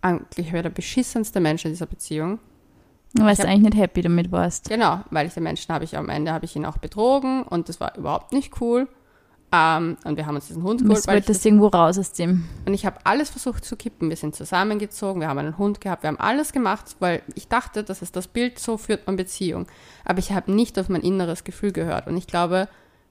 eigentlich 0.00 0.52
wäre 0.52 0.62
der 0.64 0.70
beschissenste 0.70 1.38
Mensch 1.40 1.66
in 1.66 1.72
dieser 1.72 1.86
Beziehung, 1.86 2.38
Weil 3.12 3.32
Ich 3.32 3.36
du 3.38 3.42
hab- 3.44 3.50
eigentlich 3.50 3.74
nicht 3.74 3.82
happy 3.82 4.00
damit 4.02 4.32
warst. 4.32 4.68
Genau, 4.70 5.00
weil 5.10 5.26
ich 5.26 5.34
den 5.34 5.42
Menschen 5.42 5.74
habe 5.74 5.84
ich 5.84 5.96
am 5.98 6.08
Ende 6.08 6.32
habe 6.32 6.44
ich 6.46 6.56
ihn 6.56 6.64
auch 6.64 6.78
betrogen 6.78 7.42
und 7.42 7.68
das 7.68 7.78
war 7.78 7.94
überhaupt 7.96 8.32
nicht 8.32 8.58
cool. 8.60 8.88
Ähm, 9.52 9.96
und 10.04 10.16
wir 10.16 10.26
haben 10.26 10.34
uns 10.34 10.48
diesen 10.48 10.64
Hund 10.64 10.82
geholt, 10.82 10.98
ich 10.98 11.06
wolltest 11.06 11.28
das, 11.28 11.44
irgendwo 11.44 11.68
raus 11.68 11.98
aus 11.98 12.12
dem. 12.12 12.48
und 12.66 12.74
ich 12.74 12.84
habe 12.84 12.98
alles 13.04 13.30
versucht 13.30 13.64
zu 13.64 13.76
kippen. 13.76 14.10
Wir 14.10 14.16
sind 14.16 14.34
zusammengezogen, 14.34 15.20
wir 15.20 15.28
haben 15.28 15.38
einen 15.38 15.56
Hund 15.56 15.80
gehabt, 15.80 16.02
wir 16.02 16.08
haben 16.08 16.18
alles 16.18 16.52
gemacht, 16.52 16.96
weil 16.98 17.22
ich 17.34 17.46
dachte, 17.46 17.84
das 17.84 18.02
ist 18.02 18.16
das 18.16 18.26
Bild, 18.26 18.58
so 18.58 18.76
führt 18.76 19.06
man 19.06 19.16
Beziehung. 19.16 19.66
Aber 20.04 20.18
ich 20.18 20.32
habe 20.32 20.52
nicht 20.52 20.78
auf 20.78 20.88
mein 20.88 21.02
inneres 21.02 21.44
Gefühl 21.44 21.72
gehört. 21.72 22.08
Und 22.08 22.16
ich 22.16 22.26
glaube, 22.26 22.68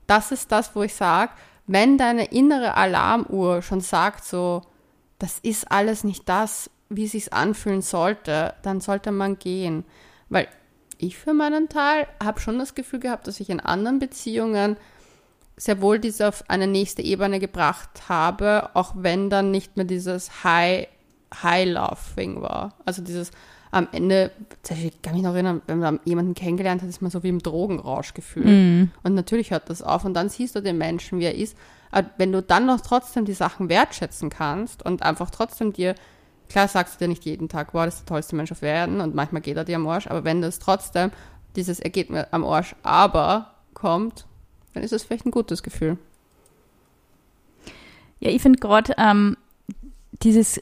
das 0.08 0.32
ist 0.32 0.52
das, 0.52 0.76
wo 0.76 0.84
ich 0.84 0.94
sage, 0.94 1.32
wenn 1.68 1.98
deine 1.98 2.26
innere 2.26 2.76
Alarmuhr 2.76 3.62
schon 3.62 3.82
sagt, 3.82 4.26
so, 4.26 4.62
das 5.20 5.40
ist 5.40 5.72
alles 5.72 6.04
nicht 6.04 6.28
das, 6.28 6.70
wie 6.90 7.06
es 7.06 7.14
sich 7.14 7.34
anfühlen 7.34 7.82
sollte, 7.82 8.54
dann 8.62 8.82
sollte 8.82 9.12
man 9.12 9.40
gehen. 9.40 9.86
Weil 10.30 10.48
ich 10.98 11.18
für 11.18 11.34
meinen 11.34 11.70
Teil 11.70 12.08
habe 12.24 12.40
schon 12.40 12.60
das 12.60 12.76
Gefühl 12.76 13.00
gehabt, 13.00 13.28
dass 13.28 13.40
ich 13.40 13.50
in 13.50 13.60
anderen 13.60 14.00
Beziehungen 14.00 14.78
sehr 15.58 15.82
wohl 15.82 16.00
diese 16.00 16.28
auf 16.28 16.44
eine 16.50 16.68
nächste 16.68 17.02
Ebene 17.02 17.40
gebracht 17.40 18.10
habe, 18.10 18.70
auch 18.74 18.94
wenn 18.98 19.30
dann 19.30 19.52
nicht 19.52 19.78
mehr 19.78 19.86
dieses 19.86 20.44
High, 20.44 20.88
High 21.44 21.70
Love 21.70 21.98
Thing 22.16 22.42
war. 22.42 22.74
Also 22.86 23.02
dieses 23.02 23.32
am 23.72 23.90
Ende, 23.92 24.32
ich 24.70 25.02
kann 25.02 25.16
mich 25.16 25.24
noch 25.24 25.34
erinnern, 25.34 25.62
wenn 25.68 25.80
man 25.80 26.00
jemanden 26.06 26.34
kennengelernt 26.34 26.82
hat, 26.82 26.88
ist 26.88 27.02
man 27.02 27.12
so 27.12 27.24
wie 27.24 27.30
im 27.30 27.40
Drogenrausch 27.40 28.14
gefühlt. 28.14 28.46
Mhm. 28.46 28.92
Und 29.04 29.16
natürlich 29.16 29.52
hört 29.52 29.70
das 29.70 29.82
auf 29.82 30.06
und 30.06 30.14
dann 30.14 30.30
siehst 30.30 30.56
du 30.56 30.62
den 30.62 30.78
Menschen, 30.78 31.20
wie 31.20 31.26
er 31.26 31.36
ist. 31.36 31.58
Aber 31.92 32.10
wenn 32.18 32.32
du 32.32 32.42
dann 32.42 32.66
noch 32.66 32.80
trotzdem 32.80 33.26
die 33.26 33.34
Sachen 33.34 33.68
wertschätzen 33.68 34.30
kannst 34.30 34.86
und 34.86 35.04
einfach 35.04 35.30
trotzdem 35.30 35.74
dir, 35.74 35.96
klar 36.48 36.70
sagst 36.70 36.96
du 36.96 37.00
dir 37.00 37.10
nicht 37.10 37.26
jeden 37.26 37.50
Tag, 37.50 37.74
wow, 37.74 37.84
das 37.84 37.96
ist 37.96 38.04
der 38.04 38.16
tollste 38.16 38.38
Mensch 38.38 38.52
auf 38.54 38.62
Erden 38.62 39.02
und 39.02 39.14
manchmal 39.14 39.42
geht 39.42 39.58
er 39.58 39.66
dir 39.66 39.76
am 39.76 39.88
Arsch, 39.88 40.08
aber 40.08 40.24
wenn 40.24 40.42
das 40.42 40.60
trotzdem 40.60 41.12
dieses 41.58 41.80
Er 41.80 41.90
geht 41.90 42.10
mir 42.10 42.28
am 42.32 42.46
Arsch, 42.46 42.76
aber 42.84 43.56
kommt, 43.74 44.26
dann 44.76 44.84
ist 44.84 44.94
es 44.94 45.04
vielleicht 45.04 45.26
ein 45.26 45.32
gutes 45.32 45.64
Gefühl. 45.64 45.98
Ja, 48.20 48.30
ich 48.30 48.42
finde 48.42 48.60
gerade 48.60 48.94
ähm, 48.98 49.38
dieses, 50.22 50.62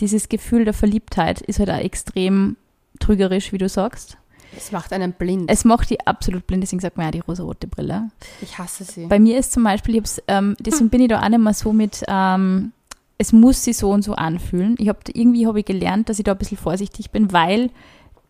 dieses 0.00 0.28
Gefühl 0.28 0.64
der 0.64 0.74
Verliebtheit 0.74 1.40
ist 1.42 1.58
halt 1.58 1.70
auch 1.70 1.78
extrem 1.78 2.56
trügerisch, 2.98 3.52
wie 3.52 3.58
du 3.58 3.68
sagst. 3.68 4.16
Es 4.56 4.72
macht 4.72 4.92
einen 4.92 5.12
blind. 5.12 5.50
Es 5.50 5.64
macht 5.64 5.90
die 5.90 6.04
absolut 6.06 6.46
blind, 6.46 6.62
deswegen 6.62 6.80
sagt 6.80 6.96
man 6.96 7.06
ja 7.06 7.12
die 7.12 7.20
rosa-rote 7.20 7.66
Brille. 7.66 8.10
ich 8.40 8.58
hasse 8.58 8.84
sie. 8.84 9.06
Bei 9.06 9.18
mir 9.20 9.38
ist 9.38 9.52
zum 9.52 9.62
Beispiel, 9.62 9.94
ich 9.94 10.00
hab's, 10.00 10.22
ähm, 10.26 10.56
deswegen 10.58 10.88
bin 10.88 11.02
ich 11.02 11.08
da 11.08 11.22
auch 11.22 11.28
nicht 11.28 11.38
mehr 11.38 11.54
so 11.54 11.72
mit, 11.72 12.02
ähm, 12.08 12.72
es 13.18 13.32
muss 13.32 13.62
sich 13.62 13.76
so 13.76 13.90
und 13.90 14.02
so 14.02 14.14
anfühlen. 14.14 14.76
Ich 14.78 14.88
habe 14.88 14.98
irgendwie 15.12 15.46
habe 15.46 15.60
ich 15.60 15.66
gelernt, 15.66 16.08
dass 16.08 16.18
ich 16.18 16.24
da 16.24 16.32
ein 16.32 16.38
bisschen 16.38 16.56
vorsichtig 16.56 17.10
bin, 17.10 17.32
weil 17.32 17.70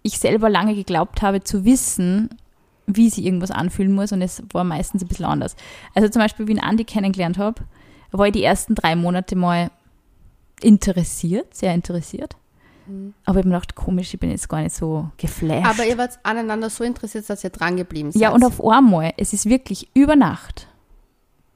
ich 0.02 0.18
selber 0.18 0.50
lange 0.50 0.74
geglaubt 0.74 1.22
habe 1.22 1.44
zu 1.44 1.64
wissen, 1.64 2.28
wie 2.96 3.10
sich 3.10 3.24
irgendwas 3.24 3.50
anfühlen 3.50 3.92
muss 3.92 4.12
und 4.12 4.22
es 4.22 4.42
war 4.52 4.64
meistens 4.64 5.02
ein 5.02 5.08
bisschen 5.08 5.26
anders. 5.26 5.56
Also 5.94 6.08
zum 6.08 6.20
Beispiel, 6.20 6.46
wie 6.46 6.52
ich 6.52 6.58
einen 6.58 6.68
Andi 6.68 6.84
kennengelernt 6.84 7.38
habe, 7.38 7.62
war 8.10 8.26
ich 8.26 8.32
die 8.32 8.44
ersten 8.44 8.74
drei 8.74 8.96
Monate 8.96 9.36
mal 9.36 9.70
interessiert, 10.60 11.54
sehr 11.54 11.74
interessiert. 11.74 12.36
Aber 13.24 13.38
ich 13.38 13.44
habe 13.44 13.48
mir 13.48 13.54
gedacht, 13.54 13.74
komisch, 13.74 14.12
ich 14.14 14.20
bin 14.20 14.30
jetzt 14.30 14.48
gar 14.48 14.62
nicht 14.62 14.74
so 14.74 15.10
geflasht. 15.16 15.66
Aber 15.66 15.86
ihr 15.86 15.96
wart 15.96 16.18
aneinander 16.22 16.70
so 16.70 16.82
interessiert, 16.82 17.28
dass 17.30 17.44
ihr 17.44 17.50
dran 17.50 17.76
geblieben 17.76 18.10
seid. 18.10 18.20
Ja, 18.20 18.30
und 18.30 18.44
auf 18.44 18.64
einmal, 18.64 19.12
es 19.16 19.32
ist 19.32 19.46
wirklich 19.46 19.88
über 19.94 20.16
Nacht, 20.16 20.66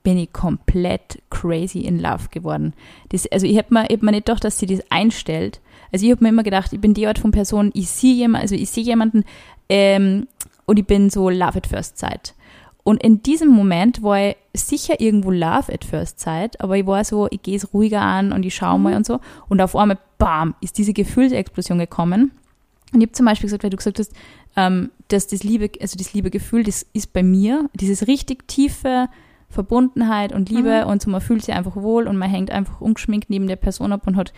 bin 0.04 0.18
ich 0.18 0.32
komplett 0.32 1.22
crazy 1.30 1.80
in 1.80 1.98
love 1.98 2.28
geworden. 2.30 2.74
Das, 3.08 3.26
also 3.32 3.46
ich 3.46 3.56
habe 3.58 3.68
mir, 3.70 3.86
ich 3.88 3.96
hab 3.96 4.02
mir 4.02 4.12
nicht 4.12 4.26
gedacht, 4.26 4.44
dass 4.44 4.58
sie 4.58 4.66
das 4.66 4.80
einstellt. 4.90 5.60
Also 5.92 6.06
ich 6.06 6.12
habe 6.12 6.22
mir 6.22 6.28
immer 6.28 6.42
gedacht, 6.42 6.72
ich 6.72 6.80
bin 6.80 6.94
die 6.94 7.06
Art 7.06 7.18
von 7.18 7.30
Person, 7.30 7.70
ich 7.74 7.88
sehe 7.88 8.14
jemanden, 8.14 8.42
also 8.42 8.54
ich 8.54 8.70
sehe 8.70 8.84
jemanden 8.84 9.24
ähm, 9.68 10.28
und 10.66 10.78
ich 10.78 10.86
bin 10.86 11.10
so 11.10 11.28
love 11.30 11.56
at 11.56 11.66
first 11.66 11.98
sight. 11.98 12.34
Und 12.84 13.02
in 13.02 13.22
diesem 13.22 13.48
Moment 13.48 14.02
war 14.02 14.18
ich 14.28 14.36
sicher 14.52 15.00
irgendwo 15.00 15.30
love 15.30 15.72
at 15.72 15.84
first 15.84 16.20
sight, 16.20 16.60
aber 16.60 16.76
ich 16.76 16.86
war 16.86 17.02
so, 17.02 17.28
ich 17.30 17.42
gehe 17.42 17.56
es 17.56 17.72
ruhiger 17.72 18.02
an 18.02 18.30
und 18.30 18.44
ich 18.44 18.54
schaue 18.54 18.78
mal 18.78 18.94
und 18.94 19.06
so. 19.06 19.20
Und 19.48 19.62
auf 19.62 19.74
einmal, 19.74 19.98
bam, 20.18 20.54
ist 20.60 20.76
diese 20.76 20.92
Gefühlsexplosion 20.92 21.78
gekommen. 21.78 22.32
Und 22.92 23.00
ich 23.00 23.06
habe 23.06 23.12
zum 23.12 23.26
Beispiel 23.26 23.46
gesagt, 23.46 23.64
weil 23.64 23.70
du 23.70 23.78
gesagt 23.78 23.98
hast, 23.98 24.12
ähm, 24.56 24.90
dass 25.08 25.26
das 25.26 25.42
Liebe, 25.42 25.70
also 25.80 25.96
das 25.96 26.12
liebe 26.12 26.30
Gefühl, 26.30 26.62
das 26.62 26.84
ist 26.92 27.14
bei 27.14 27.22
mir, 27.22 27.70
dieses 27.74 28.06
richtig 28.06 28.46
tiefe 28.48 29.08
Verbundenheit 29.48 30.32
und 30.32 30.50
Liebe 30.50 30.86
und 30.86 31.00
so 31.00 31.10
man 31.10 31.20
fühlt 31.20 31.44
sich 31.44 31.54
einfach 31.54 31.76
wohl 31.76 32.08
und 32.08 32.16
man 32.16 32.28
hängt 32.28 32.50
einfach 32.50 32.80
ungeschminkt 32.80 33.30
neben 33.30 33.46
der 33.46 33.56
Person 33.56 33.92
ab 33.92 34.06
und 34.06 34.16
hat 34.16 34.32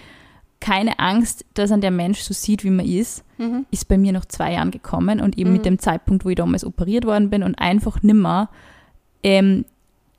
keine 0.60 0.98
Angst, 0.98 1.44
dass 1.54 1.70
an 1.70 1.80
der 1.80 1.90
Mensch 1.90 2.20
so 2.20 2.32
sieht, 2.34 2.64
wie 2.64 2.70
man 2.70 2.86
ist, 2.86 3.22
Mhm. 3.38 3.66
ist 3.70 3.88
bei 3.88 3.98
mir 3.98 4.12
nach 4.12 4.24
zwei 4.24 4.54
Jahren 4.54 4.70
gekommen 4.70 5.20
und 5.20 5.36
eben 5.36 5.52
mit 5.52 5.66
dem 5.66 5.78
Zeitpunkt, 5.78 6.24
wo 6.24 6.30
ich 6.30 6.36
damals 6.36 6.64
operiert 6.64 7.04
worden 7.04 7.28
bin 7.28 7.42
und 7.42 7.54
einfach 7.56 8.02
nimmer 8.02 8.48
ähm, 9.22 9.66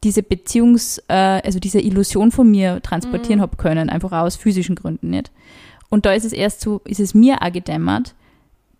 diese 0.03 0.21
Beziehungs-, 0.21 1.01
äh, 1.07 1.41
also 1.43 1.59
diese 1.59 1.79
Illusion 1.81 2.31
von 2.31 2.49
mir 2.51 2.81
transportieren 2.83 3.41
hab 3.41 3.57
können, 3.57 3.89
einfach 3.89 4.11
aus 4.11 4.35
physischen 4.35 4.75
Gründen 4.75 5.09
nicht. 5.09 5.31
Und 5.89 6.05
da 6.05 6.13
ist 6.13 6.25
es 6.25 6.33
erst 6.33 6.61
so, 6.61 6.81
ist 6.85 6.99
es 6.99 7.13
mir 7.15 7.41
auch 7.41 7.51
gedämmert, 7.51 8.13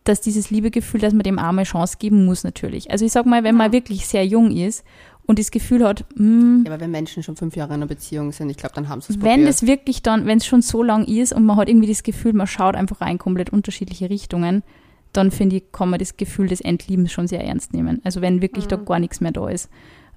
dass 0.04 0.22
dieses 0.22 0.52
Liebegefühl, 0.52 1.00
dass 1.02 1.14
man 1.14 1.24
dem 1.24 1.40
auch 1.40 1.52
mal 1.52 1.64
Chance 1.64 1.98
geben 2.00 2.26
muss 2.26 2.44
natürlich. 2.44 2.92
Also 2.92 3.06
ich 3.06 3.12
sag 3.12 3.26
mal, 3.26 3.44
wenn 3.44 3.56
man 3.56 3.72
wirklich 3.72 4.08
sehr 4.08 4.26
jung 4.26 4.52
ist 4.52 4.84
und 5.28 5.38
das 5.40 5.52
Gefühl 5.52 5.84
hat, 5.84 6.06
hm, 6.16 6.64
Ja, 6.66 6.72
aber 6.72 6.82
wenn 6.82 6.92
Menschen 6.92 7.22
schon 7.22 7.36
fünf 7.36 7.56
Jahre 7.56 7.74
in 7.74 7.82
einer 7.82 7.86
Beziehung 7.88 8.32
sind, 8.32 8.50
ich 8.50 8.58
glaube, 8.58 8.74
dann 8.74 8.90
haben 8.90 9.02
sie 9.02 9.14
es 9.14 9.22
wenn 9.22 9.46
es 9.46 9.68
wirklich 9.68 10.02
dann, 10.02 10.26
wenn 10.26 10.38
es 10.38 10.46
schon 10.46 10.62
so 10.62 10.82
lang 10.82 11.06
ist 11.06 11.34
und 11.34 11.46
man 11.46 11.58
hat 11.58 11.70
irgendwie 11.70 11.88
das 11.88 12.02
Gefühl, 12.04 12.34
man 12.34 12.48
schaut 12.48 12.76
einfach 12.76 13.02
rein 13.02 13.18
komplett 13.18 13.52
unterschiedliche 13.52 14.10
Richtungen, 14.10 14.64
dann 15.14 15.32
finde 15.32 15.58
ich, 15.58 15.72
kann 15.72 15.90
man 15.90 16.00
das 16.00 16.18
Gefühl 16.18 16.48
des 16.48 16.62
Entliebens 16.62 17.12
schon 17.12 17.28
sehr 17.28 17.44
ernst 17.44 17.74
nehmen. 17.74 18.02
Also 18.04 18.22
wenn 18.22 18.42
wirklich 18.42 18.68
da 18.68 18.78
gar 18.78 19.00
nichts 19.00 19.22
mehr 19.22 19.32
da 19.32 19.50
ist. 19.50 19.70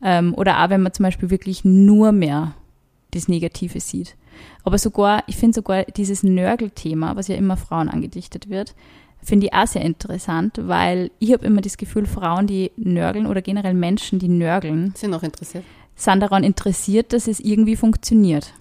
Ähm, 0.02 0.34
oder 0.34 0.62
auch 0.62 0.70
wenn 0.70 0.82
man 0.82 0.92
zum 0.92 1.04
Beispiel 1.04 1.30
wirklich 1.30 1.64
nur 1.64 2.12
mehr 2.12 2.54
das 3.10 3.28
Negative 3.28 3.80
sieht. 3.80 4.16
Aber 4.62 4.78
sogar, 4.78 5.24
ich 5.26 5.36
finde 5.36 5.56
sogar 5.56 5.84
dieses 5.84 6.22
Nörgelthema, 6.22 7.16
was 7.16 7.28
ja 7.28 7.34
immer 7.34 7.56
Frauen 7.56 7.88
angedichtet 7.88 8.48
wird, 8.48 8.74
finde 9.22 9.46
ich 9.46 9.52
auch 9.54 9.66
sehr 9.66 9.82
interessant, 9.82 10.58
weil 10.62 11.10
ich 11.18 11.32
habe 11.32 11.44
immer 11.46 11.60
das 11.60 11.76
Gefühl, 11.76 12.06
Frauen, 12.06 12.46
die 12.46 12.70
nörgeln 12.76 13.26
oder 13.26 13.42
generell 13.42 13.74
Menschen, 13.74 14.18
die 14.18 14.28
nörgeln, 14.28 14.92
sind 14.96 15.10
noch 15.10 15.22
interessiert. 15.22 15.64
sind 15.96 16.20
daran 16.20 16.44
interessiert, 16.44 17.12
dass 17.12 17.26
es 17.28 17.40
irgendwie 17.40 17.76
funktioniert. 17.76 18.52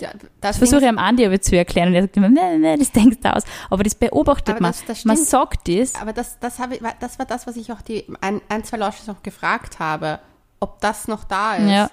Ja, 0.00 0.08
Das 0.40 0.56
versuche 0.56 0.80
ich 0.80 0.88
am 0.88 0.96
Andi 0.96 1.26
aber 1.26 1.38
zu 1.42 1.54
erklären 1.56 1.88
und 1.88 1.94
er 1.94 2.02
sagt 2.02 2.16
immer, 2.16 2.30
nee, 2.30 2.56
nee, 2.58 2.76
das 2.78 2.90
denkst 2.90 3.18
du 3.22 3.36
aus. 3.36 3.42
Aber 3.68 3.82
das 3.82 3.94
beobachtet 3.94 4.54
Aber 4.54 4.62
man. 4.62 4.70
das- 4.72 4.84
das 4.86 5.04
man 5.04 5.16
sagt 5.16 5.68
das. 5.68 5.94
Aber 5.94 6.14
das, 6.14 6.38
das, 6.40 6.58
habe 6.58 6.76
ich, 6.76 6.80
das 7.00 7.18
war 7.18 7.26
das, 7.26 7.46
was 7.46 7.56
ich 7.56 7.70
auch 7.70 7.82
die 7.82 8.04
ein, 8.22 8.40
ein 8.48 8.64
zwei 8.64 8.78
Leute 8.78 8.96
noch 9.06 9.22
gefragt 9.22 9.78
habe, 9.78 10.18
ob 10.58 10.80
das 10.80 11.06
noch 11.06 11.24
da 11.24 11.56
ist. 11.56 11.70
Ja. 11.70 11.90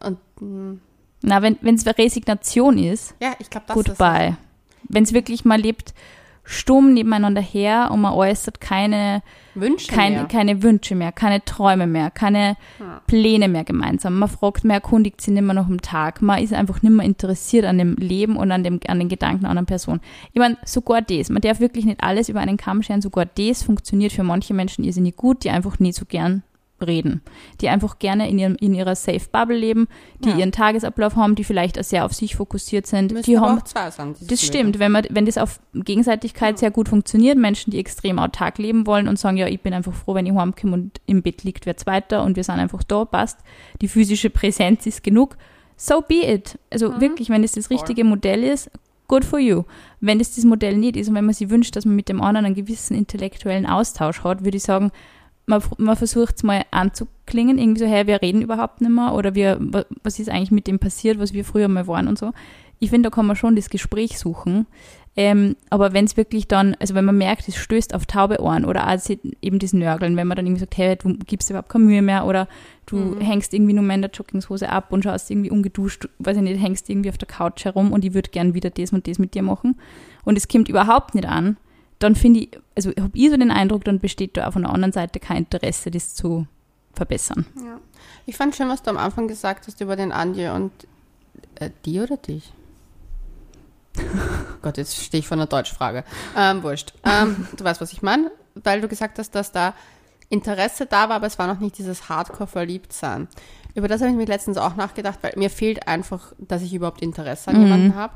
Und 0.00 0.18
mh, 0.40 0.76
Na, 1.22 1.42
wenn 1.42 1.56
es 1.74 1.84
Resignation 1.84 2.78
ist, 2.78 3.14
ja, 3.20 3.32
ich 3.40 3.50
glaube, 3.50 3.66
das 3.66 3.76
ist 3.76 3.84
goodbye. 3.86 4.36
Wenn 4.84 5.02
es 5.02 5.12
wirklich 5.12 5.44
mal 5.44 5.60
lebt, 5.60 5.94
stumm 6.50 6.94
nebeneinander 6.94 7.42
her 7.42 7.90
und 7.92 8.00
man 8.00 8.14
äußert 8.14 8.58
keine, 8.58 9.22
Wünsche 9.54 9.92
keine, 9.92 10.16
mehr. 10.16 10.24
keine 10.24 10.62
Wünsche 10.62 10.94
mehr, 10.94 11.12
keine 11.12 11.44
Träume 11.44 11.86
mehr, 11.86 12.10
keine 12.10 12.56
Ja. 12.80 13.02
Pläne 13.06 13.48
mehr 13.48 13.64
gemeinsam. 13.64 14.18
Man 14.18 14.30
fragt, 14.30 14.64
man 14.64 14.76
erkundigt 14.76 15.20
sich 15.20 15.34
nicht 15.34 15.42
mehr 15.42 15.54
noch 15.54 15.66
am 15.66 15.82
Tag. 15.82 16.22
Man 16.22 16.42
ist 16.42 16.54
einfach 16.54 16.80
nicht 16.82 16.92
mehr 16.92 17.04
interessiert 17.04 17.66
an 17.66 17.76
dem 17.76 17.96
Leben 17.96 18.36
und 18.36 18.50
an, 18.50 18.64
dem, 18.64 18.80
an 18.88 18.98
den 18.98 19.10
Gedanken 19.10 19.44
einer 19.44 19.64
Person. 19.64 20.00
Ich 20.32 20.38
meine, 20.38 20.56
sogar 20.64 21.02
das. 21.02 21.28
Man 21.28 21.42
darf 21.42 21.60
wirklich 21.60 21.84
nicht 21.84 22.02
alles 22.02 22.30
über 22.30 22.40
einen 22.40 22.56
Kamm 22.56 22.82
scheren. 22.82 23.02
Sogar 23.02 23.26
das 23.26 23.62
funktioniert 23.62 24.12
für 24.12 24.22
manche 24.22 24.54
Menschen 24.54 24.84
irrsinnig 24.84 25.16
gut, 25.16 25.44
die 25.44 25.50
einfach 25.50 25.78
nie 25.78 25.92
so 25.92 26.06
gern 26.06 26.42
reden. 26.80 27.22
Die 27.60 27.68
einfach 27.68 27.98
gerne 27.98 28.28
in, 28.28 28.38
ihrem, 28.38 28.56
in 28.56 28.74
ihrer 28.74 28.94
Safe 28.94 29.20
Bubble 29.30 29.56
leben, 29.56 29.88
die 30.20 30.30
Ja. 30.30 30.36
ihren 30.36 30.52
Tagesablauf 30.52 31.16
haben, 31.16 31.34
die 31.34 31.44
vielleicht 31.44 31.78
auch 31.78 31.84
sehr 31.84 32.04
auf 32.04 32.14
sich 32.14 32.36
fokussiert 32.36 32.86
sind. 32.86 33.12
Müssen 33.12 33.30
die 33.30 33.38
haben 33.38 33.60
dieses 33.64 33.96
das 33.96 34.20
Leben. 34.20 34.36
stimmt, 34.36 34.78
wenn, 34.78 34.92
man, 34.92 35.04
wenn 35.10 35.26
das 35.26 35.38
auf 35.38 35.60
Gegenseitigkeit 35.74 36.58
sehr 36.58 36.70
gut 36.70 36.88
funktioniert, 36.88 37.36
Menschen, 37.38 37.70
die 37.70 37.78
extrem 37.78 38.18
autark 38.18 38.58
leben 38.58 38.86
wollen 38.86 39.08
und 39.08 39.18
sagen, 39.18 39.36
ja, 39.36 39.46
ich 39.48 39.60
bin 39.60 39.74
einfach 39.74 39.92
froh, 39.94 40.14
wenn 40.14 40.26
ich 40.26 40.32
heimkomme 40.34 40.74
und 40.74 41.00
im 41.06 41.22
Bett 41.22 41.44
liegt 41.44 41.66
wer 41.66 41.76
Zweiter 41.76 42.22
und 42.22 42.36
wir 42.36 42.44
sind 42.44 42.56
einfach 42.56 42.82
da, 42.82 43.04
passt. 43.04 43.38
Die 43.80 43.88
physische 43.88 44.30
Präsenz 44.30 44.86
ist 44.86 45.02
genug. 45.02 45.36
So 45.76 46.00
be 46.00 46.24
it. 46.26 46.58
Also 46.70 47.00
wirklich, 47.00 47.30
wenn 47.30 47.42
das 47.42 47.52
das 47.52 47.70
richtige 47.70 48.04
Modell 48.04 48.42
ist, 48.42 48.70
good 49.06 49.24
for 49.24 49.38
you. 49.38 49.62
Wenn 50.00 50.18
das 50.18 50.34
das 50.34 50.44
Modell 50.44 50.76
nicht 50.76 50.96
ist 50.96 51.08
und 51.08 51.14
wenn 51.14 51.24
man 51.24 51.34
sich 51.34 51.50
wünscht, 51.50 51.74
dass 51.76 51.84
man 51.84 51.96
mit 51.96 52.08
dem 52.08 52.20
anderen 52.20 52.46
einen 52.46 52.54
gewissen 52.54 52.96
intellektuellen 52.96 53.64
Austausch 53.66 54.22
hat, 54.22 54.44
würde 54.44 54.56
ich 54.56 54.62
sagen, 54.64 54.90
man, 55.48 55.62
man 55.78 55.96
versucht 55.96 56.36
es 56.36 56.42
mal 56.42 56.62
anzuklingen, 56.70 57.58
irgendwie 57.58 57.80
so, 57.80 57.86
hey, 57.86 58.06
wir 58.06 58.22
reden 58.22 58.42
überhaupt 58.42 58.80
nicht 58.80 58.90
mehr 58.90 59.14
oder 59.14 59.34
wir, 59.34 59.56
wa- 59.60 59.84
was 60.02 60.18
ist 60.18 60.28
eigentlich 60.28 60.50
mit 60.50 60.66
dem 60.66 60.78
passiert, 60.78 61.18
was 61.18 61.32
wir 61.32 61.44
früher 61.44 61.68
mal 61.68 61.86
waren 61.86 62.06
und 62.08 62.18
so. 62.18 62.32
Ich 62.78 62.90
finde, 62.90 63.08
da 63.10 63.14
kann 63.14 63.26
man 63.26 63.34
schon 63.34 63.56
das 63.56 63.70
Gespräch 63.70 64.18
suchen. 64.18 64.66
Ähm, 65.16 65.56
aber 65.68 65.94
wenn 65.94 66.04
es 66.04 66.16
wirklich 66.16 66.46
dann, 66.46 66.76
also 66.78 66.94
wenn 66.94 67.04
man 67.04 67.18
merkt, 67.18 67.48
es 67.48 67.56
stößt 67.56 67.92
auf 67.92 68.06
taube 68.06 68.40
Ohren 68.40 68.64
oder 68.64 68.86
auch 68.86 68.98
eben 69.42 69.58
das 69.58 69.72
Nörgeln, 69.72 70.16
wenn 70.16 70.28
man 70.28 70.36
dann 70.36 70.46
irgendwie 70.46 70.60
sagt, 70.60 70.76
hey, 70.76 70.94
du 70.94 71.12
gibst 71.26 71.48
dir 71.48 71.54
überhaupt 71.54 71.70
keine 71.70 71.86
Mühe 71.86 72.02
mehr 72.02 72.24
oder 72.24 72.46
du 72.86 73.16
hängst 73.18 73.52
irgendwie 73.52 73.72
nur 73.72 73.82
mehr 73.82 73.96
in 73.96 74.02
der 74.02 74.12
Jogginghose 74.12 74.68
ab 74.70 74.92
und 74.92 75.02
schaust 75.02 75.28
irgendwie 75.28 75.50
ungeduscht, 75.50 76.08
weiß 76.20 76.36
ich 76.36 76.42
nicht, 76.44 76.62
hängst 76.62 76.88
irgendwie 76.88 77.08
auf 77.08 77.18
der 77.18 77.26
Couch 77.26 77.64
herum 77.64 77.90
und 77.90 78.04
ich 78.04 78.14
würde 78.14 78.30
gern 78.30 78.54
wieder 78.54 78.70
das 78.70 78.92
und 78.92 79.08
das 79.08 79.18
mit 79.18 79.34
dir 79.34 79.42
machen 79.42 79.76
und 80.24 80.38
es 80.38 80.46
kommt 80.46 80.68
überhaupt 80.68 81.16
nicht 81.16 81.26
an, 81.26 81.56
dann 81.98 82.14
finde 82.14 82.40
ich, 82.40 82.50
also 82.76 82.90
habe 82.90 83.10
ich 83.14 83.30
so 83.30 83.36
den 83.36 83.50
Eindruck, 83.50 83.84
dann 83.84 83.98
besteht 83.98 84.36
da 84.36 84.46
auf 84.46 84.56
einer 84.56 84.72
anderen 84.72 84.92
Seite 84.92 85.20
kein 85.20 85.38
Interesse, 85.38 85.90
das 85.90 86.14
zu 86.14 86.46
verbessern. 86.92 87.46
Ja. 87.56 87.80
Ich 88.26 88.36
fand 88.36 88.54
schön, 88.54 88.68
was 88.68 88.82
du 88.82 88.90
am 88.90 88.98
Anfang 88.98 89.28
gesagt 89.28 89.66
hast 89.66 89.80
über 89.80 89.96
den 89.96 90.12
Andi 90.12 90.48
und 90.48 90.72
äh, 91.56 91.70
die 91.84 92.00
oder 92.00 92.16
dich? 92.16 92.52
Gott, 94.62 94.76
jetzt 94.76 94.96
stehe 95.02 95.20
ich 95.20 95.26
vor 95.26 95.36
einer 95.36 95.46
Deutschfrage. 95.46 96.04
Ähm, 96.36 96.62
wurscht. 96.62 96.92
Ähm, 97.04 97.48
du 97.56 97.64
weißt, 97.64 97.80
was 97.80 97.92
ich 97.92 98.02
meine, 98.02 98.30
weil 98.54 98.80
du 98.80 98.88
gesagt 98.88 99.18
hast, 99.18 99.34
dass 99.34 99.50
da 99.50 99.74
Interesse 100.28 100.86
da 100.86 101.08
war, 101.08 101.16
aber 101.16 101.26
es 101.26 101.38
war 101.38 101.46
noch 101.46 101.58
nicht 101.58 101.78
dieses 101.78 102.08
Hardcore-Verliebtsein. 102.08 103.28
Über 103.74 103.88
das 103.88 104.00
habe 104.00 104.10
ich 104.10 104.16
mir 104.16 104.26
letztens 104.26 104.58
auch 104.58 104.76
nachgedacht, 104.76 105.18
weil 105.22 105.32
mir 105.36 105.50
fehlt 105.50 105.88
einfach, 105.88 106.32
dass 106.38 106.62
ich 106.62 106.74
überhaupt 106.74 107.00
Interesse 107.00 107.48
an 107.50 107.60
jemanden 107.60 107.94
habe. 107.94 108.14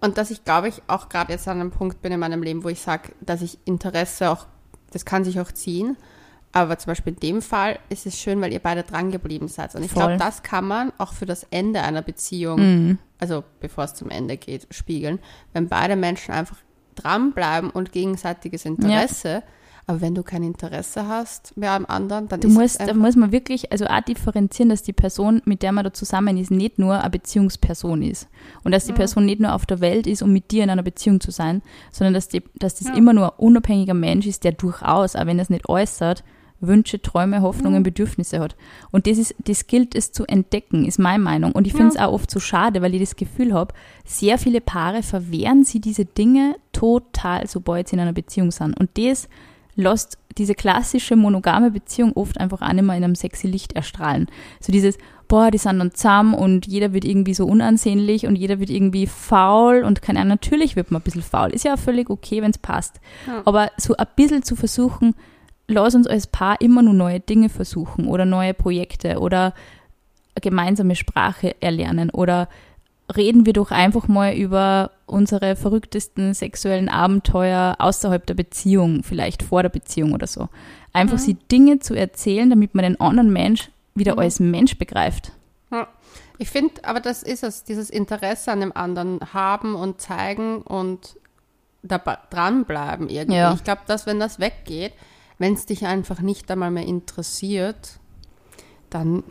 Und 0.00 0.18
dass 0.18 0.30
ich, 0.30 0.44
glaube 0.44 0.68
ich, 0.68 0.82
auch 0.88 1.08
gerade 1.08 1.32
jetzt 1.32 1.48
an 1.48 1.60
einem 1.60 1.70
Punkt 1.70 2.02
bin 2.02 2.12
in 2.12 2.20
meinem 2.20 2.42
Leben, 2.42 2.64
wo 2.64 2.68
ich 2.68 2.80
sage, 2.80 3.12
dass 3.20 3.42
ich 3.42 3.58
Interesse 3.64 4.30
auch, 4.30 4.46
das 4.92 5.04
kann 5.04 5.24
sich 5.24 5.40
auch 5.40 5.50
ziehen, 5.52 5.96
Aber 6.52 6.78
zum 6.78 6.92
Beispiel 6.92 7.12
in 7.12 7.20
dem 7.20 7.42
Fall 7.42 7.78
ist 7.90 8.06
es 8.06 8.18
schön, 8.18 8.40
weil 8.40 8.50
ihr 8.50 8.60
beide 8.60 8.82
dran 8.82 9.10
geblieben 9.10 9.46
seid. 9.46 9.74
Und 9.74 9.82
ich 9.84 9.92
glaube, 9.92 10.16
das 10.16 10.42
kann 10.42 10.64
man 10.66 10.90
auch 10.96 11.12
für 11.12 11.26
das 11.26 11.46
Ende 11.50 11.82
einer 11.82 12.00
Beziehung, 12.00 12.60
Mhm. 12.60 12.98
also 13.18 13.44
bevor 13.60 13.84
es 13.84 13.92
zum 13.94 14.08
Ende 14.08 14.38
geht, 14.38 14.66
spiegeln. 14.70 15.18
Wenn 15.52 15.68
beide 15.68 15.96
Menschen 15.96 16.32
einfach 16.32 16.56
dranbleiben 16.94 17.68
und 17.68 17.92
gegenseitiges 17.92 18.64
Interesse. 18.64 19.42
Aber 19.88 20.00
wenn 20.00 20.16
du 20.16 20.24
kein 20.24 20.42
Interesse 20.42 21.06
hast 21.06 21.56
mehr 21.56 21.70
am 21.70 21.86
anderen, 21.86 22.26
dann 22.26 22.40
Du 22.40 22.48
ist 22.48 22.54
musst, 22.54 22.80
es 22.80 22.86
da 22.88 22.94
muss 22.94 23.14
man 23.14 23.30
wirklich, 23.30 23.70
also 23.70 23.86
auch 23.86 24.00
differenzieren, 24.00 24.68
dass 24.68 24.82
die 24.82 24.92
Person, 24.92 25.42
mit 25.44 25.62
der 25.62 25.70
man 25.70 25.84
da 25.84 25.92
zusammen 25.92 26.36
ist, 26.36 26.50
nicht 26.50 26.80
nur 26.80 26.98
eine 27.00 27.10
Beziehungsperson 27.10 28.02
ist. 28.02 28.26
Und 28.64 28.72
dass 28.72 28.86
die 28.86 28.92
Person 28.92 29.26
nicht 29.26 29.40
nur 29.40 29.54
auf 29.54 29.64
der 29.64 29.80
Welt 29.80 30.08
ist, 30.08 30.22
um 30.22 30.32
mit 30.32 30.50
dir 30.50 30.64
in 30.64 30.70
einer 30.70 30.82
Beziehung 30.82 31.20
zu 31.20 31.30
sein, 31.30 31.62
sondern 31.92 32.14
dass, 32.14 32.26
die, 32.26 32.42
dass 32.56 32.74
das 32.74 32.88
Ja. 32.88 32.94
immer 32.94 33.12
nur 33.12 33.32
ein 33.34 33.38
unabhängiger 33.38 33.94
Mensch 33.94 34.26
ist, 34.26 34.42
der 34.42 34.52
durchaus, 34.52 35.14
auch 35.14 35.26
wenn 35.26 35.38
er 35.38 35.42
es 35.42 35.50
nicht 35.50 35.68
äußert, 35.68 36.24
Wünsche, 36.58 37.00
Träume, 37.00 37.42
Hoffnungen, 37.42 37.82
Bedürfnisse 37.82 38.40
hat. 38.40 38.56
Und 38.90 39.06
das 39.06 39.18
ist, 39.18 39.34
das 39.44 39.66
gilt 39.66 39.94
es 39.94 40.10
zu 40.10 40.24
entdecken, 40.24 40.84
ist 40.86 40.98
meine 40.98 41.22
Meinung. 41.22 41.52
Und 41.52 41.66
ich 41.66 41.74
finde 41.74 41.90
es 41.90 41.96
auch 41.96 42.12
oft 42.12 42.30
so 42.30 42.40
schade, 42.40 42.80
weil 42.82 42.94
ich 42.94 43.00
das 43.00 43.14
Gefühl 43.14 43.52
habe, 43.52 43.74
sehr 44.04 44.38
viele 44.38 44.60
Paare 44.62 45.02
verwehren 45.02 45.64
sie 45.64 45.80
diese 45.80 46.06
Dinge 46.06 46.56
total, 46.72 47.46
sobald 47.46 47.88
sie 47.88 47.96
in 47.96 48.00
einer 48.00 48.14
Beziehung 48.14 48.50
sind. 48.50 48.78
Und 48.80 48.88
das 48.96 49.28
lässt 49.76 50.18
diese 50.38 50.54
klassische 50.54 51.16
monogame 51.16 51.70
Beziehung 51.70 52.12
oft 52.14 52.38
einfach 52.38 52.62
auch 52.62 52.72
nicht 52.72 52.84
mehr 52.84 52.96
in 52.96 53.04
einem 53.04 53.14
sexy 53.14 53.46
Licht 53.46 53.72
erstrahlen. 53.74 54.26
So 54.60 54.72
dieses, 54.72 54.98
boah, 55.28 55.50
die 55.50 55.58
sind 55.58 55.78
dann 55.78 55.92
zusammen 55.92 56.34
und 56.34 56.66
jeder 56.66 56.92
wird 56.92 57.04
irgendwie 57.04 57.34
so 57.34 57.46
unansehnlich 57.46 58.26
und 58.26 58.36
jeder 58.36 58.58
wird 58.58 58.70
irgendwie 58.70 59.06
faul 59.06 59.82
und 59.84 60.02
keine 60.02 60.20
Ahnung, 60.20 60.30
natürlich 60.30 60.76
wird 60.76 60.90
man 60.90 61.00
ein 61.00 61.04
bisschen 61.04 61.22
faul. 61.22 61.50
Ist 61.50 61.64
ja 61.64 61.74
auch 61.74 61.78
völlig 61.78 62.10
okay, 62.10 62.42
wenn 62.42 62.50
es 62.50 62.58
passt. 62.58 63.00
Ja. 63.26 63.42
Aber 63.44 63.70
so 63.76 63.96
ein 63.96 64.06
bisschen 64.16 64.42
zu 64.42 64.56
versuchen, 64.56 65.14
lass 65.68 65.94
uns 65.94 66.06
als 66.06 66.26
Paar 66.26 66.60
immer 66.60 66.82
nur 66.82 66.94
neue 66.94 67.20
Dinge 67.20 67.48
versuchen 67.48 68.06
oder 68.06 68.24
neue 68.24 68.54
Projekte 68.54 69.18
oder 69.18 69.54
eine 70.34 70.42
gemeinsame 70.42 70.96
Sprache 70.96 71.60
erlernen 71.60 72.10
oder 72.10 72.48
reden 73.14 73.46
wir 73.46 73.52
doch 73.52 73.70
einfach 73.70 74.08
mal 74.08 74.34
über 74.34 74.90
unsere 75.06 75.56
verrücktesten 75.56 76.34
sexuellen 76.34 76.88
Abenteuer 76.88 77.76
außerhalb 77.78 78.26
der 78.26 78.34
Beziehung, 78.34 79.02
vielleicht 79.02 79.42
vor 79.42 79.62
der 79.62 79.68
Beziehung 79.68 80.12
oder 80.12 80.26
so. 80.26 80.48
Einfach 80.92 81.18
sie 81.18 81.34
Dinge 81.34 81.78
zu 81.78 81.94
erzählen, 81.94 82.48
damit 82.50 82.74
man 82.74 82.84
den 82.84 83.00
anderen 83.00 83.32
Mensch 83.32 83.70
wieder 83.94 84.14
Mhm. 84.14 84.18
als 84.18 84.40
Mensch 84.40 84.76
begreift. 84.78 85.32
Ja. 85.70 85.88
Ich 86.38 86.50
finde, 86.50 86.84
aber 86.84 87.00
das 87.00 87.22
ist 87.22 87.42
es, 87.44 87.64
dieses 87.64 87.88
Interesse 87.90 88.52
an 88.52 88.60
dem 88.60 88.76
anderen 88.76 89.20
haben 89.32 89.74
und 89.74 90.00
zeigen 90.00 90.58
und 90.62 91.16
dabei 91.82 92.18
dranbleiben 92.30 93.08
irgendwie. 93.08 93.38
Ja. 93.38 93.54
Ich 93.54 93.64
glaube, 93.64 93.82
dass 93.86 94.06
wenn 94.06 94.18
das 94.20 94.38
weggeht, 94.38 94.92
wenn 95.38 95.54
es 95.54 95.66
dich 95.66 95.86
einfach 95.86 96.20
nicht 96.20 96.50
einmal 96.50 96.70
mehr 96.70 96.84
interessiert, 96.86 97.98
dann 98.90 99.22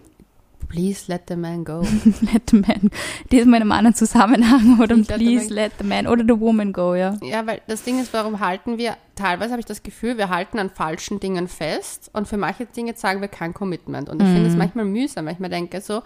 please 0.67 1.05
let 1.11 1.23
the 1.27 1.35
man 1.35 1.63
go. 1.63 1.81
let 2.33 2.49
the 2.49 2.57
man, 2.57 2.89
diesmal 3.31 3.55
in 3.57 3.61
einem 3.63 3.71
anderen 3.71 3.95
Zusammenhang 3.95 4.79
oder 4.81 4.95
Please 4.95 5.07
let 5.11 5.19
the 5.19 5.25
please 5.25 5.45
man- 5.47 5.55
let 5.55 5.71
the 5.79 5.83
man 5.85 6.07
oder 6.07 6.23
the 6.23 6.39
woman 6.39 6.73
go, 6.73 6.93
ja. 6.95 7.17
Ja, 7.21 7.45
weil 7.47 7.61
das 7.67 7.83
Ding 7.83 7.99
ist, 7.99 8.13
warum 8.13 8.39
halten 8.39 8.77
wir, 8.77 8.97
teilweise 9.15 9.51
habe 9.51 9.59
ich 9.59 9.65
das 9.65 9.83
Gefühl, 9.83 10.17
wir 10.17 10.29
halten 10.29 10.59
an 10.59 10.69
falschen 10.69 11.19
Dingen 11.19 11.47
fest 11.47 12.09
und 12.13 12.27
für 12.27 12.37
manche 12.37 12.65
Dinge 12.65 12.95
zeigen 12.95 13.21
wir 13.21 13.27
kein 13.29 13.53
Commitment. 13.53 14.09
Und 14.09 14.21
ich 14.21 14.27
finde 14.27 14.41
Mhm. 14.41 14.47
es 14.47 14.55
manchmal 14.55 14.85
mühsam, 14.85 15.25
weil 15.25 15.33
ich 15.33 15.39
mir 15.39 15.49
denke, 15.49 15.81
so, 15.81 16.01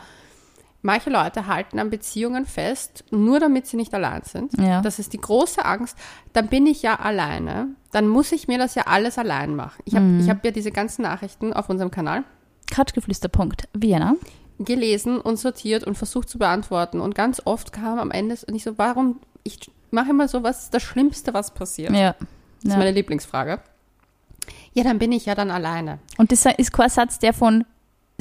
manche 0.82 1.10
Leute 1.10 1.48
halten 1.48 1.78
an 1.80 1.89
Beziehungen 1.89 2.45
fest, 2.45 3.04
nur 3.12 3.39
damit 3.41 3.67
sie 3.67 3.76
nicht 3.76 3.93
allein 3.93 4.22
sind. 4.24 4.54
Ja. 4.58 4.82
Das 4.82 4.98
ist 5.00 5.12
die 5.12 5.19
große 5.19 5.65
Angst. 5.65 5.98
Dann 6.34 6.48
bin 6.48 6.65
ich 6.67 6.82
ja 6.84 6.95
alleine. 6.95 7.67
Dann 7.91 8.08
muss 8.08 8.32
ich 8.32 8.48
mir 8.48 8.58
das 8.58 8.76
ja 8.76 8.84
alles 8.86 9.17
allein 9.17 9.56
machen. 9.56 9.82
Ich 9.86 9.95
habe 9.95 10.06
Mhm. 10.06 10.19
ich 10.22 10.30
hab 10.30 10.45
ja 10.45 10.52
diese 10.52 10.72
ganzen 10.72 11.02
Nachrichten 11.02 11.52
auf 11.52 11.69
unserem 11.69 11.91
Kanal 11.91 12.24
Couchgeflüster.vienna. 12.74 14.15
gelesen 14.60 15.19
und 15.19 15.38
sortiert 15.38 15.84
und 15.86 15.98
versucht 15.98 16.30
zu 16.30 16.38
beantworten. 16.38 17.00
Und 17.00 17.15
ganz 17.15 17.41
oft 17.45 17.72
kam 17.72 17.98
am 17.98 18.12
Ende 18.12 18.38
ich 18.54 18.63
so, 18.63 18.78
warum, 18.78 19.19
ich 19.43 19.72
mache 19.91 20.12
immer 20.12 20.28
so, 20.28 20.43
was 20.43 20.63
ist 20.63 20.74
das 20.74 20.84
Schlimmste, 20.84 21.34
was 21.34 21.54
passiert? 21.54 21.91
Ja. 21.91 22.13
Das 22.13 22.28
ist 22.63 22.72
ja. 22.72 22.78
meine 22.78 22.91
Lieblingsfrage. 22.91 23.60
Ja, 24.74 24.84
dann 24.84 25.00
bin 25.00 25.12
ich 25.12 25.26
ja 25.26 25.36
dann 25.36 25.52
alleine. 25.52 26.00
Und 26.17 26.32
das 26.32 26.45
ist 26.58 26.74
kein 26.74 26.89
Satz, 26.89 27.19
der 27.19 27.34
von 27.34 27.65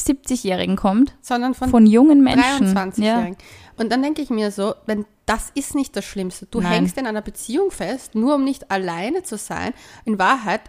70-Jährigen 0.01 0.77
kommt, 0.77 1.15
Sondern 1.21 1.55
von, 1.55 1.71
von 1.71 1.87
jungen 1.87 2.23
Menschen. 2.23 2.75
23-Jährigen. 2.75 3.37
Und 3.77 3.91
dann 3.91 4.03
denke 4.03 4.23
ich 4.23 4.31
mir 4.31 4.51
so, 4.51 4.75
wenn 4.87 5.05
das 5.27 5.51
ist 5.55 5.75
nicht 5.75 5.95
das 5.97 6.05
Schlimmste. 6.05 6.47
Du 6.47 6.61
Nein. 6.61 6.73
hängst 6.73 6.99
in 6.99 7.07
einer 7.07 7.21
Beziehung 7.21 7.71
fest, 7.71 8.15
nur 8.15 8.37
um 8.37 8.45
nicht 8.45 8.71
alleine 8.71 9.23
zu 9.25 9.37
sein. 9.37 9.73
In 10.05 10.19
Wahrheit 10.19 10.63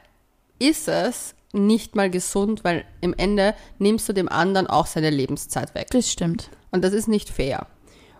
ist 0.58 0.88
es 0.88 1.34
nicht 1.54 1.96
mal 1.96 2.10
gesund, 2.10 2.64
weil 2.64 2.86
im 3.02 3.14
Ende 3.18 3.56
nimmst 3.80 4.08
du 4.08 4.14
dem 4.14 4.30
anderen 4.30 4.68
auch 4.68 4.86
seine 4.86 5.10
Lebenszeit 5.10 5.74
weg. 5.76 5.88
Das 5.92 6.10
stimmt. 6.12 6.50
Und 6.72 6.84
das 6.84 6.94
ist 6.94 7.08
nicht 7.08 7.30
fair. 7.30 7.66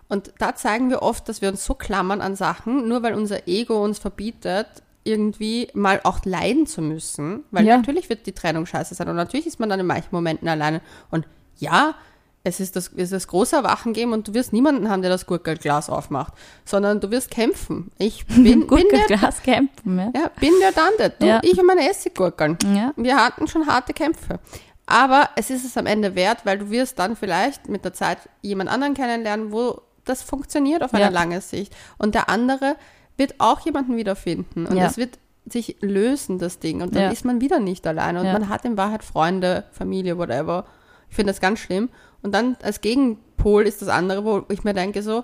Und 0.08 0.32
da 0.38 0.56
zeigen 0.56 0.90
wir 0.90 1.02
oft, 1.02 1.28
dass 1.28 1.40
wir 1.40 1.48
uns 1.50 1.64
so 1.64 1.74
klammern 1.74 2.20
an 2.20 2.34
Sachen, 2.34 2.88
nur 2.88 3.02
weil 3.04 3.14
unser 3.14 3.46
Ego 3.46 3.84
uns 3.84 4.00
verbietet, 4.00 4.66
irgendwie 5.04 5.68
mal 5.72 6.00
auch 6.02 6.24
leiden 6.24 6.66
zu 6.66 6.82
müssen. 6.82 7.44
Weil 7.52 7.64
Ja. 7.66 7.76
natürlich 7.76 8.08
wird 8.10 8.26
die 8.26 8.32
Trennung 8.32 8.66
scheiße 8.66 8.94
sein 8.94 9.08
und 9.08 9.16
natürlich 9.16 9.46
ist 9.46 9.60
man 9.60 9.68
dann 9.68 9.80
in 9.80 9.86
manchen 9.86 10.08
Momenten 10.10 10.48
alleine. 10.48 10.80
Und 11.10 11.26
ja, 11.58 11.94
es 12.42 12.58
ist 12.60 12.74
das, 12.76 12.88
es 12.88 13.04
ist 13.04 13.12
das 13.12 13.28
große 13.28 13.54
Erwachen 13.56 13.92
geben 13.92 14.12
und 14.14 14.26
du 14.28 14.34
wirst 14.34 14.52
niemanden 14.52 14.88
haben, 14.88 15.02
der 15.02 15.10
das 15.10 15.26
Gurkelglas 15.26 15.90
aufmacht, 15.90 16.32
sondern 16.64 17.00
du 17.00 17.10
wirst 17.10 17.30
kämpfen. 17.30 17.90
Ich 17.98 18.26
bin, 18.28 18.66
bin 18.66 18.84
der, 18.90 19.04
Glas 19.06 19.42
kämpfen. 19.42 19.98
Ja. 19.98 20.10
ja, 20.14 20.30
bin 20.40 20.52
der 20.60 20.72
Dante. 20.72 21.14
Du, 21.18 21.26
Ja. 21.26 21.40
ich 21.42 21.58
und 21.58 21.66
meine 21.66 21.88
Essiggurkeln. 21.88 22.56
Ja. 22.74 22.92
Wir 22.96 23.16
hatten 23.16 23.46
schon 23.46 23.66
harte 23.66 23.92
Kämpfe. 23.92 24.38
Aber 24.86 25.28
es 25.36 25.50
ist 25.50 25.64
es 25.64 25.76
am 25.76 25.86
Ende 25.86 26.14
wert, 26.14 26.38
weil 26.44 26.58
du 26.58 26.70
wirst 26.70 26.98
dann 26.98 27.14
vielleicht 27.14 27.68
mit 27.68 27.84
der 27.84 27.92
Zeit 27.92 28.18
jemand 28.42 28.70
anderen 28.70 28.94
kennenlernen, 28.94 29.52
wo 29.52 29.82
das 30.04 30.22
funktioniert 30.22 30.82
auf 30.82 30.94
eine 30.94 31.04
Ja. 31.04 31.10
lange 31.10 31.40
Sicht. 31.42 31.76
Und 31.98 32.14
der 32.14 32.28
andere 32.28 32.76
wird 33.16 33.34
auch 33.38 33.60
jemanden 33.60 33.96
wiederfinden. 33.96 34.66
Und 34.66 34.78
es 34.78 34.96
wird 34.96 35.18
sich 35.46 35.76
lösen, 35.80 36.38
das 36.38 36.58
Ding. 36.58 36.80
Und 36.82 36.96
dann 36.96 37.12
ist 37.12 37.24
man 37.24 37.40
wieder 37.40 37.60
nicht 37.60 37.86
alleine. 37.86 38.20
Und 38.20 38.32
man 38.32 38.48
hat 38.48 38.64
in 38.64 38.76
Wahrheit 38.78 39.04
Freunde, 39.04 39.64
Familie, 39.72 40.16
whatever. 40.18 40.64
Ich 41.08 41.16
finde 41.16 41.32
das 41.32 41.40
ganz 41.40 41.58
schlimm. 41.60 41.90
Und 42.22 42.32
dann 42.32 42.56
als 42.62 42.80
Gegenpol 42.80 43.62
ist 43.66 43.80
das 43.82 43.88
andere, 43.88 44.24
wo 44.24 44.42
ich 44.50 44.64
mir 44.64 44.74
denke, 44.74 45.02
so, 45.02 45.22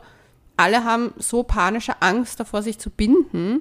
alle 0.57 0.85
haben 0.85 1.13
so 1.19 1.43
panische 1.43 2.01
Angst 2.01 2.41
davor, 2.41 2.63
sich 2.63 2.79
zu 2.79 2.91
binden. 2.91 3.61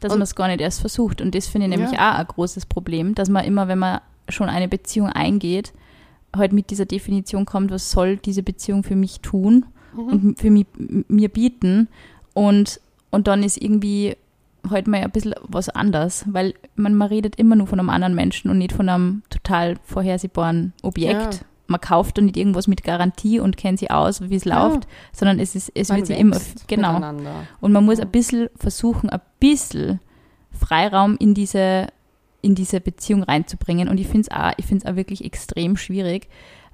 dass 0.00 0.12
man 0.12 0.20
es 0.22 0.34
gar 0.34 0.46
nicht 0.48 0.60
erst 0.60 0.80
versucht. 0.82 1.22
Und 1.22 1.34
das 1.34 1.46
finde 1.46 1.66
ich 1.68 1.70
nämlich 1.70 1.92
Ja. 1.92 2.12
auch 2.12 2.18
ein 2.18 2.26
großes 2.26 2.66
Problem, 2.66 3.14
dass 3.14 3.30
man 3.30 3.44
immer, 3.46 3.66
wenn 3.66 3.78
man 3.78 4.00
schon 4.28 4.48
eine 4.50 4.68
Beziehung 4.68 5.08
eingeht, 5.08 5.72
halt 6.36 6.52
mit 6.52 6.68
dieser 6.68 6.84
Definition 6.84 7.46
kommt, 7.46 7.70
was 7.70 7.90
soll 7.90 8.18
diese 8.18 8.42
Beziehung 8.42 8.82
für 8.82 8.94
mich 8.94 9.20
tun 9.20 9.64
und 9.96 10.38
für 10.38 10.50
mich, 10.50 10.66
mir 11.08 11.30
bieten. 11.30 11.88
Und, 12.34 12.78
und 13.10 13.26
dann 13.26 13.42
ist 13.42 13.56
irgendwie 13.56 14.16
halt 14.68 14.86
mal 14.86 15.00
ein 15.02 15.10
bisschen 15.10 15.34
was 15.48 15.70
anders, 15.70 16.24
weil 16.28 16.52
man, 16.74 16.94
man 16.94 17.08
redet 17.08 17.36
immer 17.36 17.56
nur 17.56 17.66
von 17.66 17.80
einem 17.80 17.88
anderen 17.88 18.14
Menschen 18.14 18.50
und 18.50 18.58
nicht 18.58 18.72
von 18.74 18.88
einem 18.90 19.22
total 19.30 19.76
vorhersehbaren 19.84 20.74
Objekt. 20.82 21.34
Ja. 21.34 21.40
Man 21.66 21.80
kauft 21.80 22.18
dann 22.18 22.26
nicht 22.26 22.36
irgendwas 22.36 22.68
mit 22.68 22.84
Garantie 22.84 23.40
und 23.40 23.56
kennt 23.56 23.78
sie 23.78 23.90
aus, 23.90 24.20
wie 24.20 24.36
es 24.36 24.44
läuft, 24.44 24.86
sondern 25.12 25.40
es, 25.40 25.54
ist, 25.54 25.72
es 25.74 25.88
Man 25.88 25.98
wird 25.98 26.06
sich 26.06 26.18
immer, 26.18 26.38
genau, 26.66 27.00
und 27.60 27.72
man 27.72 27.84
muss 27.84 27.98
ein 27.98 28.10
bisschen 28.10 28.48
versuchen, 28.56 29.10
ein 29.10 29.20
bisschen 29.40 30.00
Freiraum 30.52 31.16
in 31.18 31.34
diese, 31.34 31.88
in 32.42 32.54
diese 32.54 32.80
Beziehung 32.80 33.22
reinzubringen. 33.22 33.88
Und 33.88 33.98
ich 33.98 34.06
finde 34.06 34.28
es 34.30 34.36
auch, 34.36 34.52
ich 34.56 34.66
find's 34.66 34.86
auch 34.86 34.96
wirklich 34.96 35.24
extrem 35.24 35.76
schwierig, 35.76 36.28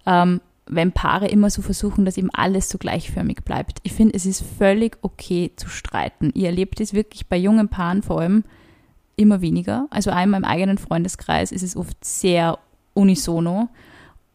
ähm, 0.06 0.40
wenn 0.66 0.92
Paare 0.92 1.26
immer 1.26 1.50
so 1.50 1.60
versuchen, 1.60 2.04
dass 2.04 2.16
eben 2.16 2.30
alles 2.32 2.68
so 2.68 2.78
gleichförmig 2.78 3.44
bleibt. 3.44 3.78
Ich 3.82 3.92
finde, 3.92 4.14
es 4.14 4.26
ist 4.26 4.44
völlig 4.58 4.96
okay 5.02 5.50
zu 5.56 5.68
streiten. 5.68 6.30
Ihr 6.34 6.46
erlebt 6.46 6.80
es 6.80 6.94
wirklich 6.94 7.26
bei 7.26 7.36
jungen 7.36 7.68
Paaren 7.68 8.02
vor 8.02 8.20
allem 8.20 8.44
immer 9.16 9.40
weniger. 9.40 9.86
Also 9.90 10.10
auch 10.10 10.22
in 10.22 10.30
meinem 10.30 10.44
eigenen 10.44 10.78
Freundeskreis 10.78 11.52
ist 11.52 11.62
es 11.62 11.76
oft 11.76 12.04
sehr 12.04 12.58
unisono. 12.94 13.68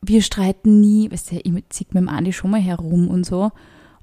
Wir 0.02 0.22
streiten 0.22 0.80
nie, 0.80 1.12
weißt 1.12 1.32
du, 1.32 1.36
ich 1.38 1.44
ziehe 1.70 1.88
mit 1.90 2.02
dem 2.02 2.10
Andi 2.10 2.34
schon 2.34 2.52
mal 2.52 2.62
herum 2.62 3.08
und 3.08 3.26
so. 3.26 3.52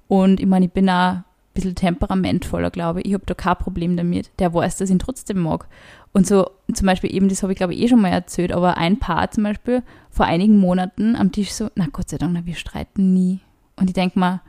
Und 0.09 0.41
ich 0.41 0.47
meine, 0.47 0.67
ich 0.67 0.73
bin 0.73 0.91
auch 0.91 1.13
ein 1.13 1.25
bisschen 1.55 1.75
temperamentvoller, 1.75 2.71
glaube 2.71 3.01
ich. 3.01 3.07
Ich 3.07 3.15
habe 3.15 3.27
da 3.27 3.35
kein 3.35 3.57
Problem 3.57 3.97
damit. 3.97 4.31
Der 4.39 4.53
weiß, 4.53 4.77
dass 4.77 4.91
ich 4.91 4.95
ihn 4.95 4.99
trotzdem 4.99 5.39
mag. 5.39 5.69
Und 6.13 6.27
so 6.27 6.51
zum 6.73 6.87
Beispiel 6.87 7.15
eben, 7.15 7.29
das 7.29 7.43
habe 7.43 7.53
ich 7.53 7.57
glaube 7.57 7.75
ich 7.75 7.81
eh 7.81 7.89
schon 7.89 8.01
mal 8.01 8.11
erzählt, 8.11 8.53
aber 8.53 8.77
ein 8.77 8.99
Paar 8.99 9.31
zum 9.31 9.45
Beispiel 9.45 9.83
vor 10.11 10.27
einigen 10.27 10.59
Monaten 10.59 11.17
am 11.17 11.33
Tisch 11.33 11.53
so, 11.53 11.71
na 11.75 11.87
Gott 11.91 12.11
sei 12.11 12.19
Dank, 12.19 12.33
na, 12.33 12.47
wir 12.47 12.55
streiten 12.55 13.13
nie. 13.13 13.41
Und 13.77 13.89
ich 13.89 13.95
denke 13.95 14.19
mal, 14.19 14.41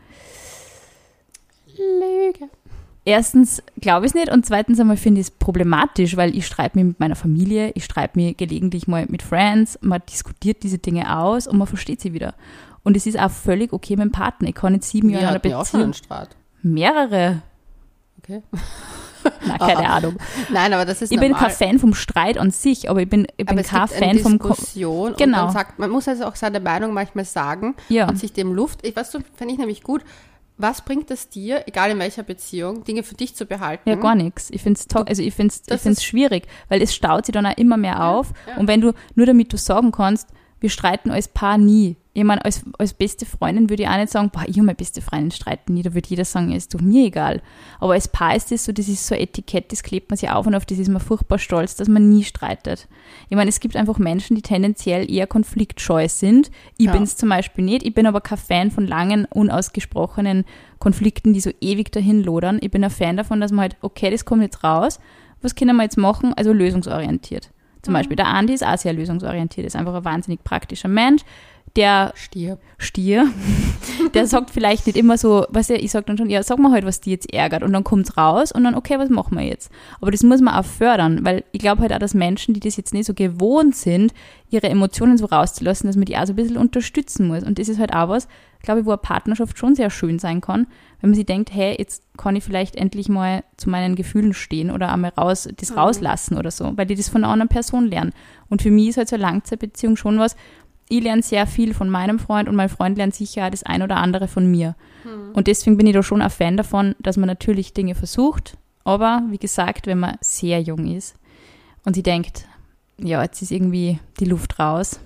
Lüge. 1.78 2.50
Erstens 3.06 3.62
glaube 3.80 4.06
ich 4.06 4.12
es 4.12 4.15
nicht 4.15 4.30
und 4.32 4.46
zweitens 4.46 4.80
einmal 4.80 4.98
finde 4.98 5.22
ich 5.22 5.28
es 5.28 5.32
problematisch, 5.32 6.18
weil 6.18 6.36
ich 6.36 6.46
streite 6.46 6.78
mich 6.78 6.86
mit 6.86 7.00
meiner 7.00 7.15
Familie, 7.15 7.72
ich 7.76 7.86
streite 7.86 8.18
mich 8.20 8.36
gelegentlich 8.38 8.88
mal 8.88 9.06
mit 9.08 9.22
Friends, 9.24 9.78
man 9.82 10.02
diskutiert 10.12 10.63
diese 10.63 10.80
Dinge 10.80 11.18
aus 11.18 11.48
und 11.48 11.58
man 11.58 11.68
versteht 11.68 12.02
sie 12.02 12.13
wieder. 12.13 12.34
Und 12.84 12.98
es 12.98 13.06
ist 13.08 13.18
auch 13.20 13.32
völlig 13.32 13.74
okay 13.74 13.96
mit 13.96 14.06
dem 14.06 14.12
Partner. 14.12 14.50
Ich 14.50 14.56
kann 14.56 14.74
nicht 14.74 14.84
sieben 14.84 15.10
Jahre 15.10 15.24
in 15.24 15.30
einer 15.30 15.46
ja 15.48 15.58
auch 15.58 15.65
schon 15.65 15.80
Beziehung. 15.80 15.84
einen 15.84 15.94
Streit. 15.94 16.30
Mehrere. 16.62 17.41
Okay. 18.20 18.41
Na, 19.48 19.58
keine 19.58 19.80
Ah. 19.89 19.96
Ahnung. 19.98 20.18
Nein, 20.52 20.72
aber 20.74 20.86
das 20.86 21.02
ist 21.02 21.12
Ich 21.12 21.20
bin 21.20 21.32
normal. 21.32 21.48
kein 21.50 21.56
Fan 21.70 21.80
vom 21.80 21.96
Streit 21.96 22.38
an 22.38 22.52
sich, 22.52 22.88
aber 22.89 23.02
ich 23.02 23.10
bin, 23.10 23.26
ich 23.38 23.46
bin 23.46 23.62
kein 23.63 23.88
Fan 23.88 24.20
vom 24.20 24.38
Ko 24.38 24.50
Diskussion 24.50 25.10
und 25.12 25.18
Genau. 25.18 25.50
sagt, 25.50 25.80
man 25.80 25.89
muss 25.89 26.08
also 26.08 26.26
auch 26.26 26.36
seine 26.36 26.60
Meinung 26.60 26.94
manchmal 26.94 27.26
sagen 27.26 27.76
Ja. 27.89 28.08
und 28.08 28.20
sich 28.20 28.34
dem 28.34 28.54
Luft, 28.54 28.86
ich 28.86 28.96
weiß 28.96 29.10
du, 29.12 29.20
finde 29.36 29.54
ich 29.54 29.60
nämlich 29.60 29.82
gut, 29.82 30.04
was 30.58 30.84
bringt 30.84 31.12
es 31.12 31.30
dir, 31.30 31.63
egal 31.68 31.91
in 31.91 32.00
welcher 32.00 32.24
Beziehung, 32.24 32.84
Dinge 32.84 33.04
für 33.04 33.15
dich 33.15 33.36
zu 33.36 33.46
behalten? 33.46 33.89
Ja, 33.89 33.96
gar 33.96 34.15
nichts. 34.15 34.50
Ich 34.52 34.62
finde 34.62 34.80
es 34.80 34.96
also 34.96 35.22
ich 35.22 35.34
find's, 35.34 35.58
ich 35.62 35.65
Das 35.68 35.84
find's 35.84 36.00
ist- 36.00 36.06
schwierig, 36.06 36.48
weil 36.70 36.82
es 36.82 36.96
staut 36.96 37.26
sich 37.26 37.34
dann 37.34 37.46
auch 37.46 37.58
immer 37.58 37.78
mehr 37.78 38.04
auf. 38.06 38.32
ja. 38.48 38.58
Und 38.58 38.68
wenn 38.68 38.82
du, 38.82 38.94
nur 39.15 39.26
damit 39.26 39.52
du 39.52 39.58
sagen 39.58 39.91
kannst, 39.91 40.30
wir 40.60 40.70
streiten 40.70 41.12
als 41.12 41.28
Paar 41.28 41.58
nie. 41.58 41.98
Ich 42.17 42.23
meine, 42.23 42.45
als, 42.45 42.63
als 42.78 42.93
beste 42.93 43.25
Freundin 43.25 43.69
würde 43.69 43.84
ich 43.84 43.89
auch 43.89 43.97
nicht 43.97 44.10
sagen, 44.10 44.30
boah, 44.32 44.43
ich 44.47 44.58
und 44.58 44.65
meine 44.65 44.75
beste 44.75 45.01
Freundin 45.01 45.32
streiten 45.32 45.73
nie. 45.73 45.82
Da 45.82 45.93
würde 45.93 46.08
jeder 46.10 46.23
sagen, 46.23 46.54
ist 46.54 46.73
doch 46.73 46.80
mir 46.80 47.08
egal. 47.08 47.41
Aber 47.82 47.91
als 47.91 48.08
Paar 48.08 48.34
ist 48.36 48.51
das 48.51 48.63
so, 48.63 48.71
das 48.71 48.88
ist 48.88 49.06
so 49.06 49.15
ein 49.15 49.21
Etikett, 49.21 49.69
das 49.73 49.84
klebt 49.84 50.10
man 50.10 50.15
sich 50.17 50.30
auf 50.30 50.47
und 50.47 50.56
auf 50.56 50.65
das 50.65 50.80
ist 50.80 50.88
man 50.88 51.01
furchtbar 51.01 51.39
stolz, 51.39 51.75
dass 51.75 51.89
man 51.89 52.08
nie 52.10 52.23
streitet. 52.23 52.88
Ich 53.30 53.36
meine, 53.36 53.49
es 53.49 53.60
gibt 53.60 53.75
einfach 53.75 53.97
Menschen, 53.99 54.36
die 54.38 54.41
tendenziell 54.41 55.12
eher 55.12 55.28
konfliktscheu 55.28 56.08
sind. 56.08 56.51
Ich 56.78 56.86
Ja. 56.86 56.93
bin 56.93 57.04
es 57.04 57.17
zum 57.17 57.28
Beispiel 57.28 57.65
nicht. 57.65 57.84
Ich 57.86 57.93
bin 57.93 58.08
aber 58.08 58.21
kein 58.21 58.38
Fan 58.38 58.71
von 58.71 58.88
langen, 58.88 59.25
unausgesprochenen 59.25 60.45
Konflikten, 60.80 61.34
die 61.34 61.41
so 61.41 61.51
ewig 61.62 61.91
dahin 61.91 62.23
lodern. 62.23 62.60
Ich 62.62 62.71
bin 62.71 62.84
ein 62.84 62.89
Fan 62.91 63.17
davon, 63.17 63.41
dass 63.41 63.51
man 63.51 63.63
halt, 63.63 63.78
okay, 63.82 64.10
das 64.10 64.23
kommt 64.25 64.41
jetzt 64.41 64.63
raus. 64.63 64.99
Was 65.41 65.54
können 65.56 65.75
wir 65.75 65.84
jetzt 65.84 65.97
machen? 65.97 66.34
Also 66.34 66.54
lösungsorientiert. 66.54 67.51
Zum 67.82 67.93
Beispiel 67.93 68.15
der 68.15 68.28
Andi 68.28 68.54
ist 68.54 68.65
auch 68.65 68.78
sehr 68.78 68.93
lösungsorientiert, 68.93 69.67
ist 69.67 69.75
einfach 69.75 69.93
ein 69.93 70.06
wahnsinnig 70.06 70.43
praktischer 70.43 70.88
Mensch, 70.88 71.21
der 71.75 72.13
Stier. 72.15 72.58
Stier, 72.78 73.28
der 74.13 74.28
sagt 74.28 74.51
vielleicht 74.51 74.88
nicht 74.88 74.97
immer 74.97 75.17
so, 75.17 75.45
was 75.49 75.69
ich 75.69 75.91
sag 75.91 76.06
dann 76.06 76.17
schon, 76.17 76.30
ja, 76.30 76.41
sag 76.41 76.58
mal 76.58 76.71
halt, 76.71 76.86
was 76.86 77.01
die 77.01 77.12
jetzt 77.12 77.34
ärgert 77.34 77.63
und 77.63 77.73
dann 77.73 77.84
kommt's 77.84 78.17
raus 78.17 78.51
und 78.51 78.63
dann, 78.63 78.75
okay, 78.75 78.97
was 78.97 79.10
machen 79.10 79.38
wir 79.38 79.45
jetzt? 79.45 79.71
Aber 79.99 80.12
das 80.12 80.23
muss 80.23 80.41
man 80.41 80.56
auch 80.56 80.65
fördern, 80.65 81.25
weil 81.25 81.43
ich 81.51 81.60
glaube 81.60 81.82
halt 81.82 81.93
auch, 81.93 81.99
dass 81.99 82.13
Menschen, 82.13 82.54
die 82.54 82.60
das 82.60 82.78
jetzt 82.78 82.93
nicht 82.93 83.06
so 83.06 83.13
gewohnt 83.13 83.75
sind, 83.75 84.13
ihre 84.49 84.69
Emotionen 84.69 85.17
so 85.17 85.25
rauszulassen, 85.25 85.88
dass 85.88 85.97
man 85.97 86.06
die 86.06 86.17
auch 86.17 86.25
so 86.25 86.34
ein 86.34 86.38
bisschen 86.38 86.58
unterstützen 86.58 87.28
muss. 87.28 87.43
Und 87.43 87.60
das 87.60 87.67
ist 87.67 87.80
halt 87.80 87.93
auch 87.93 88.10
was, 88.10 88.28
glaube 88.62 88.82
ich, 88.82 88.86
wo 88.86 88.91
eine 88.91 88.97
Partnerschaft 88.97 89.58
schon 89.58 89.75
sehr 89.75 89.89
schön 89.89 90.19
sein 90.19 90.41
kann, 90.41 90.67
wenn 91.01 91.12
man 91.12 91.15
sich 91.15 91.25
denkt, 91.25 91.54
hey, 91.54 91.75
jetzt 91.78 92.04
kann 92.17 92.36
ich 92.36 92.43
vielleicht 92.43 92.75
endlich 92.75 93.10
mal 93.10 93.43
zu 93.58 93.69
meinen 93.69 93.95
Gefühlen 93.95 94.34
stehen 94.34 94.71
oder 94.71 94.91
einmal 94.91 95.12
raus, 95.12 95.47
das 95.58 95.75
rauslassen 95.75 96.38
oder 96.38 96.51
so, 96.51 96.73
weil 96.75 96.86
die 96.86 96.95
das 96.95 97.10
von 97.10 97.23
einer 97.23 97.32
anderen 97.32 97.49
Person 97.49 97.88
lernen. 97.88 98.13
Und 98.49 98.62
für 98.62 98.71
mich 98.71 98.89
ist 98.89 98.97
halt 98.97 99.10
so 99.10 99.15
eine 99.15 99.23
Langzeitbeziehung 99.23 99.97
schon 99.97 100.19
was, 100.19 100.36
ich 100.89 101.02
lerne 101.04 101.21
sehr 101.24 101.48
viel 101.48 101.74
von 101.74 101.89
meinem 101.89 102.19
Freund 102.19 102.48
und 102.48 102.56
mein 102.56 102.69
Freund 102.69 102.98
lernt 102.98 103.15
sicher 103.15 103.45
auch 103.45 103.50
das 103.50 103.63
ein 103.63 103.82
oder 103.82 103.98
andere 103.98 104.28
von 104.28 104.50
mir. 104.50 104.76
Und 105.34 105.48
deswegen 105.48 105.78
bin 105.78 105.86
ich 105.88 105.93
da 105.93 106.02
schon 106.04 106.21
ein 106.21 106.30
Fan 106.30 106.58
davon, 106.58 106.95
dass 107.00 107.17
man 107.17 107.28
natürlich 107.28 107.74
Dinge 107.74 107.93
versucht, 107.95 108.58
aber 108.84 109.21
wie 109.30 109.38
gesagt, 109.38 109.86
wenn 109.88 110.00
man 110.00 110.17
sehr 110.21 110.62
jung 110.62 110.88
ist 110.95 111.15
und 111.86 111.95
sie 111.95 112.04
denkt, 112.04 112.48
ja, 112.98 113.21
jetzt 113.21 113.41
ist 113.41 113.52
irgendwie 113.52 114.00
die 114.19 114.26
Luft 114.26 114.58
raus, 114.60 115.00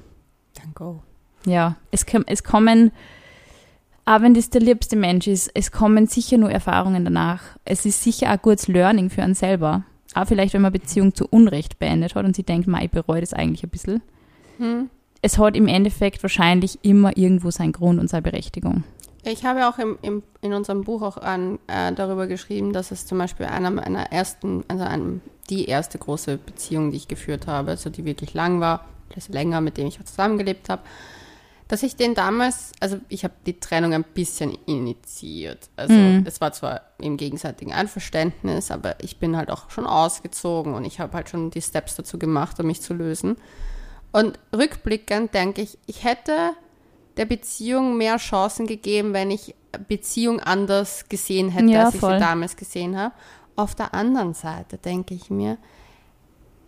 Dann 0.56 0.74
go. 0.74 1.02
ja, 1.46 1.76
es, 1.92 2.06
es 2.28 2.44
kommen, 2.44 2.92
auch 4.06 4.22
wenn 4.22 4.34
das 4.34 4.50
der 4.50 4.62
liebste 4.62 4.96
Mensch 4.96 5.28
ist, 5.28 5.52
es 5.54 5.72
kommen 5.72 6.08
sicher 6.08 6.38
nur 6.38 6.52
Erfahrungen 6.52 7.04
danach. 7.04 7.42
Es 7.66 7.86
ist 7.86 8.02
sicher 8.04 8.34
auch 8.34 8.42
gutes 8.42 8.68
Learning 8.68 9.10
für 9.10 9.24
einen 9.24 9.36
selber. 9.36 9.84
Auch 10.16 10.26
vielleicht, 10.28 10.54
wenn 10.54 10.62
man 10.62 10.72
Beziehung 10.74 11.14
zu 11.14 11.28
Unrecht 11.28 11.78
beendet 11.80 12.16
hat 12.16 12.26
und 12.26 12.36
sie 12.36 12.44
denkt, 12.44 12.68
"Ma, 12.68 12.82
ich 12.82 12.90
bereue 12.90 13.22
das 13.22 13.34
eigentlich 13.34 13.64
ein 13.64 13.70
bisschen. 13.70 14.02
Hm. 14.58 14.90
Es 15.22 15.38
hat 15.38 15.56
im 15.56 15.68
Endeffekt 15.68 16.24
wahrscheinlich 16.24 16.80
immer 16.82 17.18
irgendwo 17.18 17.52
seinen 17.52 17.74
Grund 17.74 18.00
und 18.00 18.10
seine 18.10 18.22
Berechtigung. 18.22 18.84
Ich 19.24 19.44
habe 19.44 19.68
auch 19.68 19.78
im, 19.78 19.98
im, 20.02 20.24
in 20.42 20.54
unserem 20.54 20.84
Buch 20.84 21.02
auch 21.02 21.18
an, 21.18 21.60
äh, 21.68 21.92
darüber 21.94 22.26
geschrieben, 22.28 22.72
dass 22.72 22.92
es 22.92 23.06
zum 23.06 23.18
Beispiel 23.18 23.48
einer 23.48 23.70
meiner 23.70 24.12
ersten, 24.14 24.64
also 24.70 24.84
einem, 24.86 25.22
die 25.50 25.66
erste 25.66 25.98
große 25.98 26.38
Beziehung, 26.38 26.92
die 26.92 26.98
ich 26.98 27.08
geführt 27.10 27.48
habe, 27.48 27.72
also 27.72 27.90
die 27.90 28.06
wirklich 28.06 28.34
lang 28.34 28.62
war, 28.62 28.86
das 29.14 29.28
länger, 29.28 29.60
mit 29.60 29.78
dem 29.78 29.88
ich 29.88 30.00
auch 30.00 30.06
zusammengelebt 30.06 30.70
habe, 30.70 30.84
dass 31.68 31.84
ich 31.84 31.96
den 31.98 32.16
damals, 32.16 32.72
also 32.80 32.98
ich 33.10 33.24
habe 33.26 33.34
die 33.46 33.60
Trennung 33.60 33.94
ein 33.94 34.04
bisschen 34.04 34.58
initiiert. 34.66 35.70
Also 35.76 35.94
Mhm. 35.94 36.24
es 36.26 36.40
war 36.42 36.52
zwar 36.54 36.82
im 36.98 37.18
gegenseitigen 37.18 37.74
Einverständnis, 37.74 38.72
aber 38.72 38.96
ich 39.04 39.18
bin 39.18 39.36
halt 39.36 39.52
auch 39.52 39.70
schon 39.70 39.86
ausgezogen 39.86 40.74
und 40.74 40.86
ich 40.86 41.00
habe 41.00 41.14
halt 41.14 41.30
schon 41.30 41.52
die 41.52 41.62
Steps 41.62 41.96
dazu 41.96 42.18
gemacht, 42.18 42.60
um 42.60 42.68
mich 42.68 42.82
zu 42.82 42.94
lösen. 42.94 43.36
Und 44.12 44.40
rückblickend 44.56 45.34
denke 45.34 45.62
ich, 45.62 45.78
ich 45.86 46.04
hätte 46.04 46.52
der 47.18 47.26
Beziehung 47.26 47.98
mehr 47.98 48.18
Chancen 48.18 48.66
gegeben, 48.66 49.14
wenn 49.14 49.30
ich 49.32 49.56
Beziehung 49.88 50.40
anders 50.40 51.10
gesehen 51.10 51.50
hätte, 51.50 51.70
Ja, 51.72 51.86
als 51.86 51.96
ich 51.96 52.00
voll. 52.00 52.14
sie 52.14 52.20
damals 52.20 52.56
gesehen 52.56 52.98
habe. 52.98 53.14
Auf 53.56 53.76
der 53.76 53.94
anderen 53.94 54.34
Seite 54.34 54.78
denke 54.78 55.14
ich 55.14 55.30
mir, 55.30 55.58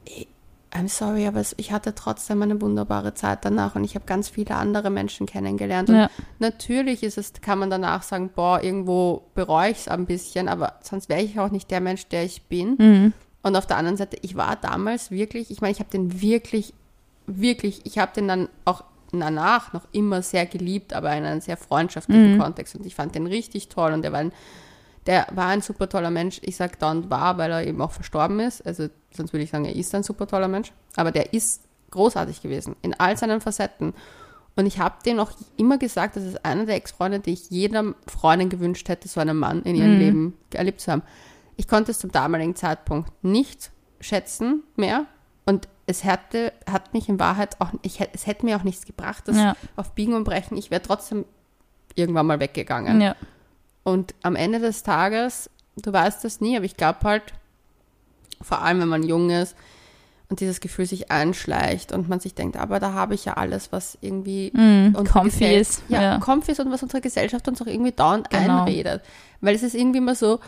ich- 0.05 0.27
I'm 0.73 0.87
sorry, 0.87 1.27
aber 1.27 1.41
ich 1.57 1.71
hatte 1.73 1.95
trotzdem 1.95 2.41
eine 2.43 2.61
wunderbare 2.61 3.13
Zeit 3.13 3.43
danach 3.43 3.75
und 3.75 3.83
ich 3.83 3.95
habe 3.95 4.05
ganz 4.05 4.29
viele 4.29 4.55
andere 4.55 4.89
Menschen 4.89 5.25
kennengelernt. 5.25 5.89
Und 5.89 5.95
Ja. 5.95 6.09
natürlich 6.39 7.03
ist 7.03 7.17
es, 7.17 7.33
kann 7.41 7.59
man 7.59 7.69
danach 7.69 8.03
sagen, 8.03 8.29
boah, 8.33 8.63
irgendwo 8.63 9.23
bereue 9.35 9.71
ich 9.71 9.79
es 9.79 9.87
ein 9.89 10.05
bisschen, 10.05 10.47
aber 10.47 10.75
sonst 10.81 11.09
wäre 11.09 11.21
ich 11.21 11.37
auch 11.39 11.49
nicht 11.51 11.71
der 11.71 11.81
Mensch, 11.81 12.07
der 12.07 12.23
ich 12.23 12.43
bin. 12.43 12.75
Mhm. 12.77 13.13
Und 13.43 13.55
auf 13.57 13.65
der 13.67 13.75
anderen 13.77 13.97
Seite, 13.97 14.17
ich 14.21 14.35
war 14.37 14.55
damals 14.55 15.11
wirklich, 15.11 15.51
ich 15.51 15.59
meine, 15.59 15.73
ich 15.73 15.79
habe 15.79 15.89
den 15.89 16.21
wirklich, 16.21 16.73
wirklich, 17.27 17.81
ich 17.85 17.97
habe 17.97 18.11
den 18.15 18.27
dann 18.27 18.49
auch 18.65 18.83
danach 19.11 19.73
noch 19.73 19.85
immer 19.91 20.21
sehr 20.21 20.45
geliebt, 20.45 20.93
aber 20.93 21.15
in 21.15 21.25
einem 21.25 21.41
sehr 21.41 21.57
freundschaftlichen 21.57 22.39
Kontext. 22.39 22.75
Und 22.75 22.85
ich 22.85 22.95
fand 22.95 23.15
den 23.15 23.27
richtig 23.27 23.67
toll 23.69 23.91
und 23.91 24.03
der 24.03 24.11
war 24.11 24.19
ein, 24.19 24.31
der 25.05 25.27
war 25.31 25.47
ein 25.47 25.61
super 25.61 25.89
toller 25.89 26.11
Mensch. 26.11 26.39
Ich 26.43 26.55
sage 26.55 26.73
dann 26.79 27.09
war, 27.09 27.37
weil 27.37 27.51
er 27.51 27.65
eben 27.65 27.81
auch 27.81 27.91
verstorben 27.91 28.39
ist. 28.39 28.65
Also 28.65 28.87
sonst 29.11 29.33
würde 29.33 29.43
ich 29.43 29.49
sagen, 29.49 29.65
er 29.65 29.75
ist 29.75 29.93
ein 29.95 30.03
super 30.03 30.27
toller 30.27 30.47
Mensch. 30.47 30.71
Aber 30.95 31.11
der 31.11 31.33
ist 31.33 31.63
großartig 31.91 32.41
gewesen 32.41 32.75
in 32.81 32.93
all 32.99 33.17
seinen 33.17 33.41
Facetten. 33.41 33.93
Und 34.55 34.65
ich 34.65 34.79
habe 34.79 34.95
dem 35.05 35.19
auch 35.19 35.31
immer 35.57 35.77
gesagt, 35.77 36.15
das 36.15 36.23
ist 36.23 36.45
einer 36.45 36.65
der 36.65 36.75
Ex-Freunde, 36.75 37.19
die 37.19 37.33
ich 37.33 37.49
jeder 37.49 37.93
Freundin 38.05 38.49
gewünscht 38.49 38.87
hätte, 38.89 39.07
so 39.07 39.19
einen 39.19 39.37
Mann 39.37 39.63
in 39.63 39.75
ihrem 39.75 39.97
Leben 39.97 40.37
erlebt 40.53 40.81
zu 40.81 40.91
haben. 40.91 41.03
Ich 41.55 41.67
konnte 41.67 41.91
es 41.91 41.99
zum 41.99 42.11
damaligen 42.11 42.55
Zeitpunkt 42.55 43.11
nicht 43.23 43.71
schätzen 43.99 44.63
mehr. 44.75 45.05
Und 45.45 45.67
es 45.91 46.03
hätte, 46.03 46.51
hat 46.69 46.93
mich 46.93 47.07
in 47.09 47.19
Wahrheit 47.19 47.55
auch, 47.59 47.69
ich, 47.83 47.99
es 48.13 48.25
hätte 48.25 48.45
mir 48.45 48.57
auch 48.57 48.63
nichts 48.63 48.85
gebracht, 48.85 49.27
das 49.27 49.37
Ja. 49.37 49.55
auf 49.75 49.91
Biegen 49.93 50.13
und 50.15 50.23
Brechen. 50.23 50.57
Ich 50.57 50.71
wäre 50.71 50.81
trotzdem 50.81 51.25
irgendwann 51.95 52.25
mal 52.25 52.39
weggegangen. 52.39 52.99
Ja. 53.01 53.15
Und 53.83 54.15
am 54.23 54.35
Ende 54.35 54.59
des 54.59 54.83
Tages, 54.83 55.49
du 55.75 55.93
weißt 55.93 56.23
das 56.23 56.41
nie, 56.41 56.55
aber 56.55 56.65
ich 56.65 56.77
glaube 56.77 56.99
halt, 57.03 57.23
vor 58.41 58.61
allem 58.61 58.79
wenn 58.81 58.87
man 58.87 59.03
jung 59.03 59.29
ist 59.29 59.55
und 60.29 60.39
dieses 60.39 60.61
Gefühl 60.61 60.85
sich 60.85 61.11
einschleicht 61.11 61.91
und 61.91 62.07
man 62.09 62.19
sich 62.19 62.33
denkt, 62.33 62.55
aber 62.57 62.79
da 62.79 62.93
habe 62.93 63.13
ich 63.15 63.25
ja 63.25 63.33
alles, 63.33 63.71
was 63.71 63.97
irgendwie 64.01 64.51
unsere 64.53 65.03
comfy 65.03 65.55
ist. 65.55 65.83
Ja, 65.89 66.01
Ja. 66.01 66.17
comfy 66.19 66.53
ist 66.53 66.59
und 66.61 66.71
was 66.71 66.81
unsere 66.81 67.01
Gesellschaft 67.01 67.47
uns 67.47 67.61
auch 67.61 67.67
irgendwie 67.67 67.91
dauernd 67.91 68.29
Genau. 68.29 68.61
einredet. 68.63 69.03
Weil 69.41 69.55
es 69.55 69.63
ist 69.63 69.75
irgendwie 69.75 69.97
immer 69.99 70.15
so, 70.15 70.39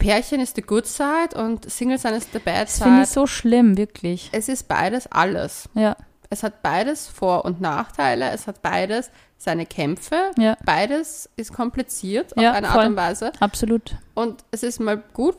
Pärchen 0.00 0.40
ist 0.40 0.56
the 0.56 0.62
good 0.62 0.86
side 0.86 1.36
und 1.36 1.70
Single 1.70 1.98
sein 1.98 2.14
ist 2.14 2.32
the 2.32 2.38
bad 2.40 2.64
Das 2.68 2.78
finde 2.78 2.96
side. 2.96 3.02
ich 3.04 3.08
so 3.10 3.26
schlimm, 3.26 3.76
wirklich. 3.76 4.28
Es 4.32 4.48
ist 4.48 4.66
beides 4.66 5.06
alles. 5.12 5.68
Ja. 5.74 5.96
Es 6.30 6.42
hat 6.42 6.62
beides 6.62 7.06
Vor- 7.08 7.44
und 7.44 7.60
Nachteile. 7.60 8.30
Es 8.30 8.46
hat 8.46 8.62
beides 8.62 9.10
seine 9.36 9.66
Kämpfe. 9.66 10.30
Ja. 10.38 10.56
Beides 10.64 11.28
ist 11.36 11.52
kompliziert 11.52 12.36
auf 12.36 12.42
Ja, 12.42 12.52
eine 12.52 12.66
voll. 12.68 12.80
Art 12.80 12.88
und 12.90 12.96
Weise. 12.96 13.32
Absolut. 13.40 13.96
Und 14.14 14.44
es 14.50 14.62
ist 14.62 14.80
mal 14.80 15.02
gut 15.12 15.36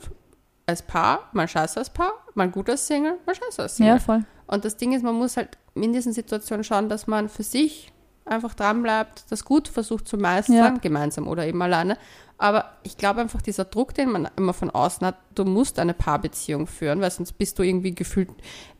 als 0.66 0.82
Paar, 0.82 1.30
mal 1.34 1.48
scheiße 1.48 1.78
als 1.80 1.90
Paar, 1.90 2.12
mal 2.36 2.50
gut 2.50 2.70
als 2.70 2.88
Single, 2.88 3.18
mal 3.26 3.36
scheiße 3.36 3.62
als 3.62 3.76
Single. 3.78 3.94
Ja, 3.96 4.00
voll. 4.00 4.24
Und 4.48 4.66
das 4.66 4.78
Ding 4.78 4.94
ist, 4.94 5.04
man 5.04 5.16
muss 5.16 5.38
halt 5.38 5.58
in 5.76 5.94
diesen 5.94 6.14
Situationen 6.14 6.64
schauen, 6.64 6.90
dass 6.90 7.08
man 7.08 7.30
für 7.30 7.44
sich 7.44 7.91
einfach 8.32 8.54
dranbleibt, 8.54 9.26
das 9.30 9.46
gut 9.46 9.68
versucht 9.68 10.08
zu 10.08 10.18
meistern, 10.18 10.56
Ja. 10.56 10.70
gemeinsam 10.82 11.28
oder 11.28 11.46
eben 11.46 11.62
alleine. 11.62 11.98
Aber 12.38 12.72
ich 12.82 12.98
glaube 12.98 13.22
einfach, 13.22 13.42
dieser 13.42 13.66
Druck, 13.66 13.94
den 13.94 14.12
man 14.12 14.28
immer 14.36 14.54
von 14.54 14.72
außen 14.72 15.06
hat, 15.06 15.16
du 15.36 15.46
musst 15.46 15.78
eine 15.78 15.94
Paarbeziehung 15.94 16.66
führen, 16.66 17.00
weil 17.00 17.12
sonst 17.12 17.34
bist 17.34 17.60
du 17.60 17.64
irgendwie 17.64 17.94
gefühlt, 17.94 18.30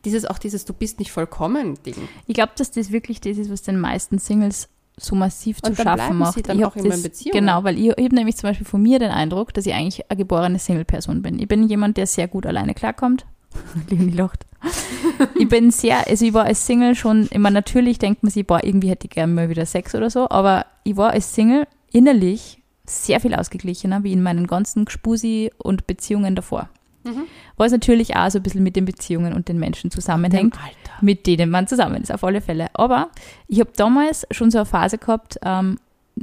dieses 0.04 0.24
auch 0.26 0.38
dieses 0.38 0.64
Du 0.64 0.72
bist 0.72 0.98
nicht 0.98 1.12
vollkommen 1.12 1.80
Ding. 1.84 1.94
Ich 2.26 2.34
glaube, 2.34 2.52
dass 2.56 2.72
das 2.72 2.90
wirklich 2.90 3.20
das 3.20 3.38
ist, 3.38 3.50
was 3.52 3.62
den 3.62 3.78
meisten 3.78 4.18
Singles 4.18 4.68
so 4.98 5.14
massiv 5.14 5.62
zu 5.62 5.70
Und 5.70 5.78
dann 5.78 5.98
schaffen 5.98 6.18
macht. 6.18 6.34
sie 6.34 6.42
dann 6.42 6.58
ich 6.58 6.64
auch 6.64 6.74
immer 6.74 6.94
in 6.94 7.02
Beziehungen. 7.02 7.38
Genau, 7.46 7.62
weil 7.64 7.78
ich, 7.78 7.86
ich 7.86 8.04
habe 8.04 8.14
nämlich 8.14 8.36
zum 8.36 8.50
Beispiel 8.50 8.66
von 8.66 8.82
mir 8.82 8.98
den 8.98 9.10
Eindruck, 9.12 9.54
dass 9.54 9.64
ich 9.64 9.72
eigentlich 9.74 10.10
eine 10.10 10.18
geborene 10.18 10.58
Single-Person 10.58 11.22
bin. 11.22 11.38
Ich 11.38 11.46
bin 11.48 11.62
jemand, 11.68 11.96
der 11.96 12.06
sehr 12.08 12.26
gut 12.28 12.46
alleine 12.46 12.74
klarkommt. 12.74 13.24
Leonie 13.88 14.10
lacht. 14.12 14.44
ich 15.38 15.48
bin 15.48 15.70
sehr, 15.70 16.06
also 16.08 16.24
ich 16.24 16.34
war 16.34 16.44
als 16.44 16.66
Single 16.66 16.94
schon, 16.94 17.26
immer 17.28 17.50
natürlich 17.50 17.98
denkt 17.98 18.22
man 18.22 18.30
sich, 18.30 18.46
boah, 18.46 18.62
irgendwie 18.62 18.88
hätte 18.88 19.06
ich 19.06 19.10
gerne 19.10 19.32
mal 19.32 19.48
wieder 19.48 19.66
Sex 19.66 19.94
oder 19.94 20.10
so, 20.10 20.28
aber 20.30 20.66
ich 20.84 20.96
war 20.96 21.10
als 21.10 21.34
Single 21.34 21.66
innerlich 21.92 22.62
sehr 22.86 23.20
viel 23.20 23.34
ausgeglichener 23.34 24.04
wie 24.04 24.12
in 24.12 24.22
meinen 24.22 24.46
ganzen 24.46 24.84
Gspusi 24.84 25.50
und 25.58 25.86
Beziehungen 25.86 26.34
davor. 26.34 26.68
Mhm. 27.04 27.24
Was 27.56 27.72
natürlich 27.72 28.16
auch 28.16 28.30
so 28.30 28.38
ein 28.38 28.42
bisschen 28.42 28.62
mit 28.62 28.76
den 28.76 28.84
Beziehungen 28.84 29.32
und 29.32 29.48
den 29.48 29.58
Menschen 29.58 29.90
zusammenhängt 29.90 30.56
mit 31.02 31.26
denen 31.26 31.50
man 31.50 31.66
zusammen 31.66 32.02
ist, 32.02 32.12
auf 32.12 32.24
alle 32.24 32.40
Fälle. 32.40 32.68
Aber 32.74 33.08
ich 33.48 33.60
habe 33.60 33.70
damals 33.76 34.26
schon 34.30 34.50
so 34.50 34.58
eine 34.58 34.66
Phase 34.66 34.98
gehabt, 34.98 35.38
ähm, 35.44 35.78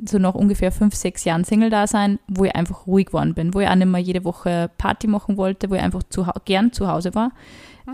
so 0.08 0.20
nach 0.20 0.36
ungefähr 0.36 0.72
fünf, 0.72 0.96
sechs 0.96 1.26
Jahren 1.26 1.44
Single 1.44 1.70
da 1.70 1.88
sein, 1.88 2.20
wo 2.28 2.46
ich 2.46 2.56
einfach 2.56 2.88
ruhig 2.88 3.08
geworden 3.08 3.34
bin, 3.34 3.54
wo 3.54 3.60
ich 3.60 3.68
auch 3.68 3.76
nicht 3.76 3.88
mehr 3.88 4.00
jede 4.00 4.24
Woche 4.24 4.70
Party 4.78 5.08
machen 5.08 5.38
wollte, 5.38 5.70
wo 5.70 5.76
ich 5.76 5.82
einfach 5.82 6.04
zu, 6.10 6.26
gern 6.46 6.72
zu 6.72 6.88
Hause 6.88 7.14
war. 7.16 7.32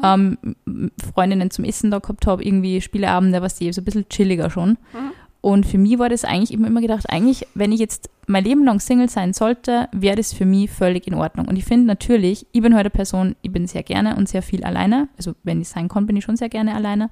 Mhm. 0.02 0.38
Ähm, 0.66 0.92
Freundinnen 1.14 1.52
zum 1.52 1.66
Essen 1.66 1.92
da 1.92 2.00
gehabt 2.00 2.28
habe, 2.28 2.44
irgendwie 2.44 2.82
Spieleabende, 2.82 3.42
was 3.42 3.56
die 3.56 3.72
so 3.74 3.82
ein 3.82 3.86
bisschen 3.86 4.10
chilliger 4.10 4.50
schon. 4.50 4.72
Mhm. 4.94 5.12
Und 5.46 5.68
für 5.68 5.78
mich 5.78 6.00
war 6.00 6.10
das 6.10 6.26
eigentlich 6.26 6.52
immer, 6.52 6.68
immer 6.68 6.82
gedacht, 6.82 7.06
eigentlich, 7.08 7.46
wenn 7.54 7.72
ich 7.72 7.80
jetzt 7.80 8.10
mein 8.26 8.44
Leben 8.44 8.66
lang 8.66 8.80
Single 8.80 9.10
sein 9.10 9.32
sollte, 9.32 9.88
wäre 9.92 10.16
das 10.16 10.34
für 10.34 10.44
mich 10.44 10.72
völlig 10.72 11.06
in 11.06 11.14
Ordnung. 11.14 11.48
Und 11.48 11.56
ich 11.56 11.66
finde 11.66 11.86
natürlich, 11.86 12.48
ich 12.52 12.64
bin 12.64 12.74
heute 12.74 12.80
eine 12.80 12.90
Person, 12.90 13.36
ich 13.44 13.52
bin 13.52 13.68
sehr 13.68 13.84
gerne 13.84 14.16
und 14.16 14.28
sehr 14.28 14.42
viel 14.42 14.64
alleine. 14.64 15.08
Also 15.18 15.36
wenn 15.44 15.62
ich 15.62 15.70
sein 15.70 15.88
kann, 15.88 16.08
bin 16.08 16.18
ich 16.18 16.24
schon 16.24 16.36
sehr 16.36 16.50
gerne 16.50 16.74
alleine. 16.74 17.12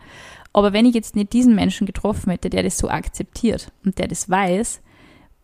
Aber 0.52 0.74
wenn 0.74 0.88
ich 0.88 0.96
jetzt 0.96 1.16
nicht 1.16 1.32
diesen 1.32 1.54
Menschen 1.54 1.86
getroffen 1.86 2.32
hätte, 2.32 2.50
der 2.50 2.64
das 2.64 2.80
so 2.80 2.90
akzeptiert 2.90 3.72
und 3.86 4.00
der 4.00 4.08
das 4.08 4.28
weiß, 4.28 4.82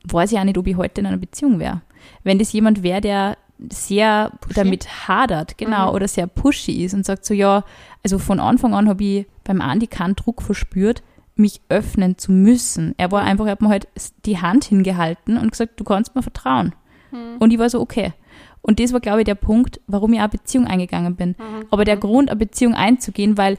weiß 0.06 0.32
ich 0.32 0.40
auch 0.40 0.44
nicht, 0.44 0.58
ob 0.58 0.66
ich 0.66 0.76
heute 0.76 1.02
in 1.02 1.06
einer 1.06 1.18
Beziehung 1.18 1.60
wäre. 1.60 1.82
Wenn 2.24 2.40
das 2.40 2.54
jemand 2.54 2.82
wäre, 2.82 3.02
der 3.02 3.38
sehr 3.72 4.32
pushy. 4.42 4.54
damit 4.54 5.08
hadert, 5.08 5.58
genau, 5.58 5.90
mhm. 5.90 5.96
oder 5.96 6.08
sehr 6.08 6.28
pushy 6.28 6.84
ist 6.84 6.94
und 6.94 7.06
sagt 7.06 7.26
so, 7.26 7.34
ja, 7.34 7.64
also 8.04 8.20
von 8.20 8.40
Anfang 8.40 8.74
an 8.74 8.88
habe 8.88 9.04
ich 9.04 9.26
beim 9.44 9.62
Andi 9.62 9.88
keinen 9.88 10.16
Druck 10.16 10.42
verspürt, 10.42 11.04
mich 11.36 11.62
öffnen 11.70 12.18
zu 12.18 12.32
müssen. 12.32 12.94
Er 12.98 13.12
war 13.12 13.24
einfach, 13.24 13.46
er 13.46 13.54
hat 13.54 13.62
mir 13.62 13.70
halt 13.70 13.88
die 14.26 14.40
Hand 14.40 14.66
hingehalten 14.66 15.38
und 15.38 15.52
gesagt, 15.52 15.80
du 15.80 15.84
kannst 15.84 16.16
mir 16.16 16.22
vertrauen. 16.22 16.74
Mhm. 17.12 17.38
Und 17.40 17.52
ich 17.52 17.60
war 17.60 17.70
so, 17.70 17.80
okay. 17.82 18.14
Und 18.62 18.80
das 18.80 18.94
war, 18.94 19.00
glaube 19.00 19.22
ich, 19.22 19.26
der 19.26 19.36
Punkt, 19.36 19.80
warum 19.88 20.14
ich 20.14 20.22
auch 20.22 20.28
Beziehung 20.28 20.68
eingegangen 20.68 21.16
bin. 21.16 21.30
Mhm. 21.30 21.66
Aber 21.72 21.86
der 21.86 21.98
Grund, 21.98 22.30
eine 22.30 22.38
Beziehung 22.38 22.76
einzugehen, 22.76 23.38
weil 23.38 23.58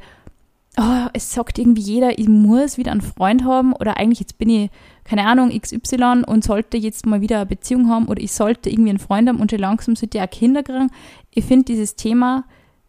oh, 0.78 1.06
es 1.12 1.32
sagt 1.32 1.58
irgendwie 1.58 1.82
jeder, 1.82 2.18
ich 2.18 2.28
muss 2.28 2.78
wieder 2.78 2.92
einen 2.92 3.00
Freund 3.00 3.44
haben 3.44 3.72
oder 3.72 3.96
eigentlich 3.96 4.20
jetzt 4.20 4.38
bin 4.38 4.48
ich, 4.48 4.70
keine 5.10 5.26
Ahnung, 5.26 5.50
XY 5.50 6.22
und 6.24 6.44
sollte 6.44 6.76
jetzt 6.76 7.04
mal 7.04 7.20
wieder 7.20 7.38
eine 7.38 7.46
Beziehung 7.46 7.88
haben 7.88 8.06
oder 8.06 8.22
ich 8.22 8.30
sollte 8.30 8.70
irgendwie 8.70 8.90
einen 8.90 9.00
Freund 9.00 9.28
haben 9.28 9.40
und 9.40 9.50
schon 9.50 9.58
langsam 9.58 9.96
sollte 9.96 10.18
ich 10.18 10.22
auch 10.22 10.30
Kinder 10.30 10.62
kriegen. 10.62 10.92
Ich 11.34 11.44
finde 11.44 11.64
dieses 11.64 11.96
Thema 11.96 12.44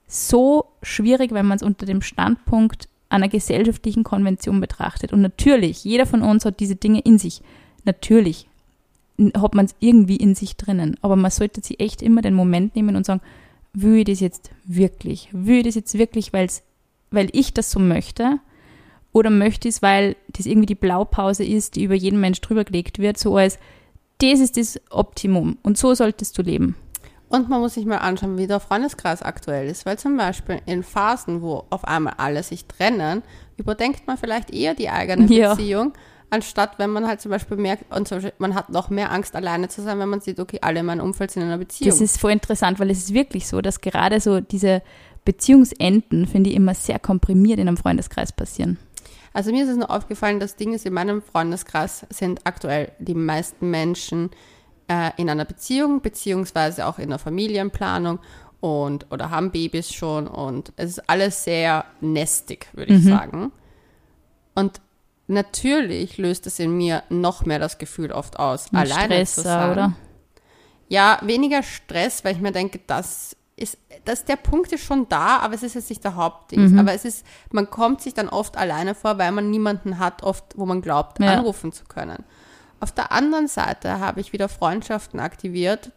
so 0.06 0.66
schwierig, 0.84 1.32
wenn 1.32 1.48
man 1.48 1.56
es 1.56 1.64
unter 1.64 1.88
dem 1.88 2.04
Standpunkt 2.04 2.88
einer 3.10 3.28
gesellschaftlichen 3.28 4.04
Konvention 4.04 4.62
betrachtet. 4.62 5.14
Und 5.14 5.22
natürlich, 5.22 5.84
jeder 5.84 6.06
von 6.06 6.22
uns 6.22 6.46
hat 6.46 6.60
diese 6.60 6.76
Dinge 6.76 7.00
in 7.00 7.18
sich. 7.18 7.42
Natürlich 7.86 8.46
hat 9.36 9.56
man 9.56 9.66
es 9.66 9.74
irgendwie 9.80 10.18
in 10.18 10.36
sich 10.36 10.56
drinnen. 10.58 10.98
Aber 11.02 11.16
man 11.16 11.32
sollte 11.32 11.62
sich 11.62 11.80
echt 11.80 12.04
immer 12.04 12.22
den 12.22 12.36
Moment 12.36 12.76
nehmen 12.76 12.96
und 12.96 13.06
sagen, 13.08 13.22
will 13.74 13.98
ich 13.98 14.06
das 14.06 14.20
jetzt 14.20 14.52
wirklich? 14.66 15.30
Will 15.32 15.58
ich 15.58 15.64
das 15.64 15.76
jetzt 15.76 15.98
wirklich, 15.98 16.34
weil's, 16.34 16.62
weil 17.10 17.30
ich 17.32 17.52
das 17.52 17.72
so 17.72 17.80
möchte? 17.80 18.38
Oder 19.14 19.30
möchte 19.30 19.68
ich 19.68 19.76
es, 19.76 19.82
weil 19.82 20.16
das 20.30 20.46
irgendwie 20.46 20.68
die 20.68 20.76
Blaupause 20.76 21.44
ist, 21.44 21.76
die 21.76 21.84
über 21.84 21.96
jeden 21.96 22.22
Mensch 22.22 22.40
drüber 22.42 22.64
gelegt 22.64 23.00
wird, 23.00 23.18
so 23.18 23.36
als, 23.36 23.60
das 24.20 24.40
ist 24.40 24.58
das 24.58 24.80
Optimum 24.90 25.58
und 25.64 25.78
so 25.78 25.94
solltest 25.94 26.38
du 26.38 26.44
leben. 26.44 26.76
Und 27.32 27.48
man 27.48 27.62
muss 27.62 27.76
sich 27.76 27.86
mal 27.86 27.98
anschauen, 27.98 28.38
wie 28.38 28.48
der 28.48 28.60
Freundeskreis 28.60 29.22
aktuell 29.22 29.68
ist, 29.70 29.86
weil 29.86 29.98
zum 29.98 30.18
Beispiel 30.18 30.62
in 30.66 30.84
Phasen, 30.84 31.42
wo 31.42 31.64
auf 31.70 31.86
einmal 31.86 32.16
alle 32.18 32.44
sich 32.44 32.66
trennen, 32.66 33.24
überdenkt 33.56 34.06
man 34.06 34.18
vielleicht 34.18 34.54
eher 34.54 34.76
die 34.76 34.90
eigene 34.90 35.26
ja. 35.34 35.54
Beziehung, 35.54 35.94
anstatt 36.30 36.78
wenn 36.78 36.90
man 36.90 37.08
halt 37.08 37.22
zum 37.22 37.32
Beispiel 37.32 37.56
merkt, 37.56 37.94
und 37.96 38.08
zum 38.08 38.18
Beispiel, 38.18 38.34
man 38.38 38.54
hat 38.54 38.70
noch 38.70 38.90
mehr 38.90 39.14
Angst, 39.14 39.34
alleine 39.36 39.70
zu 39.70 39.82
sein, 39.82 39.98
wenn 40.00 40.10
man 40.10 40.20
sieht, 40.20 40.42
okay, 40.42 40.60
alle 40.62 40.82
in 40.82 40.86
meinem 40.86 41.06
Umfeld 41.06 41.32
sind 41.32 41.44
in 41.44 41.48
einer 41.48 41.58
Beziehung. 41.58 41.90
Das 41.90 42.02
ist 42.02 42.20
voll 42.20 42.32
interessant, 42.32 42.80
weil 42.80 42.90
es 42.90 42.98
ist 43.00 43.14
wirklich 43.14 43.48
so, 43.48 43.62
dass 43.62 43.80
gerade 43.80 44.20
so 44.20 44.42
diese 44.42 44.82
Beziehungsenden, 45.24 46.28
finde 46.28 46.50
ich, 46.50 46.56
immer 46.56 46.74
sehr 46.74 47.00
komprimiert 47.00 47.60
in 47.60 47.68
einem 47.68 47.78
Freundeskreis 47.78 48.34
passieren. 48.34 48.78
Also 49.34 49.52
mir 49.52 49.64
ist 49.64 49.70
es 49.70 49.78
nur 49.78 49.90
aufgefallen, 49.90 50.40
das 50.40 50.56
Ding 50.56 50.74
ist, 50.74 50.86
in 50.86 50.94
meinem 50.94 51.22
Freundeskreis 51.22 52.06
sind 52.10 52.42
aktuell 52.46 52.92
die 53.00 53.16
meisten 53.16 53.70
Menschen, 53.70 54.30
äh, 54.88 55.12
in 55.18 55.30
einer 55.30 55.46
Beziehung, 55.46 56.02
beziehungsweise 56.02 56.86
auch 56.86 57.00
in 57.00 57.10
der 57.10 57.20
Familienplanung 57.20 58.20
und 58.60 59.12
oder 59.12 59.30
haben 59.30 59.52
Babys 59.52 59.94
schon 59.94 60.28
und 60.28 60.74
es 60.76 60.92
ist 60.92 61.10
alles 61.10 61.44
sehr 61.44 61.86
nestig, 62.02 62.68
würde 62.74 62.94
ich 62.94 63.04
mhm. 63.04 63.10
sagen. 63.10 63.52
Und 64.54 64.82
natürlich 65.28 66.18
löst 66.18 66.46
es 66.46 66.60
in 66.60 66.76
mir 66.76 67.04
noch 67.10 67.46
mehr 67.46 67.60
das 67.60 67.78
Gefühl 67.78 68.12
oft 68.12 68.38
aus, 68.38 68.68
Und 68.72 68.80
alleine 68.80 69.14
Stress, 69.14 69.36
zu 69.36 69.42
sein. 69.42 69.72
Oder? 69.72 69.94
Ja, 70.90 71.20
weniger 71.24 71.64
Stress, 71.64 72.26
weil 72.26 72.36
ich 72.36 72.42
mir 72.42 72.52
denke, 72.52 72.82
das 72.86 73.36
ist, 73.62 73.78
dass 74.06 74.26
der 74.26 74.36
Punkt 74.36 74.72
ist 74.72 74.84
schon 74.84 75.08
da, 75.08 75.38
aber 75.40 75.54
es 75.54 75.64
ist 75.64 75.76
jetzt 75.76 75.90
nicht 75.90 76.04
der 76.04 76.16
Hauptding. 76.16 76.72
Mhm. 76.72 76.80
Aber 76.80 76.94
es 76.94 77.06
ist, 77.06 77.26
man 77.52 77.70
kommt 77.70 78.02
sich 78.02 78.14
dann 78.14 78.30
oft 78.30 78.58
alleine 78.58 78.96
vor, 78.96 79.18
weil 79.18 79.32
man 79.32 79.50
niemanden 79.50 80.00
hat, 80.00 80.24
oft, 80.24 80.44
wo 80.56 80.66
man 80.66 80.82
glaubt, 80.82 81.20
ja. 81.20 81.34
anrufen 81.34 81.72
zu 81.72 81.86
können. 81.86 82.24
Auf 82.80 82.92
der 82.92 83.12
anderen 83.12 83.48
Seite 83.48 84.00
habe 84.00 84.20
ich 84.20 84.34
wieder 84.34 84.50
Freundschaften 84.50 85.20
aktiviert, 85.20 85.92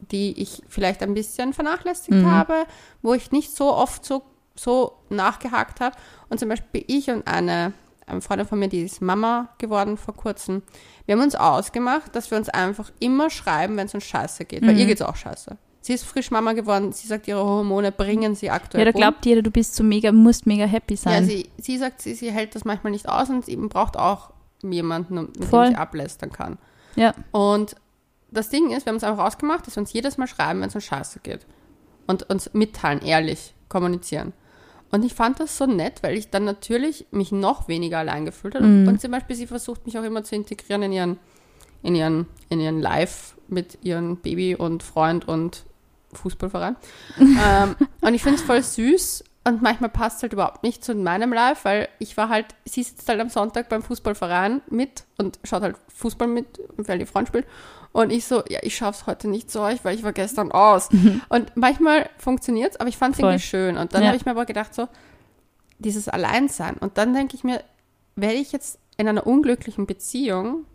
die 0.00 0.40
ich 0.40 0.62
vielleicht 0.68 1.02
ein 1.02 1.14
bisschen 1.14 1.52
vernachlässigt 1.52 2.10
mhm. 2.10 2.30
habe, 2.30 2.66
wo 3.02 3.14
ich 3.14 3.30
nicht 3.30 3.54
so 3.54 3.72
oft 3.72 4.04
so, 4.04 4.22
so 4.56 4.96
nachgehakt 5.08 5.80
habe. 5.80 5.96
Und 6.28 6.40
zum 6.40 6.48
Beispiel 6.48 6.84
ich 6.88 7.10
und 7.10 7.26
eine, 7.28 7.72
eine 8.06 8.20
Freundin 8.20 8.46
von 8.46 8.58
mir, 8.58 8.68
die 8.68 8.82
ist 8.82 9.00
Mama 9.00 9.50
geworden 9.58 9.96
vor 9.96 10.16
kurzem. 10.16 10.62
Wir 11.06 11.14
haben 11.14 11.22
uns 11.22 11.36
ausgemacht, 11.36 12.16
dass 12.16 12.30
wir 12.30 12.38
uns 12.38 12.48
einfach 12.48 12.90
immer 12.98 13.30
schreiben, 13.30 13.76
wenn 13.76 13.86
es 13.86 13.94
uns 13.94 14.04
scheiße 14.04 14.46
geht. 14.46 14.62
Mhm. 14.62 14.66
Weil 14.66 14.78
ihr 14.78 14.86
geht 14.86 15.00
es 15.00 15.06
auch 15.06 15.16
scheiße. 15.16 15.56
Sie 15.90 15.94
ist 15.94 16.04
frisch 16.04 16.30
Mama 16.30 16.52
geworden. 16.52 16.92
Sie 16.92 17.08
sagt, 17.08 17.26
ihre 17.26 17.42
Hormone 17.42 17.90
bringen 17.90 18.36
sie 18.36 18.48
aktuell. 18.48 18.86
Ja, 18.86 18.92
da 18.92 18.96
glaubt 18.96 19.26
jeder, 19.26 19.42
du 19.42 19.50
bist 19.50 19.74
so 19.74 19.82
mega, 19.82 20.12
musst 20.12 20.46
mega 20.46 20.64
happy 20.64 20.94
sein. 20.94 21.24
Ja, 21.24 21.28
sie, 21.28 21.50
sie 21.58 21.78
sagt, 21.78 22.00
sie, 22.00 22.14
sie 22.14 22.30
hält 22.30 22.54
das 22.54 22.64
manchmal 22.64 22.92
nicht 22.92 23.08
aus 23.08 23.28
und 23.28 23.44
sie 23.44 23.56
braucht 23.56 23.96
auch 23.96 24.30
jemanden, 24.62 25.16
mit 25.16 25.44
Voll. 25.46 25.66
dem 25.66 25.72
sie 25.72 25.76
ablästern 25.76 26.30
kann. 26.30 26.58
Ja. 26.94 27.12
Und 27.32 27.74
das 28.30 28.50
Ding 28.50 28.70
ist, 28.70 28.86
wir 28.86 28.90
haben 28.90 28.98
uns 28.98 29.02
einfach 29.02 29.24
ausgemacht, 29.24 29.66
dass 29.66 29.74
wir 29.74 29.80
uns 29.80 29.92
jedes 29.92 30.16
Mal 30.16 30.28
schreiben, 30.28 30.60
wenn 30.60 30.68
es 30.68 30.76
uns 30.76 30.84
scheiße 30.84 31.18
geht. 31.24 31.44
Und 32.06 32.30
uns 32.30 32.54
mitteilen, 32.54 33.02
ehrlich 33.02 33.52
kommunizieren. 33.68 34.32
Und 34.92 35.04
ich 35.04 35.14
fand 35.14 35.40
das 35.40 35.58
so 35.58 35.66
nett, 35.66 36.04
weil 36.04 36.16
ich 36.16 36.30
dann 36.30 36.44
natürlich 36.44 37.06
mich 37.10 37.32
noch 37.32 37.66
weniger 37.66 37.98
allein 37.98 38.26
gefühlt 38.26 38.54
habe. 38.54 38.64
Mm. 38.64 38.86
Und 38.86 39.00
zum 39.00 39.10
Beispiel, 39.10 39.34
sie 39.34 39.48
versucht 39.48 39.86
mich 39.86 39.98
auch 39.98 40.04
immer 40.04 40.22
zu 40.22 40.36
integrieren 40.36 40.82
in 40.84 40.92
ihren, 40.92 41.18
in 41.82 41.96
ihren, 41.96 42.26
in 42.48 42.60
ihren 42.60 42.80
Live 42.80 43.34
mit 43.48 43.78
ihrem 43.82 44.18
Baby 44.18 44.54
und 44.54 44.84
Freund 44.84 45.26
und 45.26 45.64
Fußballverein. 46.14 46.76
ähm, 47.18 47.76
und 48.00 48.14
ich 48.14 48.22
finde 48.22 48.38
es 48.38 48.44
voll 48.44 48.62
süß, 48.62 49.24
und 49.42 49.62
manchmal 49.62 49.88
passt 49.88 50.18
es 50.18 50.22
halt 50.22 50.32
überhaupt 50.34 50.62
nicht 50.62 50.84
zu 50.84 50.94
meinem 50.94 51.32
Live, 51.32 51.64
weil 51.64 51.88
ich 51.98 52.16
war 52.16 52.28
halt, 52.28 52.46
sie 52.66 52.82
sitzt 52.82 53.08
halt 53.08 53.20
am 53.20 53.30
Sonntag 53.30 53.70
beim 53.70 53.82
Fußballverein 53.82 54.60
mit 54.68 55.04
und 55.16 55.38
schaut 55.44 55.62
halt 55.62 55.76
Fußball 55.88 56.28
mit, 56.28 56.60
weil 56.76 56.98
die 56.98 57.06
Freund 57.06 57.28
spielt. 57.28 57.46
Und 57.92 58.10
ich 58.10 58.26
so, 58.26 58.44
ja, 58.48 58.60
ich 58.62 58.76
schaff's 58.76 59.06
heute 59.06 59.28
nicht 59.28 59.50
zu 59.50 59.60
euch, 59.60 59.84
weil 59.84 59.96
ich 59.96 60.04
war 60.04 60.12
gestern 60.12 60.52
aus. 60.52 60.92
Mhm. 60.92 61.22
Und 61.28 61.56
manchmal 61.56 62.08
funktioniert's, 62.18 62.78
aber 62.78 62.88
ich 62.88 62.98
fand's 62.98 63.18
Voll. 63.18 63.30
irgendwie 63.30 63.44
schön. 63.44 63.78
Und 63.78 63.94
dann 63.94 64.02
ja. 64.02 64.08
habe 64.08 64.16
ich 64.16 64.26
mir 64.26 64.32
aber 64.32 64.44
gedacht, 64.44 64.74
so, 64.74 64.88
dieses 65.78 66.08
Alleinsein. 66.08 66.76
Und 66.76 66.98
dann 66.98 67.14
denke 67.14 67.34
ich 67.34 67.42
mir, 67.42 67.64
werde 68.16 68.36
ich 68.36 68.52
jetzt 68.52 68.78
in 68.98 69.08
einer 69.08 69.26
unglücklichen 69.26 69.86
Beziehung, 69.86 70.66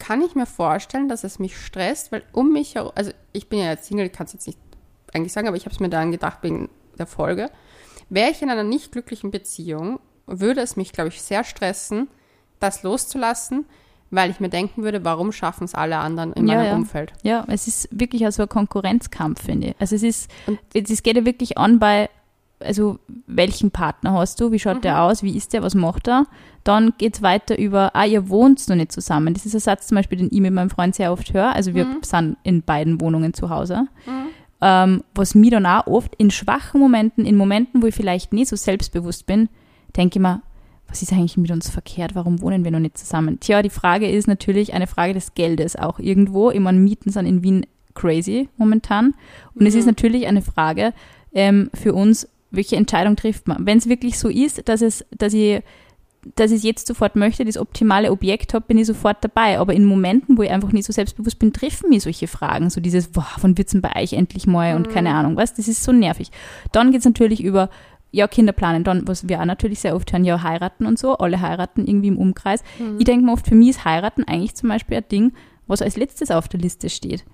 kann 0.00 0.20
ich 0.22 0.34
mir 0.34 0.46
vorstellen, 0.46 1.08
dass 1.08 1.22
es 1.22 1.38
mich 1.38 1.56
stresst, 1.56 2.10
weil 2.10 2.24
um 2.32 2.52
mich 2.52 2.74
herum, 2.74 2.90
also 2.96 3.12
ich 3.32 3.48
bin 3.48 3.60
ja 3.60 3.66
jetzt 3.66 3.86
Single, 3.86 4.06
ich 4.06 4.12
kann 4.12 4.26
es 4.26 4.32
jetzt 4.32 4.48
nicht 4.48 4.58
eigentlich 5.14 5.32
sagen, 5.32 5.46
aber 5.46 5.56
ich 5.56 5.66
habe 5.66 5.74
es 5.74 5.80
mir 5.80 5.88
dann 5.88 6.10
gedacht 6.10 6.38
wegen 6.42 6.68
der 6.98 7.06
Folge 7.06 7.50
Wäre 8.10 8.30
ich 8.30 8.42
in 8.42 8.50
einer 8.50 8.64
nicht 8.64 8.90
glücklichen 8.90 9.30
Beziehung, 9.30 10.00
würde 10.26 10.60
es 10.60 10.76
mich, 10.76 10.92
glaube 10.92 11.08
ich, 11.08 11.22
sehr 11.22 11.44
stressen, 11.44 12.08
das 12.58 12.82
loszulassen, 12.82 13.66
weil 14.10 14.30
ich 14.30 14.40
mir 14.40 14.48
denken 14.48 14.82
würde, 14.82 15.04
warum 15.04 15.30
schaffen 15.30 15.64
es 15.64 15.76
alle 15.76 15.98
anderen 15.98 16.32
in 16.32 16.48
ja, 16.48 16.56
meinem 16.56 16.66
ja. 16.66 16.74
Umfeld? 16.74 17.12
Ja, 17.22 17.44
es 17.46 17.68
ist 17.68 17.88
wirklich 17.92 18.24
also 18.24 18.42
ein 18.42 18.48
Konkurrenzkampf, 18.48 19.44
finde 19.44 19.68
ich. 19.68 19.74
Also 19.78 19.94
es 19.94 20.02
ist, 20.02 20.30
es 20.74 21.02
geht 21.04 21.16
ja 21.16 21.24
wirklich 21.24 21.56
an 21.56 21.78
bei, 21.78 22.10
also 22.60 22.98
welchen 23.26 23.70
Partner 23.70 24.12
hast 24.12 24.40
du, 24.40 24.52
wie 24.52 24.58
schaut 24.58 24.76
mhm. 24.76 24.82
der 24.82 25.02
aus, 25.02 25.22
wie 25.22 25.36
ist 25.36 25.52
der, 25.52 25.62
was 25.62 25.74
macht 25.74 26.08
er? 26.08 26.26
Dann 26.64 26.92
geht 26.98 27.16
es 27.16 27.22
weiter 27.22 27.58
über, 27.58 27.94
ah, 27.94 28.04
ihr 28.04 28.28
wohnt 28.28 28.68
noch 28.68 28.76
nicht 28.76 28.92
zusammen. 28.92 29.34
Das 29.34 29.46
ist 29.46 29.54
ein 29.54 29.60
Satz 29.60 29.86
zum 29.86 29.96
Beispiel, 29.96 30.18
den 30.18 30.28
ich 30.30 30.40
mit 30.40 30.52
meinem 30.52 30.70
Freund 30.70 30.94
sehr 30.94 31.12
oft 31.12 31.32
höre. 31.32 31.54
Also 31.54 31.74
wir 31.74 31.86
mhm. 31.86 32.02
sind 32.02 32.36
in 32.42 32.62
beiden 32.62 33.00
Wohnungen 33.00 33.32
zu 33.32 33.50
Hause. 33.50 33.86
Mhm 34.06 34.30
ähm, 34.60 35.02
was 35.14 35.34
mir 35.34 35.50
dann 35.50 35.66
auch 35.66 35.86
oft 35.86 36.14
in 36.16 36.30
schwachen 36.30 36.80
Momenten, 36.80 37.24
in 37.24 37.36
Momenten, 37.36 37.82
wo 37.82 37.86
ich 37.86 37.94
vielleicht 37.94 38.32
nicht 38.32 38.48
so 38.48 38.56
selbstbewusst 38.56 39.26
bin, 39.26 39.48
denke 39.96 40.18
ich 40.18 40.22
mir, 40.22 40.42
was 40.86 41.02
ist 41.02 41.12
eigentlich 41.12 41.36
mit 41.36 41.50
uns 41.50 41.70
verkehrt? 41.70 42.14
Warum 42.14 42.42
wohnen 42.42 42.64
wir 42.64 42.70
noch 42.70 42.80
nicht 42.80 42.98
zusammen? 42.98 43.38
Tja, 43.40 43.62
die 43.62 43.70
Frage 43.70 44.10
ist 44.10 44.26
natürlich 44.26 44.74
eine 44.74 44.86
Frage 44.86 45.14
des 45.14 45.34
Geldes 45.34 45.76
auch 45.76 45.98
irgendwo. 45.98 46.50
Ich 46.50 46.60
meine, 46.60 46.78
Mieten 46.78 47.10
sind 47.10 47.26
in 47.26 47.42
Wien 47.42 47.66
crazy 47.94 48.48
momentan. 48.56 49.14
Und 49.54 49.66
es 49.66 49.74
ist 49.74 49.84
mhm. 49.84 49.90
natürlich 49.90 50.26
eine 50.26 50.42
Frage 50.42 50.92
ähm, 51.32 51.70
für 51.74 51.94
uns, 51.94 52.28
welche 52.50 52.76
Entscheidung 52.76 53.16
trifft 53.16 53.48
man? 53.48 53.66
Wenn 53.66 53.78
es 53.78 53.88
wirklich 53.88 54.18
so 54.18 54.28
ist, 54.28 54.68
dass 54.68 54.82
es, 54.82 55.04
dass 55.16 55.32
ich 55.32 55.62
dass 56.36 56.50
ich 56.50 56.62
jetzt 56.62 56.86
sofort 56.86 57.16
möchte, 57.16 57.44
das 57.44 57.56
optimale 57.56 58.10
Objekt 58.10 58.52
habe, 58.52 58.66
bin 58.66 58.78
ich 58.78 58.86
sofort 58.86 59.24
dabei. 59.24 59.58
Aber 59.58 59.72
in 59.72 59.84
Momenten, 59.84 60.36
wo 60.36 60.42
ich 60.42 60.50
einfach 60.50 60.72
nicht 60.72 60.84
so 60.84 60.92
selbstbewusst 60.92 61.38
bin, 61.38 61.52
treffen 61.52 61.88
mich 61.88 62.02
solche 62.02 62.26
Fragen. 62.26 62.68
So 62.68 62.80
dieses, 62.80 63.08
boah, 63.08 63.26
wann 63.40 63.56
wird's 63.56 63.72
denn 63.72 63.80
bei 63.80 63.96
euch 63.96 64.12
endlich 64.12 64.46
mal 64.46 64.76
und 64.76 64.88
mhm. 64.88 64.92
keine 64.92 65.14
Ahnung 65.14 65.36
was, 65.36 65.54
das 65.54 65.68
ist 65.68 65.82
so 65.82 65.92
nervig. 65.92 66.30
Dann 66.72 66.92
geht's 66.92 67.06
natürlich 67.06 67.42
über, 67.42 67.70
ja, 68.10 68.28
Kinder 68.28 68.52
planen, 68.52 68.84
dann, 68.84 69.08
was 69.08 69.28
wir 69.28 69.40
auch 69.40 69.44
natürlich 69.44 69.80
sehr 69.80 69.96
oft 69.96 70.12
hören, 70.12 70.24
ja, 70.24 70.42
heiraten 70.42 70.84
und 70.84 70.98
so, 70.98 71.16
alle 71.16 71.40
heiraten 71.40 71.86
irgendwie 71.86 72.08
im 72.08 72.18
Umkreis. 72.18 72.62
Ich 72.98 73.04
denke 73.04 73.24
mir 73.24 73.32
oft, 73.32 73.46
für 73.46 73.54
mich 73.54 73.70
ist 73.70 73.84
heiraten 73.84 74.24
eigentlich 74.24 74.54
zum 74.56 74.68
Beispiel 74.68 74.98
ein 74.98 75.08
Ding, 75.10 75.32
was 75.66 75.80
als 75.80 75.96
letztes 75.96 76.30
auf 76.30 76.48
der 76.48 76.60
Liste 76.60 76.90
steht. 76.90 77.24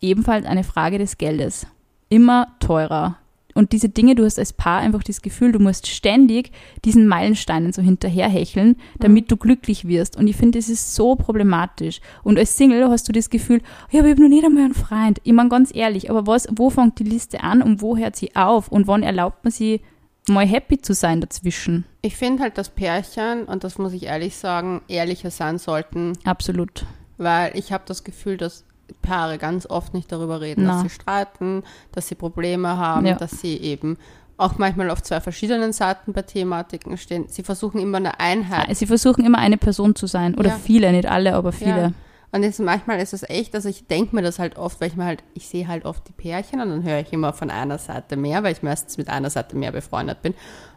Ebenfalls 0.00 0.46
eine 0.46 0.64
Frage 0.64 0.98
des 0.98 1.16
Geldes. 1.18 1.66
Immer 2.10 2.48
teurer. 2.60 3.16
Und 3.54 3.72
diese 3.72 3.88
Dinge, 3.88 4.14
du 4.14 4.24
hast 4.24 4.38
als 4.38 4.52
Paar 4.52 4.80
einfach 4.80 5.02
das 5.02 5.22
Gefühl, 5.22 5.52
du 5.52 5.60
musst 5.60 5.86
ständig 5.86 6.50
diesen 6.84 7.06
Meilensteinen 7.06 7.72
so 7.72 7.82
hinterherhecheln, 7.82 8.76
damit 8.98 9.30
du 9.30 9.36
glücklich 9.36 9.86
wirst. 9.86 10.16
Und 10.16 10.26
ich 10.26 10.36
finde, 10.36 10.58
das 10.58 10.68
ist 10.68 10.94
so 10.94 11.14
problematisch. 11.14 12.00
Und 12.22 12.38
als 12.38 12.56
Single 12.56 12.88
hast 12.88 13.08
du 13.08 13.12
das 13.12 13.30
Gefühl, 13.30 13.62
ja, 13.90 14.00
aber 14.00 14.08
ich 14.08 14.14
habe 14.14 14.22
noch 14.22 14.28
nicht 14.28 14.44
einmal 14.44 14.64
einen 14.64 14.74
Freund. 14.74 15.20
Ich 15.22 15.32
meine, 15.32 15.48
ganz 15.48 15.74
ehrlich, 15.74 16.10
aber 16.10 16.26
was, 16.26 16.48
wo 16.50 16.70
fängt 16.70 16.98
die 16.98 17.04
Liste 17.04 17.42
an 17.42 17.62
und 17.62 17.80
wo 17.80 17.96
hört 17.96 18.16
sie 18.16 18.34
auf? 18.34 18.68
Und 18.68 18.86
wann 18.86 19.02
erlaubt 19.02 19.44
man 19.44 19.52
sie, 19.52 19.80
mal 20.28 20.46
happy 20.46 20.80
zu 20.80 20.94
sein 20.94 21.20
dazwischen? 21.20 21.84
Ich 22.02 22.16
finde 22.16 22.42
halt, 22.42 22.58
dass 22.58 22.70
Pärchen, 22.70 23.44
und 23.44 23.64
das 23.64 23.78
muss 23.78 23.92
ich 23.92 24.04
ehrlich 24.04 24.36
sagen, 24.36 24.82
ehrlicher 24.88 25.30
sein 25.30 25.58
sollten, 25.58 26.14
Absolut. 26.24 26.86
weil 27.18 27.56
ich 27.56 27.72
habe 27.72 27.84
das 27.86 28.04
Gefühl, 28.04 28.36
dass 28.36 28.64
Paare 29.02 29.38
ganz 29.38 29.66
oft 29.66 29.94
nicht 29.94 30.10
darüber 30.10 30.40
reden, 30.40 30.64
Na. 30.64 30.72
dass 30.74 30.82
sie 30.82 30.90
streiten, 30.90 31.62
dass 31.92 32.08
sie 32.08 32.14
Probleme 32.14 32.76
haben, 32.76 33.06
Ja. 33.06 33.14
dass 33.14 33.40
sie 33.40 33.56
eben 33.56 33.98
auch 34.36 34.58
manchmal 34.58 34.90
auf 34.90 35.02
zwei 35.02 35.20
verschiedenen 35.20 35.72
Seiten 35.72 36.12
bei 36.12 36.22
Thematiken 36.22 36.96
stehen. 36.98 37.26
Sie 37.28 37.42
versuchen 37.42 37.80
immer 37.80 37.98
eine 37.98 38.18
Einheit. 38.18 38.76
Sie 38.76 38.86
versuchen 38.86 39.24
immer 39.24 39.38
eine 39.38 39.56
Person 39.58 39.94
zu 39.94 40.06
sein. 40.06 40.34
Oder 40.34 40.50
Ja. 40.50 40.56
viele, 40.56 40.90
nicht 40.92 41.06
alle, 41.08 41.34
aber 41.34 41.52
viele. 41.52 41.80
Ja. 41.80 41.92
Und 42.32 42.42
jetzt 42.42 42.58
manchmal 42.58 42.98
ist 42.98 43.12
es 43.12 43.22
echt, 43.30 43.54
also 43.54 43.68
ich 43.68 43.86
denke 43.86 44.16
mir 44.16 44.22
das 44.22 44.40
halt 44.40 44.56
oft, 44.58 44.80
weil 44.80 44.88
ich 44.88 44.96
mir 44.96 45.04
halt, 45.04 45.22
ich 45.34 45.46
sehe 45.48 45.68
halt 45.68 45.84
oft 45.84 46.08
die 46.08 46.12
Pärchen 46.12 46.60
und 46.60 46.68
dann 46.68 46.82
höre 46.82 46.98
ich 46.98 47.12
immer 47.12 47.32
von 47.32 47.48
einer 47.48 47.78
Seite 47.78 48.16
mehr, 48.16 48.42
weil 48.42 48.50
ich 48.52 48.62
meistens 48.64 48.96
mit 48.98 49.08
einer 49.08 49.30
Seite 49.30 49.54
mehr 49.56 49.70
befreundet 49.70 50.20
bin. 50.20 50.34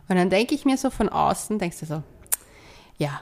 Und 0.08 0.18
dann 0.18 0.30
denke 0.30 0.54
ich 0.54 0.66
mir 0.66 0.78
so 0.78 0.92
von 0.92 1.10
außen, 1.10 1.58
denkst 1.58 1.80
du 1.80 1.86
so, 1.88 2.04
ja, 3.00 3.22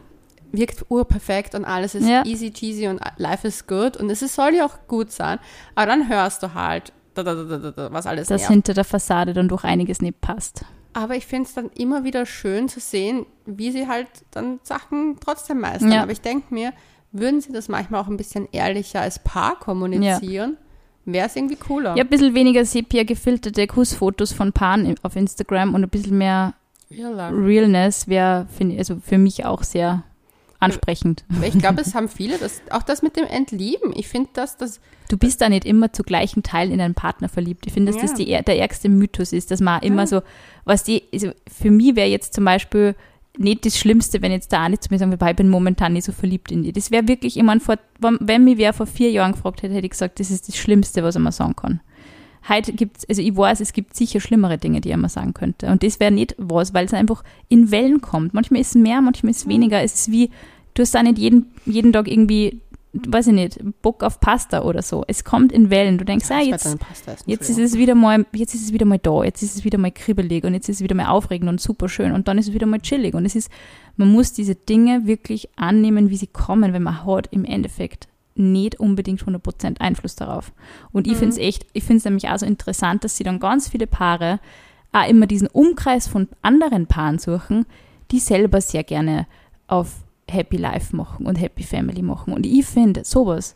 wirkt 0.57 0.85
urperfekt 0.89 1.55
und 1.55 1.65
alles 1.65 1.95
ist 1.95 2.07
Ja. 2.07 2.23
easy 2.25 2.51
cheesy 2.51 2.87
und 2.87 2.99
life 3.17 3.47
is 3.47 3.67
good 3.67 3.97
und 3.97 4.09
es 4.09 4.19
soll 4.19 4.55
ja 4.55 4.65
auch 4.65 4.87
gut 4.87 5.11
sein. 5.11 5.39
Aber 5.75 5.87
dann 5.87 6.09
hörst 6.09 6.43
du 6.43 6.53
halt, 6.53 6.91
da, 7.13 7.23
da, 7.23 7.33
da, 7.35 7.91
was 7.93 8.05
alles 8.07 8.27
Dass 8.27 8.41
nervt. 8.41 8.51
hinter 8.53 8.73
der 8.73 8.83
Fassade 8.83 9.33
dann 9.33 9.47
durch 9.47 9.63
einiges 9.63 10.01
nicht 10.01 10.19
passt. 10.21 10.65
Aber 10.93 11.15
ich 11.15 11.25
finde 11.25 11.47
es 11.49 11.53
dann 11.53 11.69
immer 11.75 12.03
wieder 12.03 12.25
schön 12.25 12.69
zu 12.69 12.79
sehen, 12.79 13.25
wie 13.45 13.71
sie 13.71 13.87
halt 13.87 14.07
dann 14.31 14.59
Sachen 14.63 15.17
trotzdem 15.19 15.59
meistern. 15.59 15.91
Ja. 15.91 16.03
Aber 16.03 16.11
ich 16.11 16.21
denke 16.21 16.53
mir, 16.53 16.71
würden 17.11 17.41
sie 17.41 17.51
das 17.51 17.67
manchmal 17.69 18.01
auch 18.01 18.07
ein 18.07 18.17
bisschen 18.17 18.47
ehrlicher 18.51 19.01
als 19.01 19.19
Paar 19.19 19.57
kommunizieren, 19.59 20.57
wäre 21.05 21.27
es 21.27 21.35
irgendwie 21.35 21.55
cooler. 21.57 21.95
Ja, 21.95 22.03
ein 22.03 22.09
bisschen 22.09 22.33
weniger 22.33 22.63
sepia 22.65 23.03
gefilterte 23.03 23.67
Kussfotos 23.67 24.31
von 24.33 24.51
Paaren 24.53 24.95
auf 25.03 25.15
Instagram 25.15 25.73
und 25.73 25.83
ein 25.83 25.89
bisschen 25.89 26.17
mehr. 26.17 26.53
Realness 26.91 28.07
wäre, 28.07 28.47
finde 28.55 28.73
ich, 28.73 28.79
also 28.79 28.97
für 29.03 29.17
mich 29.17 29.45
auch 29.45 29.63
sehr 29.63 30.03
ansprechend. 30.65 31.23
Ich 31.43 31.57
glaube, 31.57 31.81
es 31.81 31.95
haben 31.95 32.09
viele, 32.09 32.37
das, 32.37 32.61
auch 32.69 32.83
das 32.83 33.01
mit 33.01 33.15
dem 33.15 33.25
Entlieben. 33.25 33.93
Ich 33.95 34.07
finde, 34.07 34.29
dass 34.33 34.57
das, 34.57 34.79
Du 35.09 35.17
bist 35.17 35.39
da 35.41 35.49
nicht 35.49 35.65
immer 35.65 35.93
zu 35.93 36.01
gleichen 36.03 36.41
Teilen 36.43 36.71
in 36.71 36.81
einen 36.81 36.95
Partner 36.95 37.29
verliebt. 37.29 37.67
Ich 37.67 37.73
finde, 37.73 37.91
dass 37.91 38.01
Ja. 38.01 38.07
das 38.07 38.13
die, 38.17 38.25
der 38.25 38.59
ärgste 38.59 38.89
Mythos 38.89 39.33
ist, 39.33 39.51
dass 39.51 39.61
man 39.61 39.81
immer 39.83 40.01
Ja. 40.03 40.07
so, 40.07 40.21
was 40.63 40.83
die, 40.83 41.03
also 41.13 41.29
für 41.47 41.69
mich 41.71 41.95
wäre 41.95 42.09
jetzt 42.09 42.33
zum 42.33 42.43
Beispiel 42.45 42.95
nicht 43.37 43.65
das 43.65 43.77
Schlimmste, 43.77 44.21
wenn 44.21 44.31
jetzt 44.31 44.51
da 44.53 44.63
eine 44.63 44.79
zu 44.79 44.87
mir 44.91 44.97
sagen, 44.97 45.11
würde, 45.11 45.29
ich 45.29 45.35
bin 45.35 45.49
momentan 45.49 45.93
nicht 45.93 46.05
so 46.05 46.11
verliebt 46.11 46.51
in 46.51 46.63
die. 46.63 46.71
Das 46.71 46.89
wäre 46.89 47.07
wirklich, 47.07 47.37
ich 47.37 47.43
meine, 47.43 47.59
vor, 47.59 47.75
wenn 47.99 48.43
mich 48.45 48.57
wer 48.57 48.73
vor 48.73 48.87
vier 48.87 49.11
Jahren 49.11 49.33
gefragt 49.33 49.61
hätte, 49.61 49.73
hätte 49.73 49.85
ich 49.85 49.91
gesagt, 49.91 50.19
das 50.19 50.31
ist 50.31 50.47
das 50.47 50.55
Schlimmste, 50.57 51.03
was 51.03 51.17
man 51.17 51.31
sagen 51.33 51.55
kann. 51.55 51.81
Heute 52.47 52.73
gibt's, 52.73 53.07
also 53.09 53.21
ich 53.23 53.35
weiß, 53.35 53.59
es 53.59 53.73
gibt 53.73 53.95
sicher 53.95 54.19
schlimmere 54.19 54.57
Dinge, 54.59 54.79
die 54.79 54.95
man 54.95 55.09
sagen 55.09 55.33
könnte. 55.33 55.67
Und 55.67 55.81
das 55.83 55.99
wäre 55.99 56.11
nicht 56.11 56.35
was, 56.37 56.73
weil 56.75 56.85
es 56.85 56.93
einfach 56.93 57.23
in 57.49 57.71
Wellen 57.71 58.01
kommt. 58.01 58.33
Manchmal 58.35 58.61
ist 58.61 58.69
es 58.69 58.75
mehr, 58.75 59.01
manchmal 59.01 59.31
ist 59.31 59.37
es 59.39 59.47
weniger. 59.47 59.81
Es 59.81 59.95
ist 59.95 60.11
wie, 60.11 60.29
du 60.75 60.81
hast 60.83 60.95
auch 60.95 61.01
nicht 61.01 61.17
jeden, 61.17 61.51
jeden 61.65 61.91
Tag 61.91 62.07
irgendwie, 62.07 62.61
weiß 62.93 63.27
ich 63.27 63.33
nicht, 63.33 63.59
Bock 63.81 64.03
auf 64.03 64.19
Pasta 64.19 64.61
oder 64.61 64.81
so. 64.81 65.03
Es 65.07 65.23
kommt 65.23 65.51
in 65.51 65.69
Wellen. 65.69 65.97
Du 65.97 66.05
denkst, 66.05 66.29
ah, 66.29 66.39
ich 66.41 66.49
jetzt. 66.49 66.65
Jetzt 67.25 67.49
ist 67.49 67.57
es 67.59 67.77
wieder 67.77 67.95
mal, 67.95 68.25
jetzt 68.33 68.53
ist 68.53 68.63
es 68.63 68.71
wieder 68.73 68.85
mal 68.85 68.99
da, 68.99 69.23
jetzt 69.23 69.41
ist 69.41 69.55
es 69.55 69.63
wieder 69.65 69.77
mal 69.77 69.91
kribbelig 69.91 70.43
und 70.45 70.53
jetzt 70.53 70.69
ist 70.69 70.77
es 70.77 70.83
wieder 70.83 70.95
mal 70.95 71.07
aufregend 71.07 71.49
und 71.49 71.59
super 71.59 71.89
schön 71.89 72.11
und 72.11 72.27
dann 72.27 72.37
ist 72.37 72.47
es 72.49 72.53
wieder 72.53 72.67
mal 72.67 72.79
chillig 72.79 73.13
und 73.15 73.25
es 73.25 73.35
ist, 73.35 73.49
man 73.97 74.11
muss 74.11 74.31
diese 74.33 74.55
Dinge 74.55 75.05
wirklich 75.07 75.49
annehmen, 75.57 76.09
wie 76.09 76.17
sie 76.17 76.27
kommen, 76.27 76.71
wenn 76.73 76.83
man 76.83 77.05
hat 77.05 77.27
im 77.31 77.43
Endeffekt 77.45 78.07
nicht 78.37 78.79
unbedingt 78.81 79.23
100% 79.23 79.79
Einfluss 79.79 80.15
darauf. 80.15 80.51
Und 80.91 81.07
ich 81.07 81.13
Mhm. 81.13 81.17
finde 81.19 81.33
es 81.35 81.37
echt, 81.39 81.65
ich 81.73 81.83
finde 81.85 81.99
es 81.99 82.05
nämlich 82.05 82.27
auch 82.29 82.37
so 82.37 82.45
interessant, 82.45 83.03
dass 83.05 83.15
sie 83.15 83.23
dann 83.23 83.39
ganz 83.39 83.69
viele 83.69 83.87
Paare 83.87 84.39
auch 84.91 85.07
immer 85.07 85.25
diesen 85.25 85.47
Umkreis 85.47 86.07
von 86.07 86.27
anderen 86.41 86.87
Paaren 86.87 87.17
suchen, 87.19 87.65
die 88.11 88.19
selber 88.19 88.59
sehr 88.61 88.83
gerne 88.83 89.25
auf 89.67 89.95
Happy 90.29 90.57
Life 90.57 90.95
machen 90.95 91.25
und 91.25 91.35
Happy 91.35 91.63
Family 91.63 92.01
machen. 92.01 92.33
Und 92.33 92.45
ich 92.45 92.65
finde, 92.65 93.03
sowas 93.03 93.55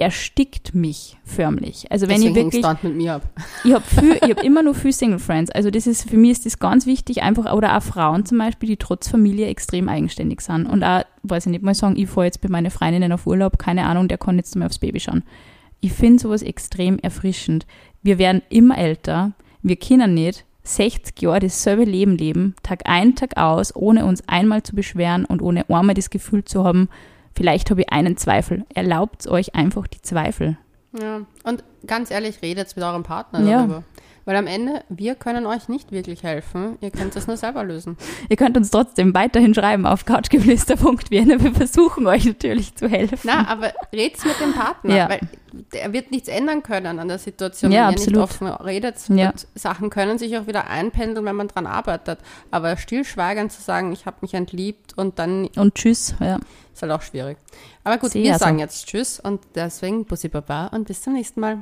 erstickt 0.00 0.74
mich 0.74 1.18
förmlich. 1.24 1.86
Also 1.90 2.08
wenn 2.08 2.22
Deswegen 2.22 2.48
ich 2.48 2.54
wirklich, 2.54 2.82
mit 2.82 2.96
mir 2.96 3.14
ab. 3.16 3.22
ich 3.64 3.74
habe 3.74 3.84
hab 4.22 4.42
immer 4.42 4.62
nur 4.62 4.74
viel 4.74 4.94
Single 4.94 5.18
Friends. 5.18 5.50
Also 5.50 5.70
das 5.70 5.86
ist 5.86 6.08
für 6.08 6.16
mich 6.16 6.32
ist 6.32 6.46
das 6.46 6.58
ganz 6.58 6.86
wichtig, 6.86 7.22
einfach 7.22 7.52
oder 7.52 7.76
auch 7.76 7.82
Frauen 7.82 8.24
zum 8.24 8.38
Beispiel, 8.38 8.70
die 8.70 8.76
trotz 8.78 9.08
Familie 9.08 9.48
extrem 9.48 9.90
eigenständig 9.90 10.40
sind 10.40 10.66
und 10.66 10.82
auch, 10.82 11.02
weiß 11.24 11.46
ich 11.46 11.52
nicht 11.52 11.62
mal 11.62 11.74
sagen, 11.74 11.96
ich 11.96 12.08
fahre 12.08 12.26
jetzt 12.26 12.40
bei 12.40 12.48
meinen 12.48 12.70
Freundinnen 12.70 13.12
auf 13.12 13.26
Urlaub, 13.26 13.58
keine 13.58 13.84
Ahnung, 13.84 14.08
der 14.08 14.16
kann 14.16 14.38
jetzt 14.38 14.56
mal 14.56 14.66
aufs 14.66 14.78
Baby 14.78 15.00
schauen. 15.00 15.22
Ich 15.80 15.92
finde 15.92 16.18
sowas 16.18 16.42
extrem 16.42 16.98
erfrischend. 16.98 17.66
Wir 18.02 18.16
werden 18.16 18.40
immer 18.48 18.78
älter, 18.78 19.32
wir 19.62 19.76
können 19.76 20.14
nicht 20.14 20.46
60 20.76 21.20
Jahre 21.22 21.40
dasselbe 21.40 21.84
Leben 21.84 22.16
leben, 22.16 22.54
Tag 22.62 22.82
ein, 22.84 23.14
Tag 23.14 23.36
aus, 23.36 23.74
ohne 23.74 24.04
uns 24.04 24.26
einmal 24.28 24.62
zu 24.62 24.74
beschweren 24.74 25.24
und 25.24 25.42
ohne 25.42 25.68
einmal 25.68 25.94
das 25.94 26.10
Gefühl 26.10 26.44
zu 26.44 26.64
haben, 26.64 26.88
vielleicht 27.34 27.70
habe 27.70 27.82
ich 27.82 27.92
einen 27.92 28.16
Zweifel. 28.16 28.64
Erlaubt 28.74 29.26
euch 29.26 29.54
einfach 29.54 29.86
die 29.86 30.02
Zweifel. 30.02 30.58
Ja. 30.98 31.20
Und 31.44 31.64
ganz 31.86 32.10
ehrlich, 32.10 32.42
redet 32.42 32.74
mit 32.76 32.84
eurem 32.84 33.02
Partner 33.02 33.40
Ja. 33.40 33.58
darüber. 33.58 33.84
Weil 34.30 34.36
am 34.36 34.46
Ende, 34.46 34.84
wir 34.88 35.16
können 35.16 35.44
euch 35.44 35.68
nicht 35.68 35.90
wirklich 35.90 36.22
helfen. 36.22 36.78
Ihr 36.80 36.92
könnt 36.92 37.16
es 37.16 37.26
nur 37.26 37.36
selber 37.36 37.64
lösen. 37.64 37.96
Ihr 38.28 38.36
könnt 38.36 38.56
uns 38.56 38.70
trotzdem 38.70 39.12
weiterhin 39.12 39.52
schreiben 39.54 39.86
auf 39.86 40.04
couchgeflüster.wien. 40.04 41.42
Wir 41.42 41.52
versuchen 41.52 42.06
euch 42.06 42.26
natürlich 42.26 42.76
zu 42.76 42.88
helfen. 42.88 43.18
Na, 43.24 43.48
aber 43.48 43.72
red's 43.92 44.24
mit 44.24 44.38
dem 44.40 44.52
Partner, 44.52 44.94
Ja. 44.94 45.08
weil 45.08 45.18
der 45.74 45.92
wird 45.92 46.12
nichts 46.12 46.28
ändern 46.28 46.62
können 46.62 47.00
an 47.00 47.08
der 47.08 47.18
Situation, 47.18 47.72
Ja, 47.72 47.88
wenn 47.88 47.94
absolut. 47.94 48.06
ihr 48.06 48.20
nicht 48.20 48.22
offen 48.22 48.46
redet. 48.64 48.96
Ja. 49.08 49.32
Sachen 49.56 49.90
können 49.90 50.16
sich 50.18 50.38
auch 50.38 50.46
wieder 50.46 50.68
einpendeln, 50.70 51.26
wenn 51.26 51.34
man 51.34 51.48
dran 51.48 51.66
arbeitet. 51.66 52.20
Aber 52.52 52.76
stillschweigend 52.76 53.50
zu 53.50 53.60
sagen, 53.60 53.90
ich 53.90 54.06
habe 54.06 54.18
mich 54.20 54.34
entliebt 54.34 54.96
und 54.96 55.18
dann 55.18 55.48
Und 55.56 55.74
tschüss. 55.74 56.14
Ja. 56.20 56.38
ist 56.72 56.82
halt 56.82 56.92
auch 56.92 57.02
schwierig. 57.02 57.36
Aber 57.82 57.98
gut, 57.98 58.12
Sehe 58.12 58.22
wir 58.22 58.34
also. 58.34 58.44
sagen 58.44 58.60
jetzt 58.60 58.86
Tschüss 58.86 59.18
und 59.18 59.40
deswegen 59.56 60.04
Bussi 60.04 60.28
Baba 60.28 60.68
und 60.68 60.86
bis 60.86 61.02
zum 61.02 61.14
nächsten 61.14 61.40
Mal. 61.40 61.58